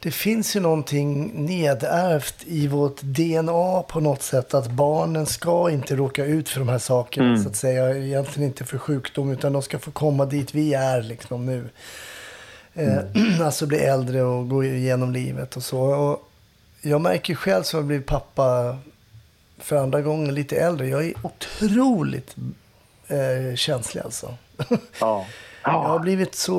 Det 0.00 0.10
finns 0.10 0.56
ju 0.56 0.60
någonting 0.60 1.32
nedärvt 1.46 2.34
i 2.46 2.66
vårt 2.66 3.00
DNA 3.02 3.82
på 3.82 4.00
något 4.00 4.22
sätt. 4.22 4.54
Att 4.54 4.70
barnen 4.70 5.26
ska 5.26 5.70
inte 5.70 5.96
råka 5.96 6.24
ut 6.24 6.48
för 6.48 6.58
de 6.60 6.68
här 6.68 6.78
sakerna. 6.78 7.26
Mm. 7.28 7.42
Så 7.42 7.48
att 7.48 7.56
säga. 7.56 7.98
Egentligen 7.98 8.48
inte 8.48 8.64
för 8.64 8.78
sjukdom 8.78 9.30
utan 9.30 9.52
de 9.52 9.62
ska 9.62 9.78
få 9.78 9.90
komma 9.90 10.24
dit 10.26 10.54
vi 10.54 10.74
är 10.74 11.02
liksom 11.02 11.46
nu. 11.46 11.68
Eh, 12.74 12.98
alltså 13.42 13.66
bli 13.66 13.78
äldre 13.78 14.22
och 14.22 14.48
gå 14.48 14.64
igenom 14.64 15.12
livet 15.12 15.56
och 15.56 15.62
så. 15.62 15.80
Och 15.80 16.30
jag 16.80 17.00
märker 17.00 17.34
själv 17.34 17.62
som 17.62 17.78
jag 17.78 17.86
blivit 17.86 18.06
pappa 18.06 18.78
för 19.58 19.76
andra 19.76 20.00
gången 20.02 20.34
lite 20.34 20.56
äldre. 20.56 20.88
Jag 20.88 21.04
är 21.04 21.14
otroligt 21.22 22.36
eh, 23.08 23.56
känslig 23.56 24.02
alltså. 24.02 24.34
Ja. 25.00 25.26
Jag 25.62 25.72
har 25.72 25.94
Ja, 25.94 25.98
blivit 25.98 26.34
så, 26.34 26.54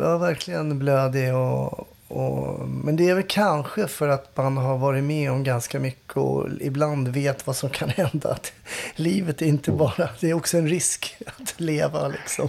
jag 0.00 0.18
verkligen 0.18 0.78
blödig 0.78 1.34
och, 1.34 1.88
och, 2.10 2.68
men 2.68 2.96
det 2.96 3.08
är 3.08 3.14
väl 3.14 3.24
kanske 3.28 3.86
för 3.86 4.08
att 4.08 4.36
man 4.36 4.56
har 4.56 4.78
varit 4.78 5.04
med 5.04 5.30
om 5.30 5.44
ganska 5.44 5.78
mycket 5.80 6.16
och 6.16 6.46
ibland 6.60 7.08
vet 7.08 7.46
vad 7.46 7.56
som 7.56 7.70
kan 7.70 7.88
hända. 7.88 8.28
Att 8.30 8.52
livet 8.96 9.42
är 9.42 9.46
inte 9.46 9.70
bara, 9.70 10.08
det 10.20 10.30
är 10.30 10.34
också 10.34 10.58
en 10.58 10.68
risk 10.68 11.16
att 11.26 11.60
leva 11.60 12.08
liksom. 12.08 12.48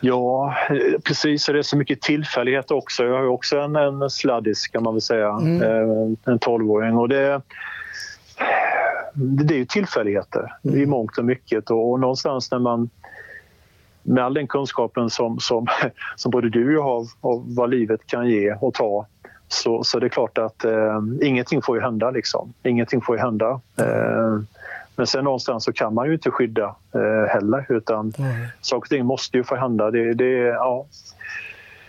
ja, 0.00 0.54
precis. 1.04 1.48
Och 1.48 1.54
det 1.54 1.60
är 1.60 1.62
så 1.62 1.76
mycket 1.76 2.00
tillfällighet 2.00 2.70
också. 2.70 3.04
Jag 3.04 3.14
har 3.14 3.22
ju 3.22 3.28
också 3.28 3.58
en, 3.58 3.76
en 3.76 4.10
sladdis, 4.10 4.66
kan 4.66 4.82
man 4.82 4.94
väl 4.94 5.00
säga. 5.00 5.28
Mm. 5.28 5.62
Eh, 5.62 6.32
En 6.32 6.38
tolvåring. 6.38 6.96
Och 6.96 7.08
det, 7.08 7.40
det 9.14 9.54
är 9.54 9.58
ju 9.58 9.64
tillfälligheter 9.64 10.52
i 10.62 10.86
mångt 10.86 11.18
och 11.18 11.24
mycket. 11.24 11.70
Och, 11.70 11.90
och 11.90 12.00
någonstans 12.00 12.50
när 12.50 12.58
man 12.58 12.90
med 14.08 14.24
all 14.24 14.34
den 14.34 14.46
kunskapen 14.46 15.10
som, 15.10 15.40
som, 15.40 15.66
som 16.16 16.30
både 16.30 16.48
du 16.50 16.66
och 16.66 16.72
jag 16.72 16.82
har 16.82 17.06
av 17.20 17.54
vad 17.56 17.70
livet 17.70 18.06
kan 18.06 18.28
ge 18.28 18.54
och 18.60 18.74
ta 18.74 19.06
så, 19.48 19.84
så 19.84 19.98
det 19.98 20.06
är 20.06 20.10
klart 20.10 20.38
att 20.38 20.64
eh, 20.64 21.00
ingenting 21.22 21.62
får 21.62 21.76
ju 21.76 21.82
hända. 21.82 22.10
Liksom. 22.10 22.52
Ingenting 22.62 23.00
får 23.00 23.16
ju 23.16 23.22
hända. 23.22 23.60
Eh, 23.78 24.40
men 24.96 25.06
sen 25.06 25.24
någonstans 25.24 25.64
så 25.64 25.72
kan 25.72 25.94
man 25.94 26.06
ju 26.06 26.12
inte 26.12 26.30
skydda 26.30 26.74
eh, 26.94 27.32
heller 27.32 27.66
utan 27.68 28.12
Mm. 28.18 28.46
saker 28.60 28.86
och 28.86 28.88
ting 28.88 29.06
måste 29.06 29.36
ju 29.36 29.44
få 29.44 29.56
hända. 29.56 29.90
Det, 29.90 30.14
det, 30.14 30.38
ja. 30.38 30.86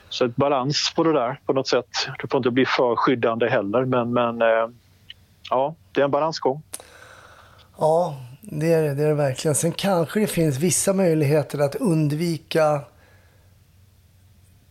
Så 0.09 0.25
ett 0.25 0.35
balans 0.35 0.93
på 0.95 1.03
det 1.03 1.13
där 1.13 1.39
på 1.45 1.53
något 1.53 1.67
sätt. 1.67 1.89
Det 2.21 2.27
får 2.27 2.37
inte 2.37 2.51
bli 2.51 2.65
för 2.65 2.95
skyddande 2.95 3.49
heller 3.49 3.85
men, 3.85 4.13
men 4.13 4.41
eh, 4.41 4.69
ja, 5.49 5.75
det 5.91 6.01
är 6.01 6.05
en 6.05 6.11
balansgång. 6.11 6.61
Ja, 7.79 8.15
det 8.51 8.73
är 8.73 8.81
det, 8.83 8.93
det 8.93 9.03
är 9.03 9.07
det 9.07 9.13
verkligen. 9.13 9.55
Sen 9.55 9.71
kanske 9.71 10.19
det 10.19 10.27
finns 10.27 10.57
vissa 10.57 10.93
möjligheter 10.93 11.59
att 11.59 11.75
undvika 11.75 12.81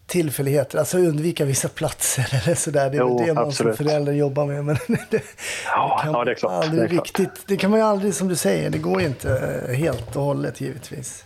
tillfälligheter, 0.06 0.78
alltså 0.78 0.98
undvika 0.98 1.44
vissa 1.44 1.68
platser 1.68 2.28
eller 2.44 2.54
sådär. 2.54 2.90
Det 2.90 2.96
är 2.96 3.00
Jo, 3.00 3.18
det 3.26 3.34
man 3.34 3.46
absolut. 3.46 3.76
som 3.76 3.86
förälder 3.86 4.12
jobbar 4.12 4.46
med. 4.46 4.64
Men 4.64 4.76
det, 5.10 5.22
Ja, 5.66 6.00
kan 6.02 6.12
ja 6.12 6.24
det 6.24 6.30
är 6.30 6.34
klart. 6.34 6.64
aldrig 6.64 6.80
Det, 6.82 6.84
är 6.86 6.88
klart. 6.88 7.06
riktigt, 7.06 7.44
det 7.46 7.56
kan 7.56 7.70
man 7.70 7.80
ju 7.80 7.86
aldrig, 7.86 8.14
som 8.14 8.28
du 8.28 8.36
säger, 8.36 8.70
det 8.70 8.78
går 8.78 9.00
inte 9.02 9.62
helt 9.78 10.16
och 10.16 10.22
hållet 10.22 10.60
givetvis. 10.60 11.24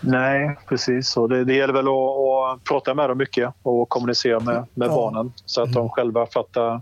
Nej, 0.00 0.58
precis. 0.68 1.16
Och 1.16 1.28
det, 1.28 1.44
det 1.44 1.54
gäller 1.54 1.74
väl 1.74 1.88
att, 1.88 2.58
att 2.58 2.64
prata 2.64 2.94
med 2.94 3.10
dem 3.10 3.18
mycket 3.18 3.50
och 3.62 3.88
kommunicera 3.88 4.40
med, 4.40 4.64
med 4.74 4.88
Ja. 4.88 4.94
barnen 4.94 5.32
så 5.44 5.62
att 5.62 5.72
de 5.72 5.88
själva 5.90 6.26
fattar 6.26 6.80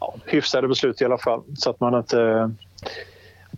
ja, 0.00 0.14
hyfsade 0.26 0.68
beslut 0.68 1.00
i 1.00 1.04
alla 1.04 1.18
fall. 1.18 1.42
Så 1.56 1.70
att 1.70 1.80
man 1.80 1.94
inte 1.94 2.50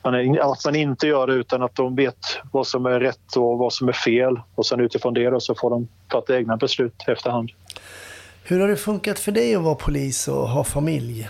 att 0.05 0.13
man, 0.13 0.41
att 0.41 0.65
man 0.65 0.77
inte 0.77 1.07
gör 1.07 1.27
det 1.27 1.35
utan 1.35 1.63
att 1.63 1.75
de 1.75 1.95
vet 1.95 2.41
vad 2.53 2.67
som 2.67 2.87
är 2.87 3.01
rätt 3.01 3.37
och 3.37 3.59
vad 3.59 3.73
som 3.73 3.89
är 3.89 3.93
fel. 3.93 4.41
Och 4.55 4.67
sen 4.67 4.81
utifrån 4.81 5.15
det 5.15 5.31
då 5.31 5.41
så 5.41 5.55
får 5.55 5.71
de 5.71 5.89
fatta 6.13 6.37
egna 6.37 6.57
beslut 6.57 6.95
efterhand. 7.07 7.51
Hur 8.45 8.61
har 8.61 8.69
det 8.69 8.77
funkat 8.77 9.19
för 9.19 9.33
dig 9.33 9.55
att 9.55 9.63
vara 9.63 9.75
polis 9.75 10.29
och 10.29 10.49
ha 10.49 10.65
familj? 10.65 11.29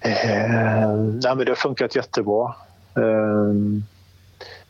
Eh, 0.00 0.96
nej, 0.96 1.36
men 1.36 1.38
det 1.38 1.50
har 1.50 1.54
funkat 1.54 1.96
jättebra. 1.96 2.54
Eh, 2.96 3.54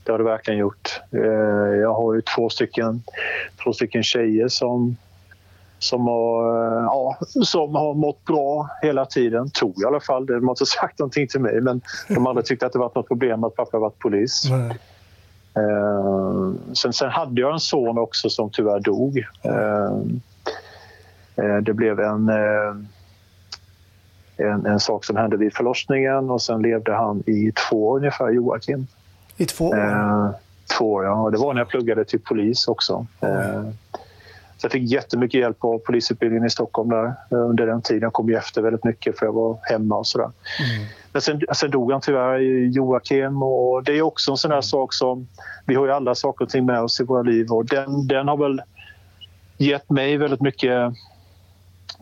det 0.05 0.12
har 0.12 0.19
det 0.19 0.25
verkligen 0.25 0.61
gjort. 0.61 1.01
Eh, 1.12 1.81
jag 1.81 1.95
har 1.95 2.15
ju 2.15 2.23
två 2.23 2.49
stycken, 2.49 3.03
två 3.65 3.73
stycken 3.73 4.03
tjejer 4.03 4.49
som, 4.49 4.97
som, 5.85 6.07
har, 6.07 6.66
eh, 6.78 6.85
ja, 6.85 7.16
som 7.45 7.74
har 7.74 7.95
mått 7.95 8.24
bra 8.24 8.68
hela 8.82 9.07
tiden, 9.07 9.51
tror 9.51 9.72
jag 9.76 9.82
i 9.82 9.87
alla 9.87 10.01
fall. 10.01 10.26
De 10.26 10.45
har 10.45 10.53
inte 10.53 10.66
sagt 10.66 10.99
någonting 10.99 11.28
till 11.28 11.41
mig 11.41 11.61
men 11.61 11.80
de 12.09 12.26
har 12.26 12.28
aldrig 12.28 12.47
tyckt 12.47 12.62
att 12.62 12.72
det 12.72 12.78
varit 12.78 12.95
något 12.95 13.09
problem 13.09 13.45
att 13.45 13.57
pappa 13.57 13.78
varit 13.78 13.99
polis. 13.99 14.45
Nej. 14.51 14.78
Eh, 15.57 16.53
sen, 16.72 16.93
sen 16.93 17.11
hade 17.11 17.41
jag 17.41 17.53
en 17.53 17.61
son 17.61 17.99
också 17.99 18.30
som 18.30 18.51
tyvärr 18.51 18.80
dog. 18.80 19.18
Eh, 19.43 19.93
eh, 21.37 21.57
det 21.57 21.72
blev 21.72 22.01
en, 22.01 22.28
eh, 22.28 22.76
en, 24.37 24.66
en 24.66 24.80
sak 24.80 25.05
som 25.05 25.16
hände 25.16 25.37
vid 25.37 25.55
förlossningen 25.55 26.30
och 26.30 26.43
sen 26.43 26.62
levde 26.62 26.95
han 26.95 27.22
i 27.26 27.53
två 27.53 27.89
år 27.89 27.97
ungefär, 27.97 28.30
Joakim. 28.30 28.87
I 29.37 29.45
två 29.47 29.68
år? 29.68 29.78
Eh, 29.78 30.30
två 30.78 30.93
år, 30.93 31.05
ja. 31.05 31.30
Det 31.32 31.39
var 31.39 31.55
när 31.55 31.61
jag 31.61 31.68
pluggade 31.68 32.05
till 32.05 32.20
polis 32.20 32.68
också. 32.68 33.07
Eh, 33.20 33.62
så 34.65 34.67
jag 34.67 34.73
fick 34.73 34.91
jättemycket 34.91 35.41
hjälp 35.41 35.59
på 35.59 35.79
polisutbildningen 35.79 36.47
i 36.47 36.51
Stockholm 36.51 36.89
där 36.89 37.05
eh, 37.07 37.39
under 37.39 37.67
den 37.67 37.83
tiden. 37.83 38.03
Jag 38.03 38.12
kom 38.12 38.29
ju 38.29 38.37
efter 38.37 38.62
väldigt 38.62 38.85
mycket 38.85 39.19
för 39.19 39.27
jag 39.27 39.33
var 39.33 39.59
hemma 39.62 39.97
och 39.97 40.07
sådär. 40.07 40.31
Men 41.12 41.23
sen, 41.23 41.41
sen 41.55 41.71
dog 41.71 41.93
han 41.93 42.01
tyvärr, 42.01 42.39
Joakim. 42.69 43.43
Och 43.43 43.85
det 43.85 43.93
är 43.93 44.03
också 44.03 44.31
en 44.31 44.37
sån 44.37 44.51
här 44.51 44.61
sak 44.61 44.93
som... 44.93 45.29
Vi 45.67 45.75
har 45.75 45.87
ju 45.87 45.93
alla 45.93 46.15
saker 46.15 46.45
och 46.45 46.51
ting 46.51 46.67
med 46.67 46.81
oss 46.81 47.01
i 47.01 47.05
våra 47.05 47.23
liv 47.23 47.51
och 47.51 47.65
den, 47.65 48.09
den 48.09 48.29
har 48.29 48.37
väl 48.37 48.62
gett 49.57 49.91
mig 49.91 50.17
väldigt 50.17 50.41
mycket, 50.41 50.93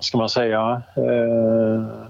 ska 0.00 0.18
man 0.18 0.28
säga... 0.28 0.82
Eh, 0.96 2.06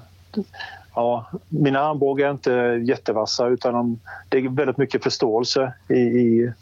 ja, 0.94 1.26
mina 1.48 1.80
armbågar 1.80 2.26
är 2.26 2.30
inte 2.30 2.52
jättevassa 2.86 3.46
utan 3.46 3.72
de, 3.72 4.00
det 4.28 4.38
är 4.38 4.48
väldigt 4.48 4.78
mycket 4.78 5.02
förståelse 5.02 5.72
i, 5.88 5.94
i, 5.94 6.52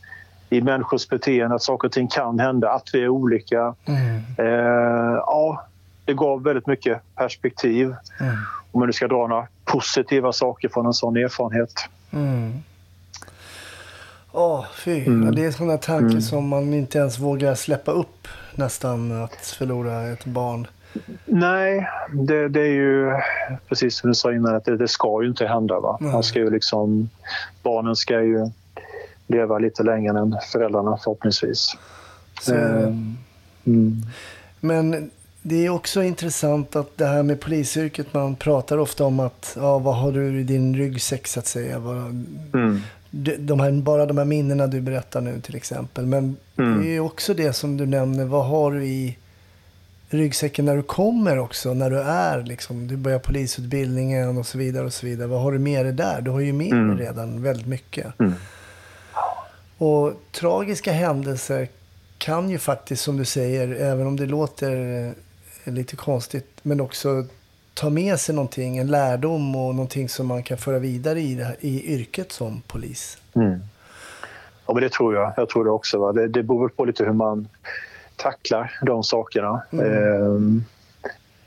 i 0.50 0.60
människors 0.60 1.08
beteende, 1.08 1.54
att 1.54 1.62
saker 1.62 1.88
och 1.88 1.92
ting 1.92 2.08
kan 2.08 2.38
hända, 2.38 2.70
att 2.70 2.88
vi 2.92 3.02
är 3.02 3.08
olika. 3.08 3.74
Mm. 3.84 4.22
Eh, 4.38 5.16
ja, 5.16 5.66
det 6.04 6.14
gav 6.14 6.42
väldigt 6.42 6.66
mycket 6.66 7.00
perspektiv. 7.14 7.94
Mm. 8.20 8.36
Om 8.72 8.80
man 8.80 8.86
nu 8.86 8.92
ska 8.92 9.08
dra 9.08 9.26
några 9.26 9.46
positiva 9.64 10.32
saker 10.32 10.68
från 10.68 10.86
en 10.86 10.94
sån 10.94 11.16
erfarenhet. 11.16 11.72
Mm. 12.10 12.52
Åh, 14.32 14.64
fy. 14.84 15.06
Mm. 15.06 15.34
Det 15.34 15.44
är 15.44 15.50
sådana 15.50 15.78
tankar 15.78 16.20
som 16.20 16.48
man 16.48 16.74
inte 16.74 16.98
ens 16.98 17.18
vågar 17.18 17.54
släppa 17.54 17.92
upp 17.92 18.28
nästan, 18.54 19.22
att 19.24 19.46
förlora 19.58 20.02
ett 20.02 20.24
barn. 20.24 20.66
Nej, 21.24 21.88
det, 22.12 22.48
det 22.48 22.60
är 22.60 22.72
ju 22.72 23.12
precis 23.68 23.96
som 23.96 24.10
du 24.10 24.14
sa 24.14 24.32
innan, 24.32 24.54
att 24.54 24.64
det, 24.64 24.76
det 24.76 24.88
ska 24.88 25.22
ju 25.22 25.28
inte 25.28 25.46
hända. 25.46 25.80
Va? 25.80 25.98
Man 26.00 26.22
ska 26.22 26.38
ju 26.38 26.50
liksom, 26.50 27.10
barnen 27.62 27.96
ska 27.96 28.22
ju 28.22 28.50
leva 29.30 29.58
lite 29.58 29.82
längre 29.82 30.18
än 30.18 30.36
föräldrarna 30.52 30.96
förhoppningsvis. 31.04 31.76
Så, 32.40 32.54
Eh, 32.54 32.94
Mm. 33.64 34.02
Men 34.60 35.10
det 35.42 35.66
är 35.66 35.70
också 35.70 36.02
intressant 36.02 36.76
att 36.76 36.96
det 36.98 37.06
här 37.06 37.22
med 37.22 37.40
polisyrket, 37.40 38.14
man 38.14 38.36
pratar 38.36 38.78
ofta 38.78 39.04
om 39.04 39.20
att, 39.20 39.52
ja, 39.56 39.78
vad 39.78 39.96
har 39.96 40.12
du 40.12 40.40
i 40.40 40.42
din 40.42 40.76
ryggsäck 40.76 41.26
så 41.26 41.40
att 41.40 41.46
säga? 41.46 41.78
Vad, 41.78 41.96
Mm. 42.54 42.80
de, 43.38 43.60
här, 43.60 43.72
bara 43.72 44.06
de 44.06 44.18
här 44.18 44.24
minnena 44.24 44.66
du 44.66 44.80
berättar 44.80 45.20
nu 45.20 45.40
till 45.40 45.56
exempel. 45.56 46.06
Men 46.06 46.36
Mm. 46.56 46.82
det 46.82 46.96
är 46.96 47.00
också 47.00 47.34
det 47.34 47.52
som 47.52 47.76
du 47.76 47.86
nämner, 47.86 48.24
vad 48.24 48.46
har 48.46 48.72
du 48.72 48.84
i 48.84 49.16
ryggsäcken 50.08 50.64
när 50.64 50.76
du 50.76 50.82
kommer 50.82 51.38
också, 51.38 51.74
när 51.74 51.90
du 51.90 52.00
är 52.00 52.42
liksom, 52.42 52.86
du 52.88 52.96
börjar 52.96 53.18
polisutbildningen 53.18 54.38
och 54.38 54.46
så 54.46 54.58
vidare 54.58 54.84
och 54.86 54.92
så 54.92 55.06
vidare. 55.06 55.26
Vad 55.28 55.40
har 55.42 55.52
du 55.52 55.58
med 55.58 55.84
dig 55.86 55.92
där? 55.92 56.20
Du 56.20 56.30
har 56.30 56.40
ju 56.40 56.52
med 56.52 56.72
Mm. 56.72 56.96
dig 56.96 57.06
redan 57.06 57.42
väldigt 57.42 57.66
mycket. 57.66 58.06
Och 59.80 60.12
tragiska 60.32 60.92
händelser 60.92 61.68
kan 62.18 62.50
ju 62.50 62.58
faktiskt, 62.58 63.02
som 63.02 63.16
du 63.16 63.24
säger, 63.24 63.68
även 63.68 64.06
om 64.06 64.16
det 64.16 64.26
låter 64.26 65.06
eh, 65.64 65.72
lite 65.72 65.96
konstigt, 65.96 66.46
men 66.62 66.80
också 66.80 67.24
ta 67.74 67.90
med 67.90 68.20
sig 68.20 68.34
någonting, 68.34 68.78
en 68.78 68.86
lärdom 68.86 69.56
och 69.56 69.74
någonting 69.74 70.08
som 70.08 70.26
man 70.26 70.42
kan 70.42 70.58
föra 70.58 70.78
vidare 70.78 71.20
i, 71.20 71.42
här, 71.42 71.56
i 71.60 71.94
yrket 71.94 72.32
som 72.32 72.62
polis. 72.66 73.18
Mm. 73.34 73.60
Ja, 74.66 74.74
men 74.74 74.82
det 74.82 74.92
tror 74.92 75.14
jag. 75.14 75.32
Jag 75.36 75.48
tror 75.48 75.64
det 75.64 75.70
också. 75.70 75.98
Va? 75.98 76.12
Det, 76.12 76.28
det 76.28 76.42
beror 76.42 76.68
på 76.68 76.84
lite 76.84 77.04
hur 77.04 77.12
man 77.12 77.48
tacklar 78.16 78.78
de 78.86 79.04
sakerna. 79.04 79.62
Mm. 79.72 79.86
Ehm, 79.86 80.64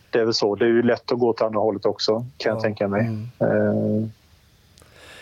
det 0.10 0.20
är 0.20 0.26
väl 0.26 0.34
så. 0.34 0.56
Det 0.56 0.66
är 0.66 0.70
ju 0.70 0.84
lätt 0.84 1.12
att 1.12 1.20
gå 1.20 1.30
åt 1.30 1.42
andra 1.42 1.60
hållet 1.60 1.86
också, 1.86 2.26
kan 2.38 2.50
jag 2.50 2.58
Ja. 2.58 2.62
tänka 2.62 2.88
mig. 2.88 3.02
Mm. 3.06 3.30
Ehm, 3.40 4.12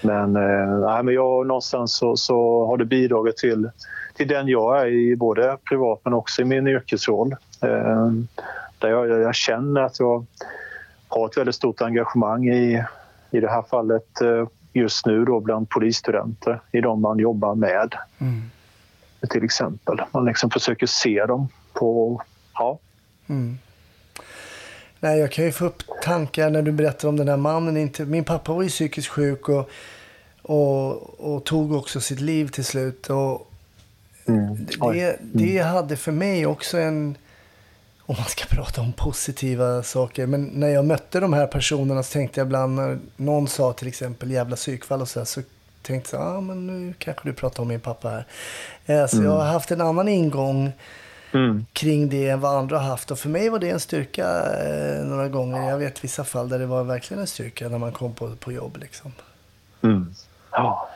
men, 0.02 0.36
eh, 0.36 1.04
men 1.04 1.14
jag, 1.14 1.48
någonstans 1.48 1.94
så, 1.94 2.18
så 2.18 2.66
har 2.66 2.78
det 2.78 2.86
bidragit 2.86 3.38
till, 3.38 3.70
till 4.14 4.28
den 4.28 4.48
jag 4.48 4.82
är 4.82 4.86
i, 4.86 5.16
både 5.16 5.58
privat 5.70 6.02
men 6.04 6.14
också 6.14 6.42
i 6.42 6.46
min 6.46 6.68
yrkesroll. 6.68 7.36
Ehm, 7.62 8.28
där 8.80 8.90
jag, 8.90 9.10
jag 9.10 9.36
känner 9.36 9.82
att 9.82 10.00
jag 10.00 10.26
har 11.08 11.26
ett 11.26 11.38
väldigt 11.38 11.56
stort 11.56 11.82
engagemang 11.82 12.48
i, 12.48 12.84
i 13.32 13.40
det 13.40 13.50
här 13.50 13.62
fallet 13.62 14.22
eh, 14.22 14.48
just 14.74 15.06
nu 15.06 15.26
då 15.26 15.40
bland 15.40 15.70
polisstudenter, 15.70 16.62
i 16.72 16.82
de 16.82 17.02
man 17.02 17.20
jobbar 17.20 17.56
med 17.56 17.96
Mm. 18.20 18.42
till 19.30 19.44
exempel. 19.44 20.02
Man 20.12 20.26
liksom 20.26 20.50
försöker 20.50 20.88
se 20.88 21.26
dem 21.26 21.48
på... 21.74 22.22
Ja, 22.54 22.80
Mm. 23.28 23.58
Nej, 25.04 25.20
jag 25.20 25.32
kan 25.32 25.46
ju 25.46 25.52
få 25.52 25.66
upp 25.66 25.84
tankar 26.04 26.50
när 26.50 26.62
du 26.62 26.72
berättar 26.72 27.08
om 27.08 27.18
den 27.18 27.28
här 27.28 27.38
mannen. 27.38 27.78
Inte, 27.78 28.06
min 28.06 28.24
pappa 28.24 28.54
var 28.54 28.64
ju 28.64 28.70
psykiskt 28.70 29.08
sjuk 29.08 29.50
och, 29.50 29.70
och, 30.42 31.20
och 31.20 31.44
tog 31.44 31.74
också 31.74 32.02
sitt 32.02 32.20
liv 32.20 32.48
till 32.48 32.66
slut. 32.66 33.10
Och 33.10 33.48
mm. 34.26 34.66
Det, 34.94 35.18
det 35.22 35.58
hade 35.60 35.98
för 35.98 36.12
mig 36.12 36.46
också 36.46 36.78
en, 36.78 37.18
om 38.00 38.16
man 38.18 38.26
ska 38.26 38.46
prata 38.56 38.82
om 38.82 38.94
positiva 38.94 39.84
saker, 39.84 40.26
men 40.26 40.44
när 40.44 40.70
jag 40.70 40.86
mötte 40.86 41.20
de 41.20 41.34
här 41.34 41.48
personerna 41.48 42.04
så 42.04 42.14
tänkte 42.14 42.40
jag 42.40 42.46
ibland 42.46 42.76
när 42.76 43.00
någon 43.16 43.48
sa 43.48 43.74
till 43.74 43.88
exempel 43.88 44.32
jävla 44.32 44.56
psykfall 44.56 45.02
och 45.02 45.10
så 45.10 45.20
här, 45.20 45.26
så 45.26 45.42
tänkte 45.82 46.16
jag, 46.16 46.26
ja 46.26 46.38
ah, 46.38 46.42
men 46.42 46.68
nu 46.68 46.94
kanske 46.98 47.30
du 47.30 47.34
pratar 47.34 47.64
om 47.64 47.68
min 47.70 47.80
pappa 47.80 48.10
här. 48.10 48.26
Eh, 48.86 49.08
Så 49.08 49.24
jag 49.24 49.32
har 49.32 49.46
haft 49.46 49.72
en 49.72 49.82
annan 49.82 50.08
ingång 50.08 50.72
Mm. 51.34 51.66
kring 51.74 52.10
det 52.10 52.30
än 52.30 52.40
vad 52.40 52.58
andra 52.58 52.80
har 52.80 52.90
haft. 52.90 53.12
Och 53.12 53.20
för 53.20 53.30
mig 53.30 53.50
var 53.50 53.60
det 53.60 53.70
en 53.70 53.80
styrka 53.80 54.26
eh, 54.64 55.06
några 55.06 55.28
gånger. 55.28 55.70
Jag 55.70 55.78
vet 55.78 56.04
vissa 56.04 56.24
fall 56.24 56.50
där 56.50 56.60
det 56.60 56.66
var 56.66 56.84
verkligen 56.84 57.22
en 57.22 57.28
styrka 57.28 57.70
när 57.70 57.78
man 57.78 57.92
kom 57.92 58.14
på, 58.14 58.36
på 58.36 58.52
jobb. 58.52 58.78
Liksom. 58.82 59.12
Mm. 59.82 60.14
Ja, 60.52 60.90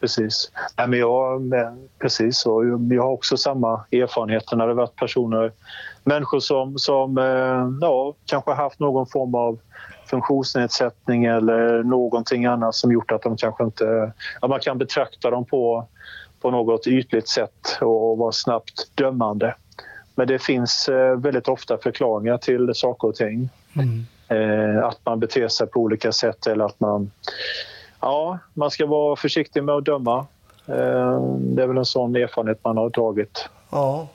precis. 0.00 0.50
Nej, 0.78 0.88
men 0.88 0.98
jag, 0.98 1.42
men, 1.42 1.88
precis 1.98 2.46
och 2.46 2.64
jag 2.90 3.02
har 3.02 3.10
också 3.10 3.36
samma 3.36 3.84
erfarenheter 3.92 4.56
när 4.56 4.66
det 4.66 4.74
varit 4.74 4.96
personer, 4.96 5.52
människor 6.04 6.40
som, 6.40 6.78
som 6.78 7.18
eh, 7.18 7.68
ja, 7.80 8.14
kanske 8.26 8.52
haft 8.52 8.80
någon 8.80 9.06
form 9.06 9.34
av 9.34 9.58
funktionsnedsättning 10.06 11.24
eller 11.24 11.82
någonting 11.82 12.46
annat 12.46 12.74
som 12.74 12.92
gjort 12.92 13.12
att 13.12 13.22
de 13.22 13.36
kanske 13.36 13.64
inte... 13.64 14.12
Ja, 14.40 14.48
man 14.48 14.60
kan 14.60 14.78
betrakta 14.78 15.30
dem 15.30 15.44
på, 15.44 15.88
på 16.40 16.50
något 16.50 16.86
ytligt 16.86 17.28
sätt 17.28 17.78
och 17.80 18.18
vara 18.18 18.32
snabbt 18.32 18.90
dömande. 18.94 19.54
Men 20.18 20.28
det 20.28 20.38
finns 20.38 20.88
eh, 20.88 21.16
väldigt 21.16 21.48
ofta 21.48 21.78
förklaringar 21.78 22.38
till 22.38 22.74
saker 22.74 23.08
och 23.08 23.14
ting. 23.14 23.48
Mm. 23.76 24.06
Eh, 24.28 24.84
att 24.84 24.98
man 25.04 25.20
beter 25.20 25.48
sig 25.48 25.66
på 25.66 25.80
olika 25.80 26.12
sätt 26.12 26.46
eller 26.46 26.64
att 26.64 26.80
man... 26.80 27.10
Ja, 28.00 28.38
man 28.54 28.70
ska 28.70 28.86
vara 28.86 29.16
försiktig 29.16 29.64
med 29.64 29.74
att 29.74 29.84
döma. 29.84 30.26
Eh, 30.66 31.20
det 31.38 31.62
är 31.62 31.66
väl 31.66 31.78
en 31.78 31.84
sån 31.84 32.16
erfarenhet 32.16 32.64
man 32.64 32.76
har 32.76 32.90
dragit. 32.90 33.48
Ja. 33.70 34.08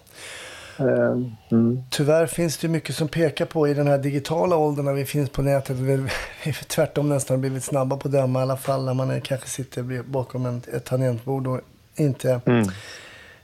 Mm. 1.51 1.83
Tyvärr 1.91 2.25
finns 2.25 2.57
det 2.57 2.67
mycket 2.67 2.95
som 2.95 3.07
pekar 3.07 3.45
på 3.45 3.67
i 3.67 3.73
den 3.73 3.87
här 3.87 3.97
digitala 3.97 4.55
åldern 4.55 4.85
när 4.85 4.93
vi 4.93 5.05
finns 5.05 5.29
på 5.29 5.41
nätet. 5.41 5.77
Vi 5.77 6.07
vi 6.43 6.53
tvärtom 6.53 7.09
nästan 7.09 7.41
blivit 7.41 7.63
snabba 7.63 7.97
på 7.97 8.07
att 8.07 8.11
döma 8.11 8.39
i 8.39 8.41
alla 8.41 8.57
fall 8.57 8.85
när 8.85 8.93
man 8.93 9.11
är, 9.11 9.19
kanske 9.19 9.47
sitter 9.47 10.03
bakom 10.03 10.61
ett 10.73 10.85
tangentbord 10.85 11.47
och 11.47 11.61
inte 11.95 12.41
Mm. 12.45 12.67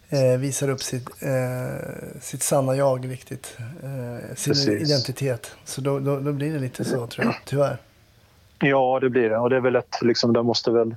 Eh, 0.09 0.39
visar 0.39 0.69
upp 0.69 0.81
sitt, 0.81 1.09
eh, 1.21 2.19
sitt 2.21 2.43
sanna 2.43 2.75
jag 2.75 3.11
riktigt. 3.11 3.57
Eh, 3.59 4.35
sin 4.35 4.53
Precis. 4.53 4.89
identitet. 4.89 5.51
Så 5.63 5.81
då, 5.81 5.99
då, 5.99 6.19
då 6.19 6.33
blir 6.33 6.53
det 6.53 6.59
lite 6.59 6.85
så 6.85 7.07
tror 7.07 7.25
jag, 7.25 7.35
tyvärr. 7.45 7.77
Ja, 8.59 8.99
det 9.01 9.09
blir 9.09 9.29
det. 9.29 9.37
Och 9.37 9.49
det 9.49 9.55
är 9.55 9.61
väl 9.61 9.75
ett, 9.75 9.97
liksom, 10.01 10.33
där 10.33 10.43
måste 10.43 10.71
väl, 10.71 10.95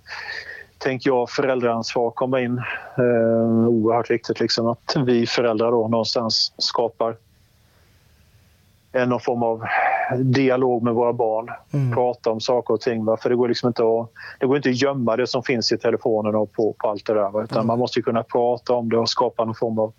tänker 0.79 1.11
jag, 1.11 1.31
föräldraansvar 1.31 2.11
komma 2.11 2.41
in. 2.41 2.59
Eh, 2.99 3.69
oerhört 3.69 4.11
viktigt 4.11 4.41
liksom 4.41 4.67
att 4.67 4.97
vi 5.07 5.27
föräldrar 5.27 5.71
då 5.71 5.89
någonstans 5.89 6.53
skapar 6.59 7.17
någon 9.07 9.21
form 9.21 9.43
av 9.43 9.65
dialog 10.17 10.83
med 10.83 10.95
våra 10.95 11.13
barn. 11.13 11.49
Mm. 11.73 11.95
Prata 11.95 12.31
om 12.31 12.41
saker 12.41 12.75
och 12.75 12.81
ting. 12.81 13.05
Va? 13.05 13.17
För 13.17 13.31
det 13.31 13.37
går 13.37 13.49
liksom 13.49 13.67
inte 13.67 13.83
att, 13.83 14.11
det 14.41 14.47
går 14.47 14.57
inte 14.57 14.69
att 14.71 14.83
gömma 14.83 15.17
det 15.17 15.27
som 15.27 15.43
finns 15.43 15.73
i 15.73 15.79
telefonen 15.79 16.35
och 16.35 16.53
på, 16.53 16.73
på 16.79 16.89
allt 16.89 17.07
det 17.07 17.15
där. 17.15 17.31
Va? 17.31 17.43
Utan 17.43 17.57
Mm. 17.59 17.67
man 17.67 17.79
måste 17.79 18.03
kunna 18.03 18.23
prata 18.23 18.73
om 18.75 18.89
det 18.89 18.99
och 18.99 19.09
skapa 19.11 19.45
någon 19.45 19.55
form 19.55 19.79
av 19.79 19.93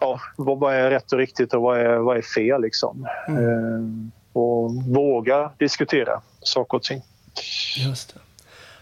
Ja, 0.00 0.20
vad 0.36 0.74
är 0.74 0.90
rätt 0.90 1.12
och 1.12 1.18
riktigt 1.18 1.54
och 1.54 1.62
vad 1.62 1.78
är, 1.78 1.96
vad 1.96 2.16
är 2.16 2.22
fel? 2.22 2.60
Liksom. 2.60 3.06
Mm. 3.28 3.44
Eh, 3.44 4.38
och 4.40 4.74
våga 4.74 5.50
diskutera 5.58 6.20
saker 6.40 6.76
och 6.76 6.82
ting. 6.82 7.02
Just 7.86 8.14
det. 8.14 8.20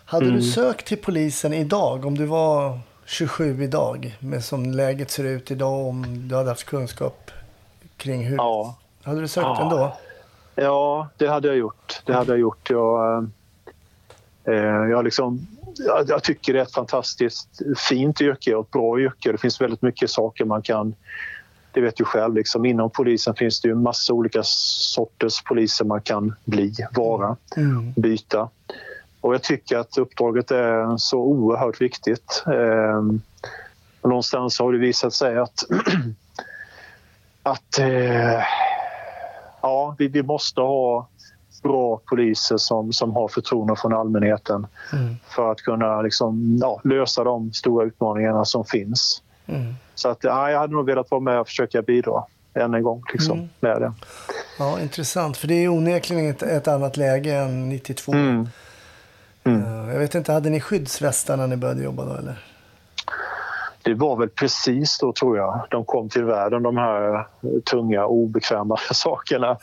Hade 0.05 0.25
Mm. 0.27 0.37
du 0.37 0.43
sökt 0.43 0.87
till 0.87 0.99
polisen 0.99 1.53
idag 1.53 2.05
om 2.07 2.19
du 2.19 2.25
var 2.27 2.79
27 3.07 3.63
idag 3.65 4.17
med 4.21 4.45
som 4.45 4.65
läget 4.73 5.11
ser 5.11 5.25
ut 5.25 5.51
idag 5.51 5.87
om 5.87 6.29
du 6.29 6.37
hade 6.37 6.49
haft 6.49 6.65
kunskap 6.67 7.31
kring 7.97 8.25
hur... 8.27 8.37
Ja, 8.37 8.77
Hade 9.03 9.21
du 9.21 9.29
sökt 9.29 9.45
Ja. 9.45 9.63
ändå? 9.63 9.93
Ja 10.57 11.09
det 11.17 11.29
hade 11.29 11.49
jag 11.49 11.57
gjort. 11.57 12.01
Det 12.05 12.13
hade 12.13 12.33
jag 12.33 12.39
gjort. 12.39 12.71
Jag, 12.71 13.25
eh, 14.45 14.55
jag, 14.91 15.05
liksom, 15.05 15.47
jag, 15.79 16.09
jag 16.09 16.23
tycker 16.23 16.53
det 16.53 16.59
är 16.59 16.63
ett 16.63 16.73
fantastiskt 16.73 17.63
fint 17.89 18.21
yrke 18.21 18.55
och 18.55 18.65
ett 18.65 18.71
bra 18.71 19.01
yrke. 19.01 19.33
Det 19.33 19.39
finns 19.39 19.61
väldigt 19.61 19.83
mycket 19.83 20.11
saker 20.11 20.45
man 20.45 20.63
kan... 20.63 20.95
Det 21.73 21.81
vet 21.81 21.97
du 21.97 22.05
själv. 22.05 22.35
Liksom, 22.35 22.65
inom 22.67 22.91
polisen 22.91 23.35
finns 23.35 23.61
det 23.61 23.69
ju 23.69 23.75
massa 23.75 24.13
olika 24.13 24.41
sorters 24.45 25.43
poliser 25.43 25.85
man 25.85 26.01
kan 26.01 26.35
bli, 26.45 26.75
vara, 26.97 27.37
Mm. 27.57 27.93
byta. 27.97 28.49
Och 29.21 29.35
jag 29.35 29.43
tycker 29.43 29.79
att 29.79 29.99
uppdraget 29.99 30.51
är 30.51 30.97
så 30.97 31.19
oerhört 31.19 31.81
viktigt. 31.81 32.45
Eh, 32.47 33.03
någonstans 34.03 34.59
har 34.59 34.73
det 34.73 34.79
visat 34.79 35.15
sig 35.15 35.39
att, 35.39 35.65
att 37.43 37.79
eh, 37.79 38.41
ja, 39.89 39.95
vi, 39.99 40.09
vi 40.09 40.23
måste 40.23 40.61
ha 40.61 41.09
bra 41.63 42.01
poliser 42.11 42.57
som, 42.57 42.93
som 42.93 43.15
har 43.17 43.29
förtroende 43.29 43.77
från 43.77 43.93
allmänheten 43.93 44.67
Mm. 44.93 45.17
för 45.29 45.53
att 45.53 45.61
kunna 45.61 46.03
liksom, 46.03 46.59
ja, 46.61 46.81
lösa 46.85 47.25
de 47.25 47.53
stora 47.53 47.87
utmaningarna 47.87 48.45
som 48.45 48.65
finns. 48.65 49.23
Mm. 49.47 49.75
Så 49.95 50.09
att, 50.09 50.19
ja, 50.25 50.51
jag 50.51 50.59
hade 50.59 50.73
nog 50.73 50.87
velat 50.87 51.11
vara 51.11 51.21
med 51.21 51.41
och 51.41 51.47
försöka 51.47 51.83
bidra 51.83 52.25
än 52.55 52.75
en 52.75 52.83
gång 52.83 53.03
liksom, 53.13 53.39
Mm. 53.39 53.49
med 53.61 53.81
det. 53.81 53.93
Ja, 54.59 54.81
intressant. 54.81 55.37
För 55.37 55.49
det 55.49 55.55
är 55.55 55.69
onekligen 55.69 56.31
ett, 56.31 56.43
ett 56.43 56.69
annat 56.69 56.97
läge 56.97 57.35
än 57.35 57.69
92. 57.69 58.13
Mm. 58.13 58.49
Mm. 59.45 59.63
Eh, 59.65 59.93
Jag 59.93 59.99
vet 59.99 60.15
inte, 60.15 60.33
hade 60.33 60.51
ni 60.51 60.61
skyddsvästar 60.61 61.37
när 61.37 61.47
ni 61.47 61.57
började 61.57 61.83
jobba 61.83 62.05
då 62.05 62.13
eller? 62.15 62.43
Det 63.87 63.95
var 63.95 64.17
väl 64.17 64.29
precis 64.29 64.99
då, 64.99 65.13
tror 65.13 65.37
jag, 65.37 65.67
de 65.71 65.85
kom 65.85 66.09
till 66.09 66.25
världen, 66.25 66.63
de 66.63 66.77
här 66.77 67.15
eh, 67.15 67.25
tunga, 67.71 68.07
obekväma 68.07 68.77
sakerna. 68.93 69.51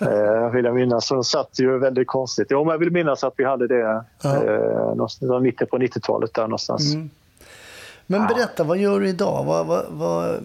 eh, 0.00 0.50
vill 0.52 0.64
jag 0.64 0.74
minnas. 0.74 1.06
Så 1.06 1.14
de 1.14 1.24
satt 1.24 1.60
ju 1.60 1.78
väldigt 1.78 2.06
konstigt. 2.08 2.46
Jo, 2.50 2.64
men 2.64 2.72
jag 2.72 2.78
vill 2.78 2.90
minnas 2.90 3.24
att 3.24 3.34
vi 3.36 3.44
hade 3.44 3.66
det 3.66 4.04
Ja. 4.22 4.44
eh, 4.44 4.94
någonstans, 4.94 5.42
mitten 5.42 5.66
på 5.66 5.78
90-talet 5.78 6.34
där 6.34 6.42
någonstans. 6.42 6.94
Mm. 6.94 7.10
Men 8.06 8.26
berätta, 8.26 8.64
vad 8.64 8.78
gör 8.78 9.00
du 9.00 9.08
idag? 9.08 9.44
Vad, 9.44 9.66
vad, 9.66 9.84
vad, 9.90 10.40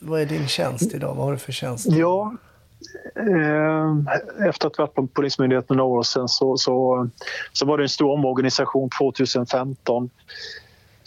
vad 0.00 0.20
är 0.20 0.26
din 0.26 0.48
tjänst 0.48 0.94
idag? 0.94 1.14
Vad 1.14 1.24
har 1.24 1.32
du 1.32 1.38
för 1.38 1.52
tjänst? 1.52 1.86
Ja, 1.90 2.32
eh, 3.16 4.48
efter 4.48 4.66
att 4.66 4.76
ha 4.76 4.84
varit 4.84 4.94
på 4.94 5.06
Polismyndigheten 5.06 5.76
några 5.76 5.90
år 5.90 6.02
sedan 6.02 6.28
så, 6.28 6.56
så, 6.56 7.08
så 7.52 7.66
var 7.66 7.78
det 7.78 7.84
en 7.84 7.88
stor 7.88 8.12
omorganisation 8.12 8.90
2015 8.98 10.10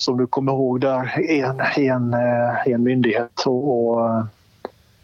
som 0.02 0.18
du 0.18 0.28
kommer 0.28 0.52
ihåg 0.52 0.82
där, 0.82 1.30
en, 1.30 1.62
en, 1.76 2.14
eh, 2.14 2.68
en 2.68 2.84
myndighet. 2.84 3.42
Och, 3.46 3.90
och, 3.90 4.24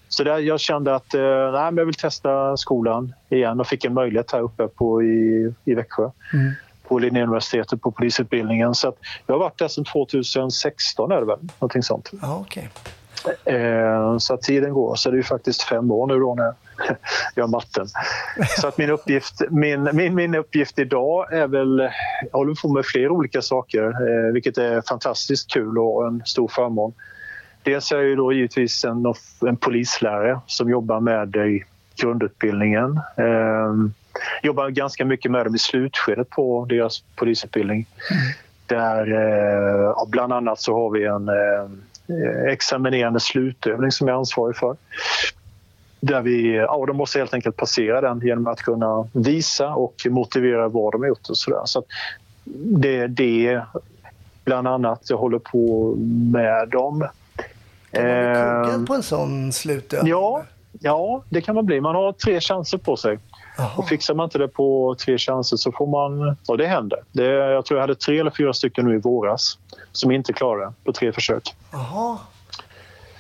så 0.10 0.24
där 0.24 0.39
jag 0.39 0.60
kände 0.60 0.95
att 0.95 1.14
eh, 1.14 1.22
nej, 1.52 1.72
men 1.72 1.78
jag 1.78 1.86
vill 1.86 1.95
testa 1.95 2.58
skolan 2.58 3.14
igen 3.30 3.60
och 3.60 3.68
fick 3.68 3.86
en 3.86 3.93
möjlighet 3.93 4.32
här 4.32 4.39
uppe 4.41 4.68
på, 4.68 5.04
i, 5.04 5.54
i 5.66 5.74
Växjö 5.74 6.10
Mm. 6.34 6.52
på 6.88 7.00
Linnéuniversitetet 7.00 7.82
på 7.82 7.91
polisutbildningen. 7.91 8.76
Så 8.76 8.93
jag 9.26 9.36
har 9.36 9.39
varit 9.39 9.58
där 9.58 9.68
sedan 9.68 9.86
2016 9.86 11.12
är 11.12 11.20
det 11.20 11.26
väl, 11.26 11.39
någonting 11.60 11.84
sånt. 11.84 12.12
Ja, 12.22 12.38
okej. 12.41 12.70
Eh, 13.45 14.17
så 14.17 14.34
att 14.34 14.41
tiden 14.41 14.73
går. 14.73 14.95
Så 14.95 15.09
det 15.09 15.15
är 15.15 15.17
ju 15.17 15.23
faktiskt 15.23 15.63
fem 15.63 15.91
år 15.91 16.07
nu 16.07 16.19
då 16.19 16.36
när 16.36 16.43
jag 16.88 16.95
gör 17.36 17.47
matten. 17.47 17.88
Så 18.61 18.67
att 18.67 18.78
min 18.78 18.89
uppgift, 18.89 19.41
min, 19.49 19.89
min, 19.93 20.15
min 20.15 20.36
uppgift 20.36 20.80
idag 20.80 21.34
är 21.34 21.47
väl... 21.47 21.89
Jag 22.32 22.38
håller 22.38 22.55
på 22.61 22.73
med 22.73 22.86
flera 22.86 23.11
olika 23.11 23.41
saker, 23.41 23.84
eh, 23.84 24.34
vilket 24.34 24.57
är 24.57 24.82
fantastiskt 24.82 25.51
kul 25.53 25.78
och 25.78 26.07
en 26.07 26.21
stor 26.25 26.47
förmån. 26.47 26.93
Dels 27.63 27.91
är 27.91 27.95
jag 27.95 28.05
ju 28.05 28.15
då 28.15 28.34
givetvis 28.34 28.86
en, 28.86 29.13
en 29.47 29.57
polislärare 29.57 30.39
som 30.45 30.69
jobbar 30.69 30.99
med 30.99 31.36
i 31.36 31.63
grundutbildningen. 32.01 32.99
Eh, 33.17 33.73
jobbar 34.43 34.69
ganska 34.69 35.05
mycket 35.05 35.32
med 35.32 35.45
dem 35.45 35.55
i 35.55 35.59
slutskedet 35.59 36.30
på 36.30 36.65
deras 36.69 37.03
polisutbildning. 37.15 37.86
Där 38.65 39.13
eh, 39.13 40.07
bland 40.07 40.34
annat 40.34 40.59
så 40.59 40.73
har 40.73 40.89
vi 40.89 41.05
en 41.05 41.30
examinerande 42.47 43.20
slutövning 43.20 43.91
som 43.91 44.08
jag 44.08 44.16
är 44.16 44.18
ansvarig 44.18 44.55
för. 44.55 44.76
Där 45.99 46.22
vi, 46.22 46.55
ja, 46.55 46.86
de 46.88 46.97
måste 46.97 47.20
helt 47.20 47.34
enkelt 47.34 47.55
passera 47.55 48.01
den 48.01 48.20
genom 48.20 48.47
att 48.47 48.62
kunna 48.62 49.08
visa 49.14 49.74
och 49.74 49.95
motivera 50.10 50.68
vad 50.68 50.91
de 50.91 51.01
har 51.01 51.08
gjort. 51.08 51.30
Och 51.30 51.38
så 51.38 51.51
där. 51.51 51.62
Så 51.66 51.84
det 52.60 52.97
är 52.97 53.08
det 53.08 53.62
bland 54.45 54.68
annat 54.68 55.01
jag 55.10 55.18
håller 55.18 55.39
på 55.39 55.95
med 56.32 56.70
dem. 56.70 57.08
Kan 57.91 58.03
man 58.05 58.62
bli 58.64 58.74
Eh, 58.74 58.86
på 58.86 58.93
en 58.93 59.03
sån 59.03 59.53
slutövning? 59.53 60.12
ja, 60.12 60.43
ja, 60.80 61.24
det 61.30 61.41
kan 61.41 61.55
man 61.55 61.66
bli. 61.66 61.82
Man 61.82 61.95
har 61.95 62.12
tre 62.12 62.41
chanser 62.41 62.78
på 62.78 62.97
sig. 62.97 63.20
Och 63.78 63.88
fixar 63.88 64.14
man 64.14 64.24
inte 64.24 64.38
det 64.38 64.47
på 64.47 64.95
tre 65.05 65.18
chanser 65.18 65.58
så 65.58 65.72
får 65.72 65.88
man... 65.88 66.38
Och 66.47 66.58
det 66.58 66.68
händer. 66.68 66.99
Det, 67.12 67.26
jag 67.26 67.66
tror 67.66 67.78
jag 67.78 67.84
hade 67.84 67.95
tre 67.95 68.20
eller 68.20 68.32
fyra 68.32 68.53
stycken 68.53 68.86
nu 68.86 68.95
i 68.95 68.99
våras 68.99 69.58
som 69.91 70.12
inte 70.12 70.34
klarade 70.34 70.66
det 70.66 70.74
på 70.84 70.91
tre 70.91 71.12
försök. 71.12 71.55
Jaha. 71.72 72.18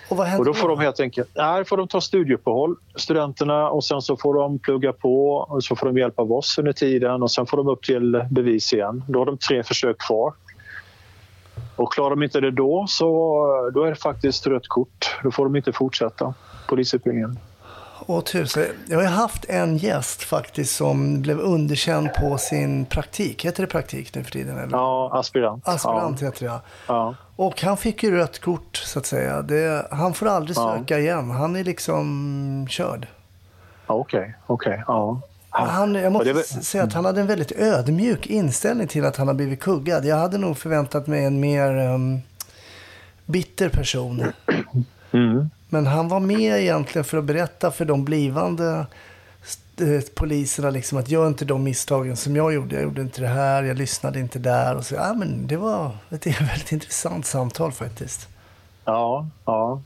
Och 0.09 0.19
Och 0.39 0.45
då 0.45 0.53
får 0.53 0.69
de 0.69 0.79
helt 0.79 0.99
enkelt 0.99 1.29
nej, 1.35 1.65
får 1.65 1.77
de 1.77 1.87
ta 1.87 2.01
studieuppehåll, 2.01 2.75
studenterna, 2.95 3.69
och 3.69 3.83
sen 3.83 4.01
så 4.01 4.17
får 4.17 4.33
de 4.33 4.59
plugga 4.59 4.93
på 4.93 5.33
och 5.33 5.63
så 5.63 5.75
får 5.75 5.87
de 5.87 5.97
hjälp 5.97 6.19
av 6.19 6.31
oss 6.31 6.57
under 6.57 6.73
tiden 6.73 7.23
och 7.23 7.31
sen 7.31 7.45
får 7.45 7.57
de 7.57 7.67
upp 7.67 7.83
till 7.83 8.25
bevis 8.31 8.73
igen. 8.73 9.03
Då 9.07 9.19
har 9.19 9.25
de 9.25 9.37
tre 9.37 9.63
försök 9.63 9.97
kvar. 9.97 10.33
Och 11.75 11.93
klarar 11.93 12.09
de 12.09 12.23
inte 12.23 12.39
det 12.39 12.51
då 12.51 12.85
så 12.87 13.05
då 13.73 13.83
är 13.83 13.89
det 13.89 13.95
faktiskt 13.95 14.47
rött 14.47 14.67
kort. 14.67 15.19
Då 15.23 15.31
får 15.31 15.43
de 15.43 15.55
inte 15.55 15.71
fortsätta 15.73 16.33
polisutbildningen. 16.67 17.39
Åh 18.09 18.21
tusen. 18.21 18.65
Jag 18.89 18.97
har 18.99 19.05
haft 19.05 19.45
en 19.49 19.77
gäst 19.77 20.23
faktiskt 20.23 20.75
som 20.75 21.21
blev 21.21 21.39
underkänd 21.39 22.13
på 22.13 22.37
sin 22.37 22.85
praktik. 22.85 23.45
Heter 23.45 23.63
det 23.63 23.67
praktik 23.67 24.15
nu 24.15 24.23
för 24.23 24.31
tiden? 24.31 24.57
Eller? 24.57 24.71
Ja, 24.77 25.11
aspirant. 25.19 25.67
Aspirant 25.67 26.21
heter 26.23 26.39
det 26.39 26.45
ja. 26.45 26.61
Ja. 26.87 27.15
Och 27.35 27.61
han 27.61 27.77
fick 27.77 28.03
ju 28.03 28.11
rött 28.11 28.39
kort 28.39 28.77
så 28.77 28.99
att 28.99 29.05
säga. 29.05 29.41
Det, 29.41 29.87
han 29.91 30.13
får 30.13 30.27
aldrig 30.27 30.57
Ja. 30.57 30.77
söka 30.77 30.99
igen. 30.99 31.31
Han 31.31 31.55
är 31.55 31.63
liksom 31.63 32.67
körd. 32.69 33.07
Ja, 33.87 33.93
Okej, 33.93 34.33
okej. 34.47 34.83
ja. 34.87 35.21
Men 35.51 35.67
Han, 35.69 35.95
jag 35.95 36.11
måste 36.13 36.29
Ja, 36.29 36.39
s- 36.39 36.67
säga 36.67 36.83
att 36.83 36.93
han 36.93 37.05
hade 37.05 37.21
en 37.21 37.27
väldigt 37.27 37.51
ödmjuk 37.51 38.27
inställning 38.27 38.87
till 38.87 39.05
att 39.05 39.17
han 39.17 39.27
har 39.27 39.35
blivit 39.35 39.59
kuggad. 39.59 40.05
Jag 40.05 40.15
hade 40.15 40.37
nog 40.37 40.57
förväntat 40.57 41.07
mig 41.07 41.25
en 41.25 41.39
mer 41.39 41.77
ehm, 41.77 42.19
bitter 43.25 43.69
person. 43.69 44.23
Mm. 45.11 45.49
Men 45.69 45.87
han 45.87 46.07
var 46.07 46.19
med 46.19 46.59
egentligen 46.61 47.05
för 47.05 47.17
att 47.17 47.23
berätta 47.23 47.71
för 47.71 47.85
de 47.85 48.05
blivande 48.05 48.85
eh, 49.81 50.01
poliserna 50.15 50.69
liksom 50.69 50.97
att 50.97 51.09
gör 51.09 51.27
inte 51.27 51.45
de 51.45 51.63
misstagen 51.63 52.17
som 52.17 52.35
jag 52.35 52.53
gjorde. 52.53 52.75
Jag 52.75 52.83
gjorde 52.83 53.01
inte 53.01 53.21
det 53.21 53.27
här, 53.27 53.63
jag 53.63 53.77
lyssnade 53.77 54.19
inte 54.19 54.39
där. 54.39 54.75
Och 54.75 54.85
så, 54.85 54.95
ja, 54.95 55.13
men 55.13 55.47
det 55.47 55.57
var 55.57 55.91
ett 56.09 56.25
väldigt 56.41 56.71
intressant 56.71 57.25
samtal 57.25 57.71
faktiskt. 57.71 58.29
Ja, 58.85 59.27
ja. 59.45 59.81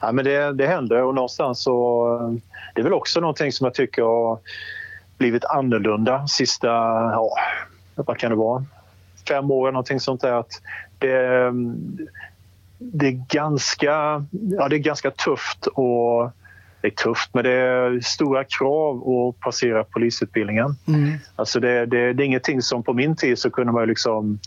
ja 0.00 0.12
men 0.12 0.24
det, 0.24 0.52
det 0.52 0.66
hände 0.66 1.02
och 1.02 1.14
någonstans 1.14 1.62
så... 1.62 2.06
Eh, 2.20 2.50
det 2.74 2.80
är 2.80 2.84
väl 2.84 2.92
också 2.92 3.20
någonting 3.20 3.52
som 3.52 3.64
jag 3.64 3.74
tycker 3.74 4.02
har 4.02 4.38
blivit 5.18 5.44
annorlunda 5.44 6.26
sista, 6.26 6.66
ja, 6.66 7.34
vad 7.94 8.18
kan 8.18 8.30
det 8.30 8.36
vara, 8.36 8.64
fem 9.28 9.50
år 9.50 9.72
någonting 9.72 10.00
sånt 10.00 10.20
där. 10.20 10.32
Att 10.32 10.62
det, 10.98 11.26
mm, 11.26 11.98
det, 12.80 13.06
är 13.06 13.24
ganska, 13.28 14.24
ja, 14.30 14.68
det 14.68 14.76
är 14.76 14.78
ganska 14.78 15.10
tufft 15.10 15.66
och 15.66 16.30
det 16.80 16.88
är 16.88 16.90
tufft, 16.90 17.34
men 17.34 17.44
det 17.44 17.52
är 17.52 18.00
stora 18.00 18.44
krav 18.44 18.96
att 19.08 19.40
passera 19.40 19.84
polisutbildningen. 19.84 20.76
Mm. 20.88 21.18
Alltså 21.36 21.60
det, 21.60 21.86
det, 21.86 22.12
det 22.12 22.22
är 22.22 22.26
ingenting 22.26 22.62
som 22.62 22.82
på 22.82 22.92
min 22.92 23.16
tid 23.16 23.38
så 23.38 23.50
kunde 23.50 23.72
man 23.72 23.88
liksom 23.88 24.38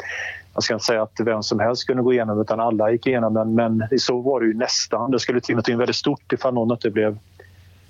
jag 0.54 0.64
ska 0.64 0.74
inte 0.74 0.86
säga 0.86 1.02
att 1.02 1.20
vem 1.20 1.44
som 1.44 1.60
helst 1.60 1.88
kunde 1.88 2.04
gå 2.04 2.14
igenom 2.14 2.42
utan 2.42 2.60
alla 2.60 2.92
gick 2.92 3.08
igenom 3.08 3.34
men, 3.34 3.56
men 3.56 4.00
så 4.00 4.22
var 4.22 4.40
det 4.40 4.46
ju 4.46 4.54
nästan. 4.54 5.12
Det 5.12 5.20
skulle 5.20 5.42
till 5.42 5.56
något 5.56 5.70
väldigt 5.70 5.96
stort 5.96 6.34
ifall 6.34 6.54
någon 6.54 6.72
inte 6.72 6.90
blev, 6.90 7.18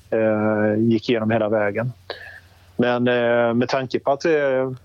eh, 0.09 0.75
gick 0.77 1.09
igenom 1.09 1.31
hela 1.31 1.49
vägen. 1.49 1.91
Men 2.77 3.07
eh, 3.07 3.53
med 3.53 3.69
tanke 3.69 3.99
på 3.99 4.11
att 4.11 4.21
det 4.21 4.39
är 4.39 4.75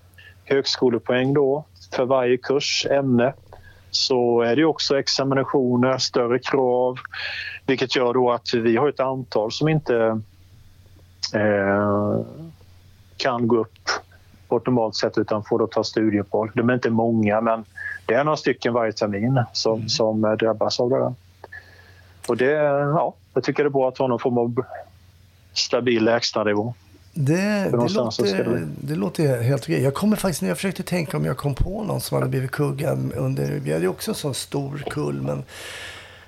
högskolepoäng 0.43 1.33
då 1.33 1.65
för 1.95 2.05
varje 2.05 2.37
kurs, 2.37 2.87
ämne 2.91 3.33
så 3.91 4.41
är 4.41 4.55
det 4.55 4.65
också 4.65 4.99
examinationer, 4.99 5.97
större 5.97 6.39
krav 6.39 6.97
vilket 7.69 7.95
gör 7.95 8.13
då 8.13 8.31
att 8.31 8.53
vi 8.53 8.77
har 8.77 8.89
ett 8.89 8.99
antal 8.99 9.51
som 9.51 9.67
inte 9.67 10.21
eh, 11.33 12.19
kan 13.17 13.47
gå 13.47 13.57
upp 13.57 13.89
på 14.47 14.57
ett 14.57 14.65
normalt 14.65 14.95
sätt 14.95 15.17
utan 15.17 15.43
får 15.43 15.59
då 15.59 15.67
ta 15.67 15.83
studieuppehåll. 15.83 16.51
De 16.53 16.69
är 16.69 16.73
inte 16.73 16.89
många 16.89 17.41
men 17.41 17.65
det 18.05 18.13
är 18.13 18.23
några 18.23 18.37
stycken 18.37 18.73
varje 18.73 18.91
termin 18.91 19.43
som, 19.53 19.75
mm. 19.75 19.89
som 19.89 20.21
drabbas 20.21 20.79
av 20.79 20.89
det. 20.89 20.99
Där. 20.99 21.13
Och 22.27 22.37
det, 22.37 22.51
ja, 22.51 23.13
jag 23.33 23.43
tycker 23.43 23.63
det 23.63 23.67
är 23.67 23.71
bra 23.71 23.87
att 23.87 23.97
ha 23.97 24.07
någon 24.07 24.19
form 24.19 24.37
av 24.37 24.63
stabil 25.53 26.03
lägstanivå. 26.03 26.73
Det, 27.13 27.69
det, 27.71 27.93
låter, 27.93 28.43
det, 28.43 28.67
det 28.81 28.95
låter 28.95 29.41
helt 29.41 29.63
okej. 29.63 29.83
Jag 29.83 29.93
kommer 29.93 30.15
faktiskt, 30.15 30.41
jag 30.41 30.57
försökte 30.57 30.83
tänka 30.83 31.17
om 31.17 31.25
jag 31.25 31.37
kom 31.37 31.55
på 31.55 31.83
någon 31.83 32.01
som 32.01 32.15
hade 32.15 32.29
blivit 32.29 32.51
kuggad 32.51 33.13
under, 33.15 33.59
vi 33.59 33.71
hade 33.71 33.83
ju 33.83 33.89
också 33.89 34.11
en 34.11 34.15
sån 34.15 34.33
stor 34.33 34.83
kull, 34.89 35.21
men 35.21 35.43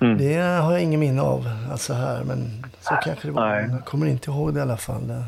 mm. 0.00 0.18
det 0.18 0.34
har 0.34 0.72
jag 0.72 0.82
ingen 0.82 1.00
minne 1.00 1.22
av 1.22 1.48
alltså 1.72 1.92
här. 1.92 2.24
Men 2.24 2.66
så 2.80 2.94
kanske 3.04 3.28
det 3.28 3.32
var. 3.32 3.48
Nej. 3.48 3.68
Jag 3.70 3.84
kommer 3.84 4.06
inte 4.06 4.30
ihåg 4.30 4.54
det 4.54 4.58
i 4.58 4.62
alla 4.62 4.76
fall. 4.76 5.22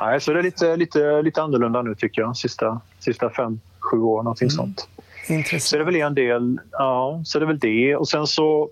Nej, 0.00 0.20
så 0.20 0.32
det 0.32 0.38
är 0.38 0.42
lite, 0.42 0.76
lite, 0.76 1.22
lite 1.22 1.42
annorlunda 1.42 1.82
nu 1.82 1.94
tycker 1.94 2.22
jag, 2.22 2.36
sista, 2.36 2.80
sista 2.98 3.30
fem, 3.30 3.60
sju 3.78 3.98
år, 3.98 4.22
någonting 4.22 4.46
mm. 4.46 4.56
sånt. 4.56 4.88
Intressant. 5.28 5.62
Så 5.62 5.76
det 5.76 5.82
är 5.82 5.86
väl 5.86 5.96
en 5.96 6.14
del, 6.14 6.60
ja, 6.72 7.22
så 7.24 7.38
det 7.38 7.44
är 7.44 7.46
väl 7.46 7.58
det. 7.58 7.96
Och 7.96 8.08
sen 8.08 8.26
så 8.26 8.70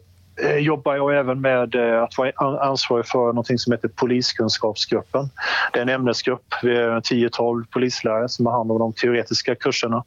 jobbar 0.58 0.96
jag 0.96 1.16
även 1.16 1.40
med 1.40 1.74
eh, 1.74 2.02
att 2.02 2.18
vara 2.18 2.60
ansvarig 2.60 3.06
för 3.06 3.32
något 3.32 3.60
som 3.60 3.72
heter 3.72 3.88
Poliskunskapsgruppen. 3.88 5.30
Det 5.72 5.78
är 5.78 5.82
en 5.82 5.88
ämnesgrupp, 5.88 6.54
vi 6.62 6.76
är 6.76 6.90
10-12 6.90 7.64
polislärare 7.70 8.28
som 8.28 8.46
har 8.46 8.52
hand 8.52 8.72
om 8.72 8.78
de 8.78 8.92
teoretiska 8.92 9.54
kurserna. 9.54 10.04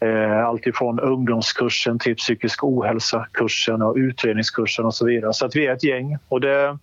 Eh, 0.00 0.46
allt 0.46 0.66
ifrån 0.66 1.00
ungdomskursen 1.00 1.98
till 1.98 2.16
psykisk 2.16 2.64
ohälsa-kursen 2.64 3.82
och 3.82 3.96
utredningskursen 3.96 4.84
och 4.84 4.94
så 4.94 5.06
vidare. 5.06 5.32
Så 5.32 5.46
att 5.46 5.56
vi 5.56 5.66
är 5.66 5.72
ett 5.72 5.84
gäng 5.84 6.18
och 6.28 6.40
det, 6.40 6.78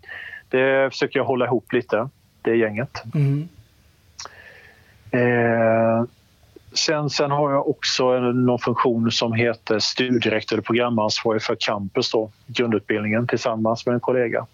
det 0.49 0.89
försöker 0.91 1.19
jag 1.19 1.25
hålla 1.25 1.45
ihop 1.45 1.73
lite, 1.73 2.09
det 2.41 2.55
gänget. 2.55 3.03
Mm. 3.15 3.49
Eh, 5.11 6.03
Sen, 6.73 7.09
sen 7.09 7.31
har 7.31 7.51
jag 7.51 7.69
också 7.69 8.19
någon 8.19 8.59
funktion 8.59 9.11
som 9.11 9.33
heter 9.33 9.79
studierektor 9.79 10.55
eller 10.55 10.63
programansvarig 10.63 11.41
för 11.41 11.57
campus, 11.59 12.11
då, 12.11 12.31
grundutbildningen, 12.47 13.27
tillsammans 13.27 13.85
med 13.85 13.93
en 13.93 13.99
kollega. 13.99 14.45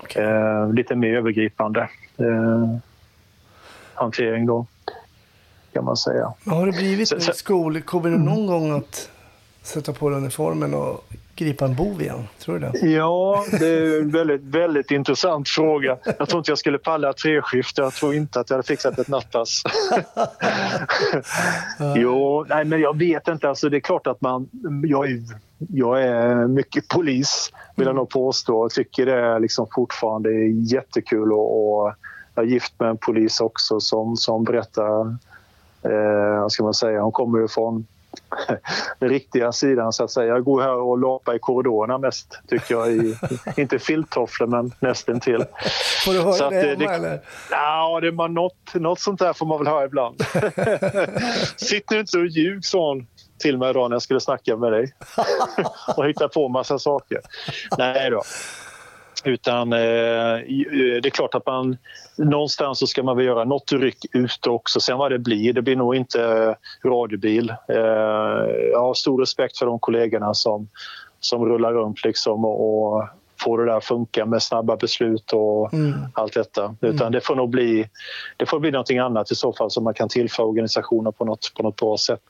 Okay. 0.00 0.24
Eh, 0.24 0.72
lite 0.72 0.94
mer 0.94 1.16
övergripande 1.16 1.80
eh, 2.16 2.76
hantering 3.94 4.46
då, 4.46 4.66
kan 5.72 5.84
man 5.84 5.96
säga. 5.96 6.32
Har 6.46 6.66
det 6.66 6.72
blivit 6.72 7.08
så, 7.08 7.20
så, 7.20 7.32
skol? 7.32 7.80
Kommer 7.80 8.10
någon 8.10 8.46
gång 8.46 8.70
att 8.78 9.10
sätta 9.62 9.92
på 9.92 10.10
uniformen 10.10 10.74
och 10.74 11.04
gripa 11.34 11.64
en 11.64 11.74
bov 11.74 12.02
igen? 12.02 12.28
Tror 12.38 12.58
du 12.58 12.68
det? 12.68 12.88
Ja, 12.88 13.44
det 13.60 13.68
är 13.68 14.00
en 14.00 14.10
väldigt, 14.10 14.42
väldigt 14.42 14.90
intressant 14.90 15.48
fråga. 15.48 15.98
Jag 16.18 16.28
tror 16.28 16.38
inte 16.38 16.50
jag 16.50 16.58
skulle 16.58 16.78
palla 16.78 17.12
treskift. 17.12 17.78
Jag 17.78 17.92
tror 17.92 18.14
inte 18.14 18.40
att 18.40 18.50
jag 18.50 18.56
hade 18.56 18.66
fixat 18.66 18.98
ett 18.98 19.08
nattpass. 19.08 19.62
jo, 21.96 22.46
nej, 22.48 22.64
men 22.64 22.80
jag 22.80 22.98
vet 22.98 23.28
inte. 23.28 23.48
Alltså, 23.48 23.68
det 23.68 23.76
är 23.76 23.80
klart 23.80 24.06
att 24.06 24.20
man... 24.20 24.48
Jag 24.84 25.10
är, 25.10 25.22
jag 25.58 26.02
är 26.02 26.46
mycket 26.46 26.88
polis, 26.88 27.52
vill 27.76 27.86
jag 27.86 27.96
nog 27.96 28.10
påstå. 28.10 28.64
Jag 28.64 28.70
tycker 28.70 29.06
det 29.06 29.20
är 29.20 29.40
liksom 29.40 29.66
fortfarande 29.74 30.30
jättekul. 30.46 31.32
Och, 31.32 31.78
och 31.82 31.94
jag 32.34 32.44
är 32.44 32.48
gift 32.48 32.80
med 32.80 32.88
en 32.88 32.98
polis 32.98 33.40
också 33.40 33.80
som, 33.80 34.16
som 34.16 34.44
berättar... 34.44 35.16
Eh, 35.84 36.48
ska 36.48 36.64
man 36.64 36.74
säga? 36.74 37.02
Hon 37.02 37.12
kommer 37.12 37.38
ju 37.38 37.48
från 37.48 37.86
den 38.98 39.08
riktiga 39.08 39.52
sidan 39.52 39.92
så 39.92 40.04
att 40.04 40.10
säga. 40.10 40.26
Jag 40.26 40.44
går 40.44 40.62
här 40.62 40.74
och 40.74 40.98
lapar 40.98 41.34
i 41.34 41.38
korridorerna 41.38 41.98
mest 41.98 42.40
tycker 42.48 42.74
jag. 42.74 42.92
I, 42.92 43.16
inte 43.56 43.78
filttofflor 43.78 44.46
men 44.46 44.72
nästan 44.80 45.20
till. 45.20 45.44
Får 46.04 46.12
du 46.12 46.20
höra 46.20 46.32
så 46.32 46.50
det 46.50 46.56
hemma 46.56 46.78
det, 46.78 46.94
eller? 46.94 47.20
Ja, 47.50 48.00
det 48.00 48.12
man, 48.12 48.34
något, 48.34 48.74
något 48.74 49.00
sånt 49.00 49.18
där 49.18 49.32
får 49.32 49.46
man 49.46 49.58
väl 49.58 49.66
höra 49.66 49.84
ibland. 49.84 50.22
Sitt 51.56 51.90
nu 51.90 52.00
inte 52.00 52.18
och 52.18 52.26
ljug 52.26 52.64
sa 52.64 52.88
hon 52.88 53.06
till 53.38 53.58
mig 53.58 53.70
idag 53.70 53.90
när 53.90 53.94
jag 53.94 54.02
skulle 54.02 54.20
snacka 54.20 54.56
med 54.56 54.72
dig 54.72 54.92
och 55.96 56.06
hitta 56.06 56.28
på 56.28 56.48
massa 56.48 56.78
saker. 56.78 57.20
Nej 57.78 58.10
då. 58.10 58.22
Utan 59.24 59.72
eh, 59.72 59.78
det 59.78 61.06
är 61.06 61.10
klart 61.10 61.34
att 61.34 61.46
man 61.46 61.76
någonstans 62.16 62.78
så 62.78 62.86
ska 62.86 63.02
man 63.02 63.16
väl 63.16 63.26
göra 63.26 63.44
något 63.44 63.72
ryck 63.72 63.98
ute 64.12 64.50
också. 64.50 64.80
Sen 64.80 64.98
vad 64.98 65.10
det 65.10 65.18
blir, 65.18 65.52
det 65.52 65.62
blir 65.62 65.76
nog 65.76 65.96
inte 65.96 66.54
radiobil. 66.84 67.50
Eh, 67.68 67.76
jag 68.72 68.80
har 68.80 68.94
stor 68.94 69.20
respekt 69.20 69.58
för 69.58 69.66
de 69.66 69.78
kollegorna 69.78 70.34
som, 70.34 70.68
som 71.20 71.44
rullar 71.44 71.72
runt 71.72 72.04
liksom 72.04 72.44
och, 72.44 72.94
och 72.96 73.08
får 73.44 73.58
det 73.58 73.64
där 73.64 73.76
att 73.76 73.84
funka 73.84 74.26
med 74.26 74.42
snabba 74.42 74.76
beslut 74.76 75.32
och 75.32 75.74
mm. 75.74 75.94
allt 76.14 76.34
detta. 76.34 76.74
Utan 76.80 77.00
mm. 77.00 77.12
det 77.12 77.20
får 77.20 77.36
nog 77.36 77.50
bli, 77.50 77.88
det 78.36 78.46
får 78.46 78.60
bli 78.60 78.70
någonting 78.70 78.98
annat 78.98 79.30
i 79.30 79.34
så 79.34 79.52
fall 79.52 79.70
som 79.70 79.84
man 79.84 79.94
kan 79.94 80.08
tillföra 80.08 80.46
organisationen 80.46 81.12
på 81.12 81.24
något, 81.24 81.52
på 81.56 81.62
något 81.62 81.76
bra 81.76 81.96
sätt. 81.96 82.22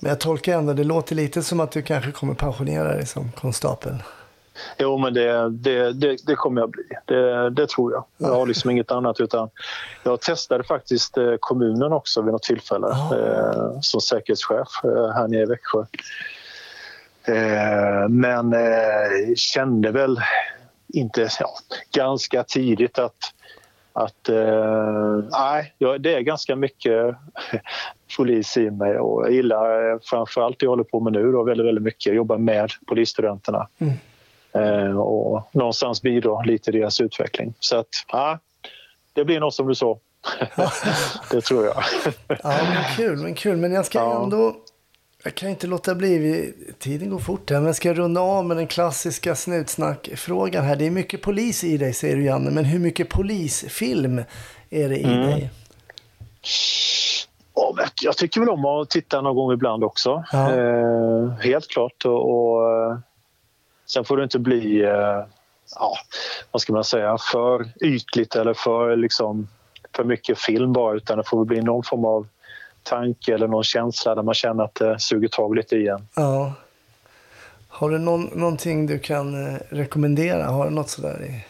Men 0.00 0.08
jag 0.08 0.20
tolkar 0.20 0.58
ändå, 0.58 0.72
det 0.72 0.84
låter 0.84 1.14
lite 1.14 1.42
som 1.42 1.60
att 1.60 1.72
du 1.72 1.82
kanske 1.82 2.12
kommer 2.12 2.34
pensionera 2.34 2.94
dig 2.94 3.06
som 3.06 3.32
konstapel. 3.32 3.94
Jo, 4.78 4.98
men 4.98 5.14
det, 5.14 5.50
det, 5.50 5.92
det, 5.92 6.16
det 6.26 6.34
kommer 6.34 6.60
jag 6.60 6.70
bli. 6.70 6.82
Det, 7.04 7.50
det, 7.50 7.68
tror 7.68 7.92
jag. 7.92 8.04
Jag 8.16 8.34
har 8.34 8.46
liksom 8.46 8.70
inget 8.70 8.90
annat. 8.90 9.20
utan 9.20 9.50
Jag 10.04 10.20
testade 10.20 10.64
faktiskt 10.64 11.16
eh, 11.16 11.34
kommunen 11.40 11.92
också 11.92 12.22
vid 12.22 12.32
något 12.32 12.42
tillfälle 12.42 12.86
oh. 12.86 13.80
som 13.80 14.00
säkerhetschef 14.00 14.68
eh, 14.84 15.08
här 15.14 15.28
nere 15.28 15.42
i 15.42 15.46
Växjö. 15.46 15.84
Men 18.08 18.54
kände 19.36 19.90
väl 19.90 20.20
inte, 20.88 21.28
ja, 21.40 21.50
ganska 21.92 22.44
tidigt 22.44 22.98
att 22.98 23.34
att 23.92 24.28
nej, 25.30 25.74
det 25.98 26.14
är 26.14 26.20
ganska 26.20 26.56
mycket 26.56 27.16
polis 28.16 28.56
i 28.56 28.70
mig 28.70 28.98
och 28.98 29.24
jag 29.24 29.32
gillar 29.32 29.98
framförallt 30.02 30.58
det 30.58 30.64
jag 30.64 30.70
håller 30.70 30.84
på 30.84 31.00
med 31.00 31.12
nu 31.12 31.32
då, 31.32 31.42
väldigt, 31.42 31.66
väldigt 31.66 31.84
mycket, 31.84 32.14
jobba 32.14 32.38
med 32.38 32.70
polisstudenterna. 32.86 33.68
Mm. 33.78 33.94
Eh, 34.58 34.98
och 34.98 35.48
någonstans 35.52 36.02
bidra 36.02 36.42
lite 36.42 36.70
i 36.70 36.72
deras 36.72 37.00
utveckling. 37.00 37.54
Så 37.60 37.76
att, 37.76 37.88
ja, 38.12 38.38
det 39.12 39.24
blir 39.24 39.40
nog 39.40 39.52
som 39.52 39.68
du 39.68 39.74
sa. 39.74 39.98
det 41.30 41.40
tror 41.40 41.64
jag. 41.64 41.82
ja, 42.28 42.36
men 42.42 42.84
kul, 42.96 43.16
men 43.16 43.34
kul. 43.34 43.56
Men 43.56 43.72
jag 43.72 43.86
ska 43.86 43.98
ja. 43.98 44.22
ändå... 44.22 44.56
Jag 45.24 45.34
kan 45.34 45.48
inte 45.48 45.66
låta 45.66 45.94
bli, 45.94 46.52
tiden 46.78 47.10
går 47.10 47.18
fort 47.18 47.50
här, 47.50 47.56
men 47.56 47.66
jag 47.66 47.76
ska 47.76 47.94
runda 47.94 48.20
av 48.20 48.44
med 48.44 48.56
den 48.56 48.66
klassiska 48.66 49.34
snutsnackfrågan 49.34 50.64
här. 50.64 50.76
Det 50.76 50.86
är 50.86 50.90
mycket 50.90 51.22
polis 51.22 51.64
i 51.64 51.76
dig, 51.76 51.92
säger 51.92 52.16
du 52.16 52.24
Janne, 52.24 52.50
men 52.50 52.64
hur 52.64 52.78
mycket 52.78 53.08
polisfilm 53.08 54.22
är 54.70 54.88
det 54.88 54.96
i 54.96 55.04
mm. 55.04 55.26
dig? 55.26 55.50
jag 58.02 58.16
tycker 58.16 58.40
väl 58.40 58.48
om 58.48 58.64
att 58.64 58.90
titta 58.90 59.20
någon 59.20 59.36
gång 59.36 59.52
ibland 59.52 59.84
också. 59.84 60.24
Ja. 60.32 60.54
Eh, 60.54 61.30
helt 61.40 61.68
klart. 61.68 62.04
Och, 62.04 62.30
och 62.30 62.62
Sen 63.92 64.04
får 64.04 64.16
det 64.16 64.22
inte 64.22 64.38
bli, 64.38 64.82
eh, 64.84 65.24
ja, 65.74 65.96
vad 66.50 66.62
ska 66.62 66.72
man 66.72 66.84
säga, 66.84 67.18
för 67.32 67.68
ytligt 67.80 68.36
eller 68.36 68.54
för, 68.54 68.96
liksom, 68.96 69.48
för 69.96 70.04
mycket 70.04 70.38
film 70.38 70.72
bara 70.72 70.96
utan 70.96 71.18
det 71.18 71.24
får 71.24 71.44
bli 71.44 71.60
någon 71.60 71.84
form 71.84 72.04
av 72.04 72.26
tanke 72.82 73.34
eller 73.34 73.48
någon 73.48 73.64
känsla 73.64 74.14
där 74.14 74.22
man 74.22 74.34
känner 74.34 74.64
att 74.64 74.74
det 74.74 75.00
suger 75.00 75.28
tag 75.28 75.56
lite 75.56 75.76
i 75.76 75.88
en. 75.88 76.08
Ja. 76.14 76.52
Har 77.68 77.90
du 77.90 77.98
någon, 77.98 78.24
någonting 78.24 78.86
du 78.86 78.98
kan 78.98 79.46
eh, 79.46 79.58
rekommendera? 79.68 80.46
Har 80.46 80.64
du 80.64 80.70
något 80.70 80.90
sådär 80.90 81.24
i 81.24 81.44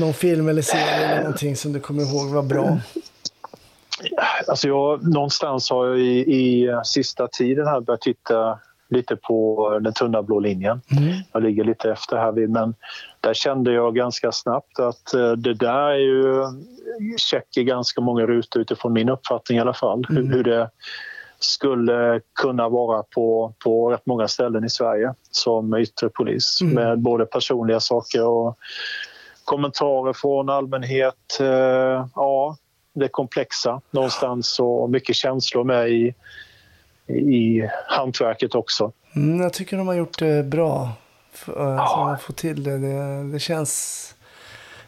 någon 0.00 0.14
film 0.14 0.48
eller 0.48 0.62
serie 0.62 1.06
eller 1.06 1.22
någonting 1.22 1.56
som 1.56 1.72
du 1.72 1.80
kommer 1.80 2.02
ihåg 2.02 2.28
var 2.28 2.42
bra? 2.42 2.78
Alltså 4.48 4.68
jag, 4.68 5.08
någonstans 5.08 5.70
har 5.70 5.86
jag 5.86 5.98
i, 5.98 6.18
i 6.18 6.68
sista 6.84 7.28
tiden 7.28 7.66
här 7.66 7.80
börjat 7.80 8.00
titta 8.00 8.58
lite 8.90 9.16
på 9.16 9.78
den 9.82 9.92
tunna 9.92 10.22
blå 10.22 10.40
linjen. 10.40 10.80
Jag 11.32 11.42
ligger 11.42 11.64
lite 11.64 11.90
efter 11.90 12.16
här 12.16 12.32
vid, 12.32 12.50
men 12.50 12.74
där 13.20 13.34
kände 13.34 13.72
jag 13.72 13.94
ganska 13.94 14.32
snabbt 14.32 14.78
att 14.78 15.14
eh, 15.14 15.32
det 15.32 15.54
där 15.54 15.90
är 15.90 15.98
ju 15.98 16.44
check 17.16 17.56
i 17.56 17.64
ganska 17.64 18.00
många 18.00 18.26
rutor 18.26 18.62
utifrån 18.62 18.92
min 18.92 19.08
uppfattning 19.08 19.58
i 19.58 19.60
alla 19.60 19.74
fall. 19.74 20.04
Hur, 20.08 20.32
hur 20.32 20.44
det 20.44 20.70
skulle 21.40 22.20
kunna 22.40 22.68
vara 22.68 23.02
på, 23.02 23.54
på 23.64 23.90
rätt 23.90 24.06
många 24.06 24.28
ställen 24.28 24.64
i 24.64 24.70
Sverige 24.70 25.14
som 25.30 25.74
yttre 25.74 26.08
polis 26.08 26.58
med 26.62 26.98
både 26.98 27.26
personliga 27.26 27.80
saker 27.80 28.26
och 28.26 28.58
kommentarer 29.44 30.12
från 30.12 30.48
allmänhet. 30.48 31.40
Eh, 31.40 32.06
ja, 32.14 32.56
det 32.92 33.08
komplexa 33.08 33.80
någonstans 33.90 34.60
och 34.60 34.90
mycket 34.90 35.16
känslor 35.16 35.64
med 35.64 35.90
i, 35.90 36.14
i 37.08 37.68
hantverket 37.88 38.54
också. 38.54 38.92
Mm, 39.16 39.40
jag 39.40 39.52
tycker 39.52 39.76
de 39.76 39.86
har 39.86 39.94
gjort 39.94 40.18
det 40.18 40.44
bra. 40.44 40.90
F- 41.34 41.48
eh, 41.56 41.96
man 41.96 42.18
får 42.18 42.34
till 42.34 42.64
det. 42.64 42.78
Det, 42.78 43.22
det, 43.32 43.38
känns, 43.38 44.14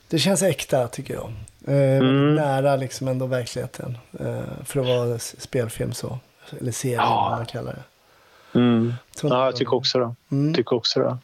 det 0.09 0.19
känns 0.19 0.43
äkta 0.43 0.89
tycker 0.89 1.15
jag. 1.15 1.25
Eh, 1.67 1.99
Mm. 1.99 2.35
Nära 2.35 2.77
liksom 2.77 3.09
ändå 3.09 3.27
verkligheten. 3.27 3.99
Eh, 4.21 4.65
för 4.65 4.81
att 4.81 4.87
vara 4.87 5.19
spelfilm 5.19 5.93
så. 5.93 6.19
Eller 6.61 6.73
serie 6.73 6.95
Ja. 6.97 7.27
vad 7.31 7.39
man 7.39 7.47
kallar 7.47 7.73
det. 7.73 8.59
Mm. 8.59 8.95
Ja, 9.23 9.45
jag 9.45 9.57
tycker 9.57 9.75
också 9.75 9.99
det. 9.99 10.15
Mm. 10.37 10.55
Tycker 10.55 10.77
också 10.77 11.01
det. 11.01 11.17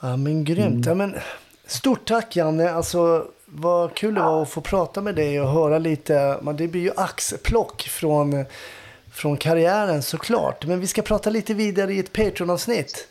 Ja 0.00 0.16
men 0.16 0.44
grymt. 0.44 0.86
Ja, 0.86 0.94
men, 0.94 1.14
stort 1.66 2.04
tack 2.08 2.36
Janne. 2.36 2.70
Alltså, 2.70 3.26
vad 3.46 3.94
kul 3.94 4.14
det 4.14 4.20
var 4.20 4.42
att 4.42 4.48
få 4.50 4.60
prata 4.60 5.00
med 5.00 5.14
dig 5.14 5.40
och 5.40 5.48
höra 5.48 5.78
lite. 5.78 6.38
Det 6.54 6.68
blir 6.68 6.80
ju 6.82 6.90
axplock 6.96 7.82
från, 7.82 8.44
från 9.16 9.36
karriären 9.36 10.02
såklart. 10.02 10.66
Men 10.66 10.80
vi 10.80 10.86
ska 10.86 11.02
prata 11.02 11.30
lite 11.30 11.54
vidare 11.54 11.94
i 11.94 11.98
ett 11.98 12.12
Patreon-avsnitt. 12.12 13.08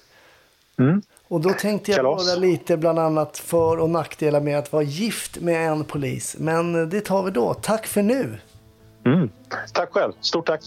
Mm. 0.80 1.02
Och 1.28 1.42
då 1.42 1.50
tänkte 1.50 1.92
jag 1.92 2.04
höra 2.04 2.36
lite 2.36 2.78
bland 2.78 3.00
annat 3.00 3.38
för 3.38 3.80
och 3.80 3.90
nackdelar 3.90 4.42
med 4.42 4.60
att 4.60 4.74
vara 4.74 4.84
gift 4.84 5.40
med 5.40 5.72
en 5.72 5.84
polis. 5.84 6.36
Men 6.40 6.90
det 6.90 7.02
tar 7.02 7.24
vi 7.24 7.32
då. 7.32 7.54
Tack 7.54 7.88
för 7.88 8.02
nu. 8.02 8.38
Mm. 9.06 9.30
Tack 9.74 9.92
själv. 9.92 10.14
Stort 10.22 10.46
tack. 10.48 10.62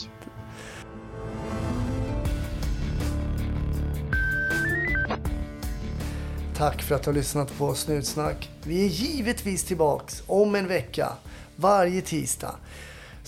Tack 6.56 6.82
för 6.82 6.94
att 6.94 7.02
du 7.02 7.10
har 7.10 7.14
lyssnat 7.14 7.58
på 7.58 7.74
Snutsnack. 7.74 8.50
Vi 8.62 8.84
är 8.84 8.88
givetvis 8.88 9.64
tillbaks 9.64 10.22
om 10.26 10.54
en 10.54 10.68
vecka, 10.68 11.12
varje 11.56 12.00
tisdag. 12.00 12.54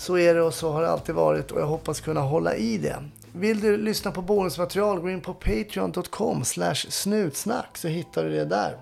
Så 0.01 0.17
är 0.17 0.35
det 0.35 0.41
och 0.41 0.53
så 0.53 0.71
har 0.71 0.81
det 0.81 0.89
alltid 0.89 1.15
varit 1.15 1.51
och 1.51 1.61
jag 1.61 1.65
hoppas 1.65 1.99
kunna 1.99 2.21
hålla 2.21 2.55
i 2.55 2.77
det. 2.77 3.03
Vill 3.33 3.59
du 3.59 3.77
lyssna 3.77 4.11
på 4.11 4.21
bonusmaterial, 4.21 4.99
gå 4.99 5.09
in 5.09 5.21
på 5.21 5.33
patreon.com 5.33 6.43
snutsnack 6.89 7.77
så 7.77 7.87
hittar 7.87 8.23
du 8.23 8.29
det 8.29 8.45
där. 8.45 8.77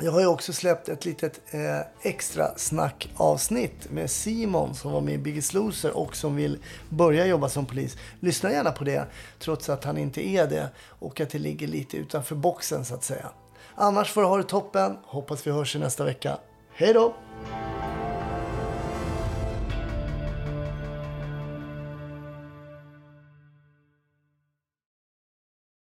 Jag 0.00 0.12
har 0.12 0.20
ju 0.20 0.26
också 0.26 0.52
släppt 0.52 0.88
ett 0.88 1.04
litet 1.04 1.40
eh, 1.50 2.10
extra 2.10 2.46
snackavsnitt 2.56 3.90
med 3.90 4.10
Simon 4.10 4.74
som 4.74 4.92
var 4.92 5.00
med 5.00 5.14
i 5.14 5.18
Biggest 5.18 5.54
Loser 5.54 5.96
och 5.96 6.16
som 6.16 6.36
vill 6.36 6.58
börja 6.88 7.26
jobba 7.26 7.48
som 7.48 7.66
polis. 7.66 7.96
Lyssna 8.20 8.52
gärna 8.52 8.70
på 8.70 8.84
det 8.84 9.06
trots 9.38 9.68
att 9.68 9.84
han 9.84 9.98
inte 9.98 10.28
är 10.28 10.46
det 10.46 10.68
och 10.88 11.20
att 11.20 11.30
det 11.30 11.38
ligger 11.38 11.66
lite 11.66 11.96
utanför 11.96 12.34
boxen 12.34 12.84
så 12.84 12.94
att 12.94 13.04
säga. 13.04 13.28
Annars 13.74 14.12
får 14.12 14.20
du 14.22 14.26
ha 14.26 14.36
det 14.36 14.42
toppen. 14.42 14.96
Hoppas 15.04 15.46
vi 15.46 15.50
hörs 15.50 15.76
i 15.76 15.78
nästa 15.78 16.04
vecka. 16.04 16.38
Hej 16.74 16.92
då! 16.92 17.14